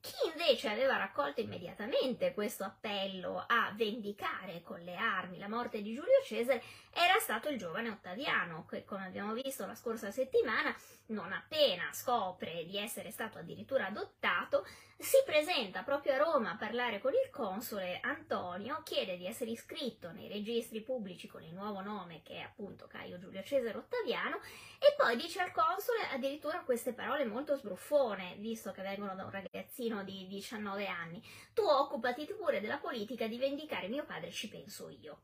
Chi 0.01 0.29
invece 0.29 0.69
aveva 0.69 0.97
raccolto 0.97 1.41
immediatamente 1.41 2.33
questo 2.33 2.65
appello 2.65 3.45
a 3.47 3.73
vendicare 3.75 4.63
con 4.63 4.81
le 4.81 4.95
armi 4.95 5.39
la 5.39 5.49
morte 5.49 5.83
di 5.83 5.95
Giulio 5.95 6.23
Cesare 6.25 6.63
era 6.93 7.19
stato 7.19 7.49
il 7.49 7.59
giovane 7.59 7.91
Ottaviano, 7.91 8.65
che 8.65 8.85
come 8.85 9.07
abbiamo 9.07 9.35
visto 9.35 9.67
la 9.67 9.75
scorsa 9.75 10.11
settimana, 10.11 10.75
non 11.09 11.33
appena 11.33 11.93
scopre 11.93 12.65
di 12.65 12.79
essere 12.79 13.11
stato 13.11 13.39
addirittura 13.39 13.87
adottato, 13.87 14.65
si 14.99 15.19
presenta 15.27 15.83
proprio 15.83 16.15
a 16.15 16.17
Roma 16.17 16.53
a 16.53 16.57
parlare 16.57 17.01
con 17.01 17.13
il 17.13 17.31
console. 17.31 18.01
Antonio, 18.01 18.81
chiede 18.83 19.19
di 19.19 19.27
essere 19.27 19.51
iscritto 19.51 20.11
nei 20.11 20.29
registri 20.29 20.81
pubblici 20.81 21.29
con 21.29 21.43
il 21.43 21.53
nuovo 21.53 21.83
nome 21.83 22.23
che 22.23 22.37
è 22.37 22.41
appunto 22.41 22.87
Caio 22.87 23.19
Giulio 23.19 23.43
Cesare 23.43 23.77
Ottaviano 23.77 24.41
e 24.79 24.95
poi 24.97 25.17
dice 25.17 25.41
al 25.41 25.53
console 25.53 26.09
addirittura 26.11 26.61
queste 26.61 26.95
parole 26.95 27.27
molto 27.27 27.57
sbruffone, 27.57 28.37
visto 28.39 28.73
che 28.73 28.83
vengono 28.83 29.15
da 29.15 29.25
un 29.25 29.31
ragazzino 29.31 29.86
di 30.05 30.27
19 30.27 30.87
anni. 30.87 31.23
Tu 31.55 31.63
occupati 31.63 32.27
pure 32.27 32.61
della 32.61 32.79
politica 32.79 33.27
di 33.27 33.39
vendicare 33.39 33.89
mio 33.89 34.05
padre, 34.05 34.31
ci 34.31 34.49
penso 34.49 34.89
io. 34.89 35.21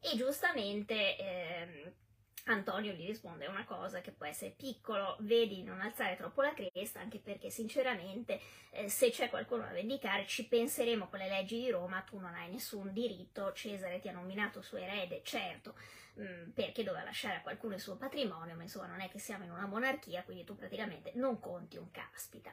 E 0.00 0.16
giustamente 0.16 1.16
eh, 1.16 1.92
Antonio 2.46 2.92
gli 2.92 3.06
risponde 3.06 3.46
una 3.46 3.64
cosa 3.64 4.00
che 4.00 4.10
può 4.10 4.26
essere 4.26 4.50
piccolo, 4.50 5.16
vedi 5.20 5.62
non 5.62 5.80
alzare 5.80 6.16
troppo 6.16 6.42
la 6.42 6.52
cresta, 6.54 6.98
anche 6.98 7.20
perché 7.20 7.50
sinceramente 7.50 8.40
eh, 8.70 8.88
se 8.88 9.10
c'è 9.10 9.30
qualcuno 9.30 9.62
da 9.62 9.70
vendicare 9.70 10.26
ci 10.26 10.48
penseremo 10.48 11.08
con 11.08 11.20
le 11.20 11.28
leggi 11.28 11.60
di 11.60 11.70
Roma, 11.70 12.00
tu 12.00 12.18
non 12.18 12.34
hai 12.34 12.50
nessun 12.50 12.92
diritto, 12.92 13.52
Cesare 13.52 14.00
ti 14.00 14.08
ha 14.08 14.12
nominato 14.12 14.60
suo 14.60 14.78
erede, 14.78 15.22
certo, 15.22 15.76
mh, 16.14 16.24
mm, 16.24 16.50
perché 16.50 16.82
doveva 16.82 17.04
lasciare 17.04 17.36
a 17.36 17.42
qualcuno 17.42 17.74
il 17.74 17.80
suo 17.80 17.96
patrimonio, 17.96 18.56
ma 18.56 18.62
insomma 18.62 18.86
non 18.86 19.00
è 19.00 19.08
che 19.08 19.20
siamo 19.20 19.44
in 19.44 19.52
una 19.52 19.66
monarchia, 19.66 20.24
quindi 20.24 20.42
tu 20.42 20.56
praticamente 20.56 21.12
non 21.14 21.38
conti 21.38 21.76
un 21.76 21.92
caspita. 21.92 22.52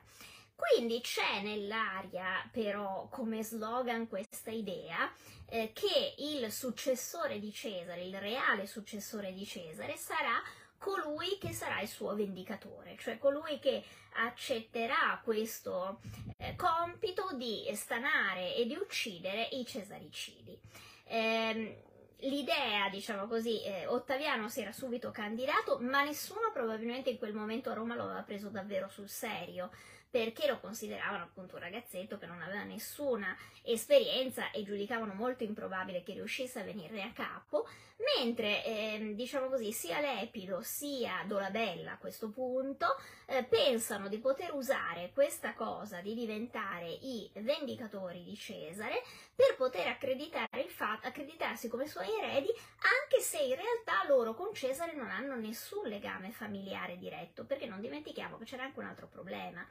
Quindi 0.60 1.00
c'è 1.00 1.42
nell'aria 1.42 2.48
però 2.52 3.08
come 3.10 3.44
slogan 3.44 4.10
questa 4.10 4.52
idea 4.52 5.10
eh, 5.48 5.72
che 5.74 6.16
il 6.18 6.52
successore 6.52 7.40
di 7.40 7.50
Cesare, 7.54 8.04
il 8.04 8.20
reale 8.20 8.68
successore 8.68 9.32
di 9.32 9.46
Cesare, 9.46 9.96
sarà 9.96 10.44
colui 10.78 11.38
che 11.40 11.54
sarà 11.54 11.80
il 11.80 11.88
suo 11.88 12.14
vendicatore, 12.14 12.98
cioè 13.00 13.18
colui 13.18 13.58
che 13.60 13.82
accetterà 14.16 15.22
questo 15.24 16.02
eh, 16.38 16.56
compito 16.58 17.30
di 17.36 17.66
stanare 17.74 18.54
e 18.56 18.66
di 18.66 18.76
uccidere 18.76 19.48
i 19.52 19.66
cesaricidi. 19.66 20.60
Eh, 21.06 21.84
l'idea, 22.20 22.90
diciamo 22.90 23.28
così, 23.28 23.64
eh, 23.64 23.88
Ottaviano 23.88 24.50
si 24.50 24.60
era 24.60 24.74
subito 24.74 25.10
candidato, 25.12 25.80
ma 25.80 26.04
nessuno 26.04 26.52
probabilmente 26.52 27.10
in 27.10 27.18
quel 27.18 27.34
momento 27.34 27.70
a 27.70 27.74
Roma 27.76 27.96
lo 27.96 28.04
aveva 28.04 28.24
preso 28.24 28.50
davvero 28.50 28.90
sul 28.90 29.08
serio 29.08 29.72
perché 30.10 30.48
lo 30.48 30.60
consideravano 30.60 31.24
appunto 31.24 31.56
un 31.56 31.62
ragazzetto 31.62 32.18
che 32.18 32.26
non 32.26 32.42
aveva 32.42 32.64
nessuna 32.64 33.36
esperienza 33.64 34.52
e 34.52 34.64
giudicavano 34.64 35.14
molto 35.14 35.44
improbabile 35.44 36.04
che 36.04 36.14
riuscisse 36.14 36.60
a 36.60 36.64
venirne 36.64 37.04
a 37.04 37.12
capo, 37.12 37.68
mentre 38.16 38.64
eh, 38.64 39.14
diciamo 39.14 39.48
così 39.48 39.72
sia 39.72 40.00
Lepido 40.00 40.62
sia 40.62 41.24
Dolabella 41.26 41.94
a 41.94 41.98
questo 41.98 42.30
punto 42.30 42.96
eh, 43.26 43.44
pensano 43.44 44.08
di 44.08 44.20
poter 44.20 44.54
usare 44.54 45.12
questa 45.14 45.54
cosa 45.54 46.00
di 46.02 46.14
diventare 46.14 46.88
i 46.90 47.30
vendicatori 47.36 48.24
di 48.24 48.36
Cesare 48.36 49.04
per 49.36 49.56
poter 49.58 49.88
accreditare 49.88 50.62
il 50.62 50.70
fatto, 50.70 51.08
accreditarsi 51.08 51.68
come 51.68 51.88
suoi 51.88 52.08
eredi 52.18 52.48
anche 52.48 53.22
se 53.22 53.40
in 53.40 53.56
realtà 53.56 54.08
loro 54.08 54.34
con 54.34 54.54
Cesare 54.54 54.94
non 54.94 55.10
hanno 55.10 55.36
nessun 55.36 55.88
legame 55.88 56.32
familiare 56.32 56.98
diretto 56.98 57.46
perché 57.46 57.66
non 57.66 57.82
dimentichiamo 57.82 58.38
che 58.38 58.46
c'era 58.46 58.64
anche 58.64 58.80
un 58.80 58.86
altro 58.86 59.08
problema 59.08 59.66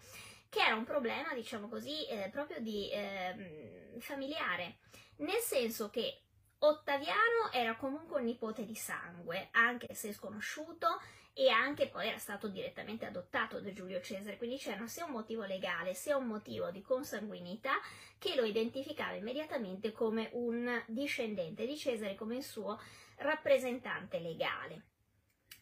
che 0.50 0.60
era 0.60 0.76
un 0.76 0.84
problema, 0.84 1.34
diciamo 1.34 1.68
così, 1.68 2.06
eh, 2.06 2.30
proprio 2.30 2.58
di 2.60 2.90
eh, 2.90 3.98
familiare, 3.98 4.78
nel 5.16 5.40
senso 5.40 5.90
che 5.90 6.22
Ottaviano 6.60 7.52
era 7.52 7.76
comunque 7.76 8.18
un 8.18 8.24
nipote 8.24 8.64
di 8.64 8.74
sangue, 8.74 9.48
anche 9.52 9.94
se 9.94 10.12
sconosciuto, 10.12 11.00
e 11.32 11.50
anche 11.50 11.88
poi 11.88 12.08
era 12.08 12.18
stato 12.18 12.48
direttamente 12.48 13.06
adottato 13.06 13.60
da 13.60 13.72
Giulio 13.72 14.00
Cesare, 14.00 14.36
quindi 14.36 14.56
c'era 14.56 14.84
sia 14.88 15.04
un 15.04 15.12
motivo 15.12 15.44
legale 15.44 15.94
sia 15.94 16.16
un 16.16 16.26
motivo 16.26 16.72
di 16.72 16.82
consanguinità 16.82 17.74
che 18.18 18.34
lo 18.34 18.42
identificava 18.42 19.14
immediatamente 19.14 19.92
come 19.92 20.30
un 20.32 20.82
discendente 20.88 21.64
di 21.64 21.76
Cesare, 21.76 22.16
come 22.16 22.38
il 22.38 22.42
suo 22.42 22.80
rappresentante 23.18 24.18
legale 24.18 24.82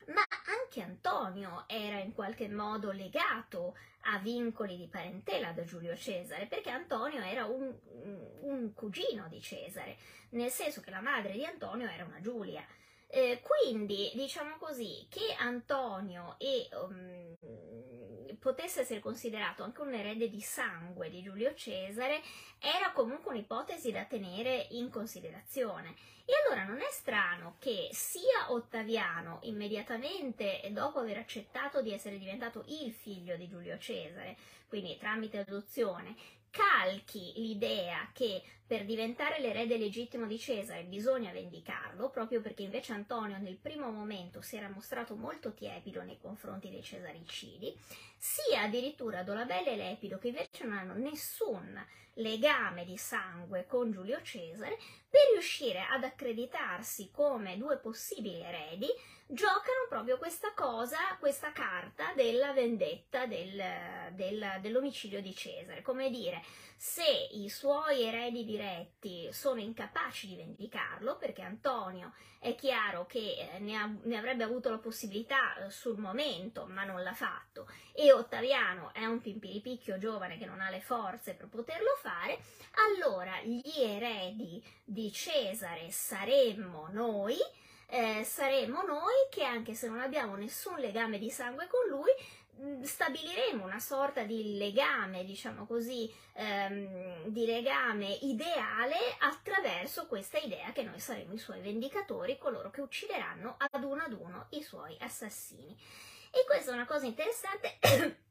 ma 0.06 0.22
anche 0.46 0.82
Antonio 0.82 1.64
era 1.66 1.98
in 1.98 2.12
qualche 2.12 2.48
modo 2.48 2.92
legato 2.92 3.76
a 4.08 4.18
vincoli 4.18 4.76
di 4.76 4.88
parentela 4.88 5.52
da 5.52 5.64
Giulio 5.64 5.96
Cesare, 5.96 6.46
perché 6.46 6.70
Antonio 6.70 7.20
era 7.22 7.46
un, 7.46 7.74
un 8.42 8.72
cugino 8.72 9.26
di 9.28 9.40
Cesare, 9.40 9.96
nel 10.30 10.50
senso 10.50 10.80
che 10.80 10.90
la 10.90 11.00
madre 11.00 11.32
di 11.32 11.44
Antonio 11.44 11.88
era 11.88 12.04
una 12.04 12.20
Giulia. 12.20 12.64
Eh, 13.08 13.40
quindi 13.40 14.10
diciamo 14.14 14.56
così 14.58 15.06
che 15.08 15.34
Antonio 15.38 16.34
e, 16.38 16.68
um, 16.72 17.36
potesse 18.38 18.80
essere 18.80 19.00
considerato 19.00 19.62
anche 19.62 19.80
un 19.80 19.94
erede 19.94 20.28
di 20.28 20.40
sangue 20.40 21.10
di 21.10 21.22
Giulio 21.22 21.54
Cesare 21.54 22.22
era 22.58 22.92
comunque 22.92 23.32
un'ipotesi 23.32 23.90
da 23.92 24.04
tenere 24.04 24.66
in 24.70 24.90
considerazione. 24.90 25.94
E 26.24 26.32
allora 26.44 26.64
non 26.64 26.80
è 26.80 26.88
strano 26.90 27.54
che 27.60 27.88
sia 27.92 28.50
Ottaviano, 28.50 29.38
immediatamente 29.42 30.60
dopo 30.72 30.98
aver 30.98 31.18
accettato 31.18 31.82
di 31.82 31.92
essere 31.92 32.18
diventato 32.18 32.64
il 32.66 32.92
figlio 32.92 33.36
di 33.36 33.48
Giulio 33.48 33.78
Cesare, 33.78 34.36
quindi 34.68 34.96
tramite 34.98 35.38
adozione, 35.38 36.16
calchi 36.56 37.34
l'idea 37.36 38.08
che 38.14 38.42
per 38.66 38.86
diventare 38.86 39.38
l'erede 39.38 39.76
legittimo 39.76 40.26
di 40.26 40.38
Cesare 40.38 40.84
bisogna 40.84 41.30
vendicarlo, 41.30 42.08
proprio 42.08 42.40
perché 42.40 42.62
invece 42.62 42.94
Antonio 42.94 43.36
nel 43.38 43.58
primo 43.58 43.90
momento 43.90 44.40
si 44.40 44.56
era 44.56 44.70
mostrato 44.70 45.14
molto 45.14 45.52
tiepido 45.52 46.02
nei 46.02 46.18
confronti 46.18 46.70
dei 46.70 46.82
cesaricidi, 46.82 47.76
sia 48.16 48.62
addirittura 48.62 49.22
Dolabella 49.22 49.70
e 49.70 49.76
Lepido, 49.76 50.18
che 50.18 50.28
invece 50.28 50.64
non 50.64 50.78
hanno 50.78 50.94
nessun 50.94 51.78
legame 52.14 52.86
di 52.86 52.96
sangue 52.96 53.66
con 53.66 53.92
Giulio 53.92 54.20
Cesare, 54.22 54.78
per 55.08 55.20
riuscire 55.32 55.86
ad 55.88 56.02
accreditarsi 56.02 57.10
come 57.12 57.58
due 57.58 57.76
possibili 57.76 58.40
eredi, 58.40 58.88
giocano 59.26 59.86
proprio 59.88 60.18
questa 60.18 60.52
cosa, 60.54 60.98
questa 61.18 61.50
carta 61.52 62.12
della 62.14 62.52
vendetta 62.52 63.26
del, 63.26 63.60
del, 64.12 64.58
dell'omicidio 64.60 65.20
di 65.20 65.34
Cesare, 65.34 65.82
come 65.82 66.10
dire, 66.10 66.42
se 66.76 67.28
i 67.32 67.48
suoi 67.48 68.02
eredi 68.02 68.44
diretti 68.44 69.28
sono 69.32 69.60
incapaci 69.60 70.28
di 70.28 70.36
vendicarlo, 70.36 71.16
perché 71.16 71.42
Antonio 71.42 72.12
è 72.38 72.54
chiaro 72.54 73.06
che 73.06 73.48
eh, 73.54 73.58
ne, 73.58 73.76
ha, 73.76 73.90
ne 74.02 74.16
avrebbe 74.16 74.44
avuto 74.44 74.70
la 74.70 74.78
possibilità 74.78 75.56
eh, 75.56 75.70
sul 75.70 75.98
momento, 75.98 76.66
ma 76.66 76.84
non 76.84 77.02
l'ha 77.02 77.14
fatto, 77.14 77.66
e 77.92 78.12
Ottaviano 78.12 78.92
è 78.92 79.06
un 79.06 79.20
pimpiripicchio 79.20 79.98
giovane 79.98 80.38
che 80.38 80.44
non 80.44 80.60
ha 80.60 80.70
le 80.70 80.80
forze 80.80 81.34
per 81.34 81.48
poterlo 81.48 81.96
fare, 82.00 82.38
allora 82.94 83.40
gli 83.42 83.80
eredi 83.80 84.62
di 84.84 85.10
Cesare 85.10 85.90
saremmo 85.90 86.88
noi, 86.92 87.38
eh, 87.86 88.24
saremo 88.24 88.82
noi 88.82 89.14
che 89.30 89.44
anche 89.44 89.74
se 89.74 89.88
non 89.88 90.00
abbiamo 90.00 90.34
nessun 90.36 90.78
legame 90.78 91.18
di 91.18 91.30
sangue 91.30 91.68
con 91.68 91.88
lui, 91.88 92.10
mm, 92.60 92.82
stabiliremo 92.82 93.64
una 93.64 93.78
sorta 93.78 94.22
di 94.24 94.56
legame, 94.56 95.24
diciamo 95.24 95.66
così, 95.66 96.12
ehm, 96.34 97.26
di 97.26 97.46
legame 97.46 98.08
ideale 98.22 98.96
attraverso 99.20 100.06
questa 100.06 100.38
idea 100.38 100.72
che 100.72 100.82
noi 100.82 100.98
saremo 100.98 101.32
i 101.32 101.38
suoi 101.38 101.60
vendicatori, 101.60 102.38
coloro 102.38 102.70
che 102.70 102.80
uccideranno 102.80 103.56
ad 103.58 103.84
uno 103.84 104.02
ad 104.02 104.12
uno 104.12 104.46
i 104.50 104.62
suoi 104.62 104.96
assassini. 105.00 105.76
E 106.30 106.44
questa 106.44 106.72
è 106.72 106.74
una 106.74 106.86
cosa 106.86 107.06
interessante 107.06 107.78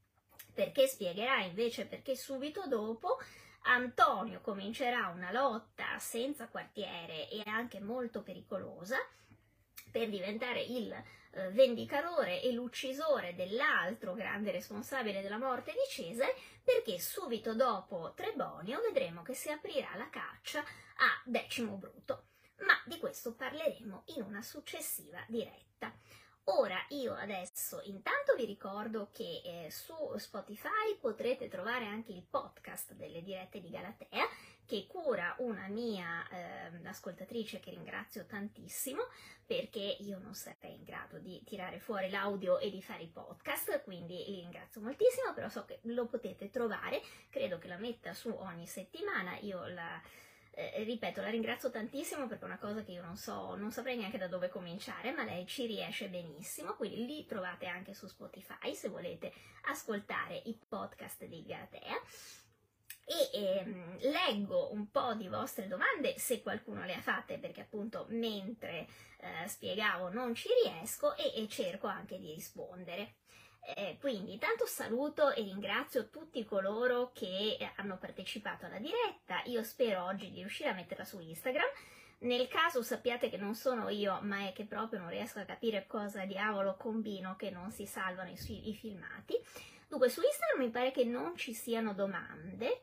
perché 0.54 0.88
spiegherà 0.88 1.42
invece 1.42 1.86
perché 1.86 2.16
subito 2.16 2.68
dopo 2.68 3.18
Antonio 3.68 4.42
comincerà 4.42 5.08
una 5.08 5.32
lotta 5.32 5.98
senza 5.98 6.48
quartiere 6.48 7.30
e 7.30 7.42
anche 7.46 7.80
molto 7.80 8.22
pericolosa 8.22 8.98
per 9.96 10.10
diventare 10.10 10.62
il 10.62 10.92
eh, 10.92 11.52
vendicatore 11.52 12.42
e 12.42 12.52
l'uccisore 12.52 13.34
dell'altro 13.34 14.14
grande 14.14 14.52
responsabile 14.52 15.22
della 15.22 15.38
morte 15.38 15.72
di 15.72 15.78
Cesare, 15.90 16.36
perché 16.62 17.00
subito 17.00 17.56
dopo 17.56 18.12
Trebonio 18.14 18.82
vedremo 18.82 19.22
che 19.22 19.34
si 19.34 19.50
aprirà 19.50 19.96
la 19.96 20.10
caccia 20.10 20.60
a 20.60 21.22
Decimo 21.24 21.78
Bruto. 21.78 22.26
Ma 22.58 22.74
di 22.84 23.00
questo 23.00 23.36
parleremo 23.36 24.04
in 24.18 24.24
una 24.24 24.42
successiva 24.42 25.24
diretta. 25.30 25.94
Ora 26.48 26.78
io 26.90 27.14
adesso 27.14 27.80
intanto 27.86 28.36
vi 28.36 28.44
ricordo 28.44 29.10
che 29.14 29.42
eh, 29.46 29.72
su 29.72 29.96
Spotify 30.18 30.98
potrete 31.00 31.48
trovare 31.48 31.86
anche 31.86 32.12
il 32.12 32.26
podcast 32.30 32.92
delle 32.96 33.24
dirette 33.24 33.62
di 33.62 33.70
Galatea 33.70 34.28
che 34.66 34.88
cura 34.88 35.36
una 35.40 35.68
mia 35.68 36.28
eh, 36.30 36.88
ascoltatrice 36.88 37.60
che 37.60 37.72
ringrazio 37.72 38.26
tantissimo 38.26 39.04
perché 39.46 39.98
io 40.00 40.18
non 40.18 40.34
sarei 40.34 40.76
in 40.76 40.84
grado 40.84 41.20
di 41.20 41.44
tirare 41.44 41.80
fuori 41.80 42.10
l'audio 42.10 42.58
e 42.58 42.72
di 42.72 42.82
fare 42.82 43.04
i 43.04 43.12
podcast, 43.12 43.84
quindi 43.84 44.24
li 44.28 44.42
ringrazio 44.42 44.82
moltissimo, 44.82 45.34
però 45.34 45.50
so 45.50 45.66
che 45.66 45.80
lo 45.84 46.08
potete 46.08 46.50
trovare, 46.50 47.02
credo 47.30 47.60
che 47.60 47.68
la 47.68 47.78
metta 47.78 48.14
su 48.14 48.30
ogni 48.30 48.66
settimana, 48.66 49.38
io 49.40 49.68
la 49.68 50.02
eh, 50.56 50.84
ripeto, 50.84 51.22
la 51.22 51.30
ringrazio 51.30 51.70
tantissimo 51.70 52.28
perché 52.28 52.44
è 52.44 52.48
una 52.48 52.58
cosa 52.58 52.82
che 52.82 52.94
io 52.94 53.02
non 53.02 53.18
so, 53.18 53.56
non 53.56 53.72
saprei 53.72 53.98
neanche 53.98 54.18
da 54.18 54.28
dove 54.28 54.50
cominciare, 54.50 55.12
ma 55.12 55.24
lei 55.24 55.46
ci 55.46 55.66
riesce 55.66 56.08
benissimo, 56.08 56.76
quindi 56.76 57.06
li 57.06 57.26
trovate 57.26 57.68
anche 57.68 57.94
su 57.94 58.08
Spotify 58.08 58.74
se 58.74 58.88
volete 58.88 59.34
ascoltare 59.66 60.42
i 60.46 60.58
podcast 60.68 61.26
di 61.26 61.44
Galatea. 61.46 62.02
E 63.06 63.30
ehm, 63.34 64.00
leggo 64.12 64.72
un 64.72 64.90
po' 64.90 65.14
di 65.14 65.28
vostre 65.28 65.68
domande 65.68 66.18
se 66.18 66.42
qualcuno 66.42 66.86
le 66.86 66.96
ha 66.96 67.02
fatte 67.02 67.38
perché 67.38 67.62
appunto 67.62 68.08
mentre 68.10 68.88
eh, 69.20 69.48
spiegavo 69.48 70.10
non 70.10 70.34
ci 70.34 70.50
riesco 70.64 71.16
e, 71.16 71.32
e 71.36 71.48
cerco 71.48 71.88
anche 71.88 72.20
di 72.20 72.34
rispondere. 72.34 73.16
Eh, 73.76 73.98
quindi 74.00 74.38
tanto 74.38 74.68
saluto 74.68 75.32
e 75.32 75.42
ringrazio 75.42 76.10
tutti 76.10 76.46
coloro 76.46 77.12
che 77.14 77.58
eh, 77.60 77.72
hanno 77.78 77.98
partecipato 77.98 78.66
alla 78.66 78.80
diretta. 78.80 79.42
Io 79.46 79.64
spero 79.64 80.06
oggi 80.06 80.30
di 80.30 80.40
riuscire 80.40 80.70
a 80.70 80.74
metterla 80.74 81.04
su 81.04 81.20
Instagram. 81.20 81.66
Nel 82.20 82.48
caso 82.48 82.82
sappiate 82.82 83.30
che 83.30 83.38
non 83.38 83.56
sono 83.56 83.90
io, 83.90 84.20
ma 84.22 84.48
è 84.48 84.54
che 84.54 84.66
proprio 84.66 85.00
non 85.00 85.10
riesco 85.10 85.40
a 85.40 85.46
capire 85.46 85.86
cosa 85.88 86.26
diavolo 86.26 86.76
combino 86.76 87.36
che 87.36 87.50
non 87.50 87.72
si 87.72 87.86
salvano 87.86 88.30
i, 88.30 88.70
i 88.70 88.74
filmati. 88.74 89.36
Dunque, 89.88 90.10
su 90.10 90.22
Instagram 90.22 90.60
mi 90.60 90.72
pare 90.72 90.92
che 90.92 91.04
non 91.04 91.36
ci 91.36 91.54
siano 91.54 91.94
domande, 91.94 92.82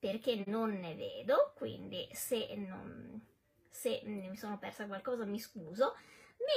perché 0.00 0.42
non 0.46 0.72
ne 0.80 0.94
vedo, 0.94 1.52
quindi 1.54 2.08
se, 2.12 2.54
non, 2.56 3.24
se 3.70 4.00
mi 4.04 4.36
sono 4.36 4.58
persa 4.58 4.86
qualcosa 4.86 5.24
mi 5.24 5.38
scuso. 5.38 5.94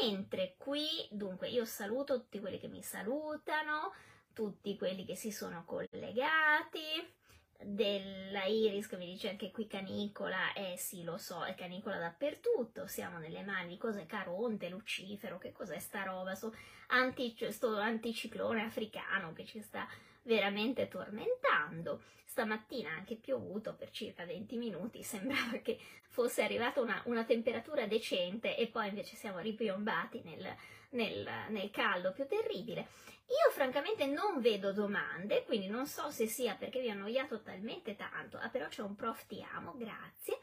Mentre 0.01 0.55
qui, 0.57 0.87
dunque, 1.11 1.49
io 1.49 1.65
saluto 1.65 2.21
tutti 2.21 2.39
quelli 2.39 2.57
che 2.57 2.69
mi 2.69 2.81
salutano, 2.81 3.93
tutti 4.33 4.77
quelli 4.77 5.05
che 5.05 5.15
si 5.15 5.29
sono 5.29 5.65
collegati, 5.65 7.13
della 7.65 8.45
Iris 8.45 8.87
che 8.87 8.97
mi 8.97 9.05
dice 9.05 9.29
anche 9.29 9.51
qui 9.51 9.67
canicola, 9.67 10.53
eh 10.53 10.75
sì 10.77 11.03
lo 11.03 11.17
so, 11.17 11.43
è 11.43 11.55
canicola 11.55 11.97
dappertutto, 11.97 12.87
siamo 12.87 13.17
nelle 13.17 13.43
mani 13.43 13.69
di 13.69 13.77
cose 13.77 14.05
Caronte, 14.05 14.69
Lucifero, 14.69 15.37
che 15.37 15.51
cos'è 15.51 15.79
sta 15.79 16.03
roba, 16.03 16.35
sto, 16.35 16.53
anti, 16.87 17.35
sto 17.49 17.77
anticiclone 17.77 18.63
africano 18.63 19.33
che 19.33 19.45
ci 19.45 19.61
sta 19.61 19.87
veramente 20.23 20.87
tormentando. 20.87 22.01
Stamattina 22.25 22.89
ha 22.89 22.95
anche 22.95 23.15
piovuto 23.15 23.75
per 23.75 23.91
circa 23.91 24.25
20 24.25 24.57
minuti, 24.57 25.03
sembrava 25.03 25.57
che 25.57 25.79
fosse 26.09 26.43
arrivata 26.43 26.81
una, 26.81 27.01
una 27.05 27.23
temperatura 27.23 27.85
decente 27.87 28.57
e 28.57 28.67
poi 28.67 28.89
invece 28.89 29.15
siamo 29.15 29.39
ripiombati 29.39 30.21
nel, 30.23 30.55
nel, 30.91 31.27
nel 31.49 31.69
caldo 31.71 32.11
più 32.11 32.27
terribile. 32.27 32.87
Io 33.27 33.51
francamente 33.51 34.05
non 34.05 34.41
vedo 34.41 34.73
domande, 34.73 35.43
quindi 35.45 35.67
non 35.67 35.87
so 35.87 36.09
se 36.11 36.27
sia 36.27 36.55
perché 36.55 36.81
vi 36.81 36.89
ho 36.89 36.91
annoiato 36.91 37.41
talmente 37.41 37.95
tanto, 37.95 38.37
ah, 38.37 38.49
però 38.49 38.67
c'è 38.67 38.81
un 38.81 38.95
prof 38.95 39.25
ti 39.25 39.43
amo, 39.53 39.73
grazie. 39.77 40.39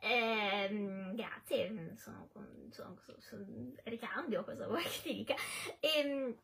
Eh, 0.00 1.12
grazie, 1.14 1.94
sono, 1.96 2.28
sono, 2.70 2.98
sono, 3.00 3.18
sono, 3.20 3.46
ricambio, 3.84 4.44
cosa 4.44 4.66
vuoi 4.66 4.82
che 4.82 5.00
ti 5.02 5.14
dica. 5.14 5.34
E, 5.80 6.36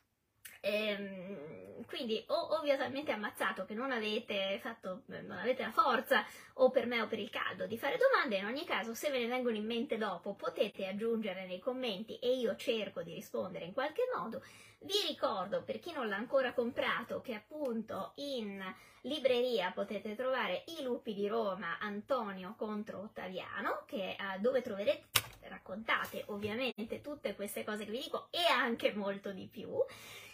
ehm, 0.60 1.84
quindi 1.86 2.22
o, 2.28 2.34
o 2.34 2.56
ho 2.56 2.76
talmente 2.76 3.12
ammazzato 3.12 3.64
che 3.64 3.74
non 3.74 3.90
avete, 3.90 4.58
fatto, 4.62 5.02
non 5.06 5.38
avete 5.38 5.62
la 5.62 5.72
forza 5.72 6.24
o 6.54 6.70
per 6.70 6.86
me 6.86 7.00
o 7.00 7.06
per 7.06 7.18
il 7.18 7.30
caldo 7.30 7.66
di 7.66 7.78
fare 7.78 7.98
domande, 7.98 8.36
in 8.36 8.44
ogni 8.44 8.64
caso 8.64 8.94
se 8.94 9.10
ve 9.10 9.18
ne 9.18 9.26
vengono 9.26 9.56
in 9.56 9.66
mente 9.66 9.98
dopo 9.98 10.34
potete 10.34 10.86
aggiungere 10.86 11.46
nei 11.46 11.58
commenti 11.58 12.18
e 12.18 12.36
io 12.36 12.54
cerco 12.56 13.02
di 13.02 13.14
rispondere 13.14 13.64
in 13.64 13.72
qualche 13.72 14.02
modo. 14.16 14.42
Vi 14.82 14.94
ricordo, 15.08 15.62
per 15.62 15.78
chi 15.78 15.92
non 15.92 16.08
l'ha 16.08 16.16
ancora 16.16 16.54
comprato, 16.54 17.20
che 17.20 17.34
appunto 17.34 18.12
in 18.16 18.62
libreria 19.02 19.72
potete 19.72 20.14
trovare 20.14 20.64
I 20.78 20.82
lupi 20.82 21.12
di 21.12 21.28
Roma, 21.28 21.78
Antonio 21.78 22.54
contro 22.56 23.00
Ottaviano, 23.00 23.82
che, 23.86 24.12
eh, 24.12 24.38
dove 24.38 24.62
troverete 24.62 25.08
raccontate 25.42 26.24
ovviamente 26.28 27.02
tutte 27.02 27.34
queste 27.34 27.62
cose 27.64 27.84
che 27.84 27.90
vi 27.90 28.00
dico 28.00 28.28
e 28.30 28.42
anche 28.50 28.94
molto 28.94 29.32
di 29.32 29.48
più. 29.48 29.68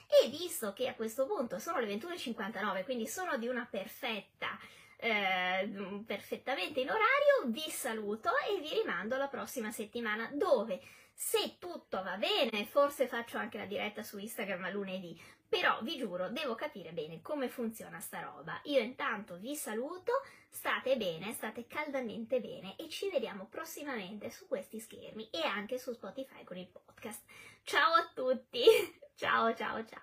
E 0.06 0.28
visto 0.28 0.72
che 0.72 0.88
a 0.88 0.94
questo 0.94 1.26
punto 1.26 1.58
sono 1.58 1.80
le 1.80 1.86
21.59, 1.94 2.84
quindi 2.84 3.06
sono 3.06 3.36
di 3.36 3.48
una 3.48 3.66
perfetta, 3.68 4.58
eh, 4.98 5.68
perfettamente 6.06 6.80
in 6.80 6.88
orario, 6.88 7.46
vi 7.46 7.68
saluto 7.70 8.30
e 8.48 8.60
vi 8.60 8.70
rimando 8.80 9.14
alla 9.14 9.28
prossima 9.28 9.70
settimana 9.70 10.30
dove 10.32 10.80
se 11.18 11.56
tutto 11.58 12.02
va 12.02 12.18
bene, 12.18 12.66
forse 12.66 13.08
faccio 13.08 13.38
anche 13.38 13.56
la 13.56 13.64
diretta 13.64 14.02
su 14.02 14.18
Instagram 14.18 14.64
a 14.64 14.70
lunedì, 14.70 15.18
però 15.48 15.80
vi 15.80 15.96
giuro, 15.96 16.28
devo 16.28 16.54
capire 16.54 16.92
bene 16.92 17.22
come 17.22 17.48
funziona 17.48 18.00
sta 18.00 18.20
roba. 18.20 18.60
Io 18.64 18.80
intanto 18.80 19.38
vi 19.38 19.56
saluto, 19.56 20.12
state 20.50 20.96
bene, 20.98 21.32
state 21.32 21.66
caldamente 21.66 22.40
bene 22.40 22.76
e 22.76 22.88
ci 22.90 23.08
vediamo 23.08 23.46
prossimamente 23.46 24.30
su 24.30 24.46
questi 24.46 24.78
schermi 24.78 25.30
e 25.30 25.40
anche 25.42 25.78
su 25.78 25.92
Spotify 25.92 26.44
con 26.44 26.58
il 26.58 26.68
podcast. 26.68 27.24
Ciao 27.62 27.94
a 27.94 28.10
tutti! 28.14 28.64
Ciao 29.18 29.52
ciao 29.54 29.82
ciao! 29.82 30.00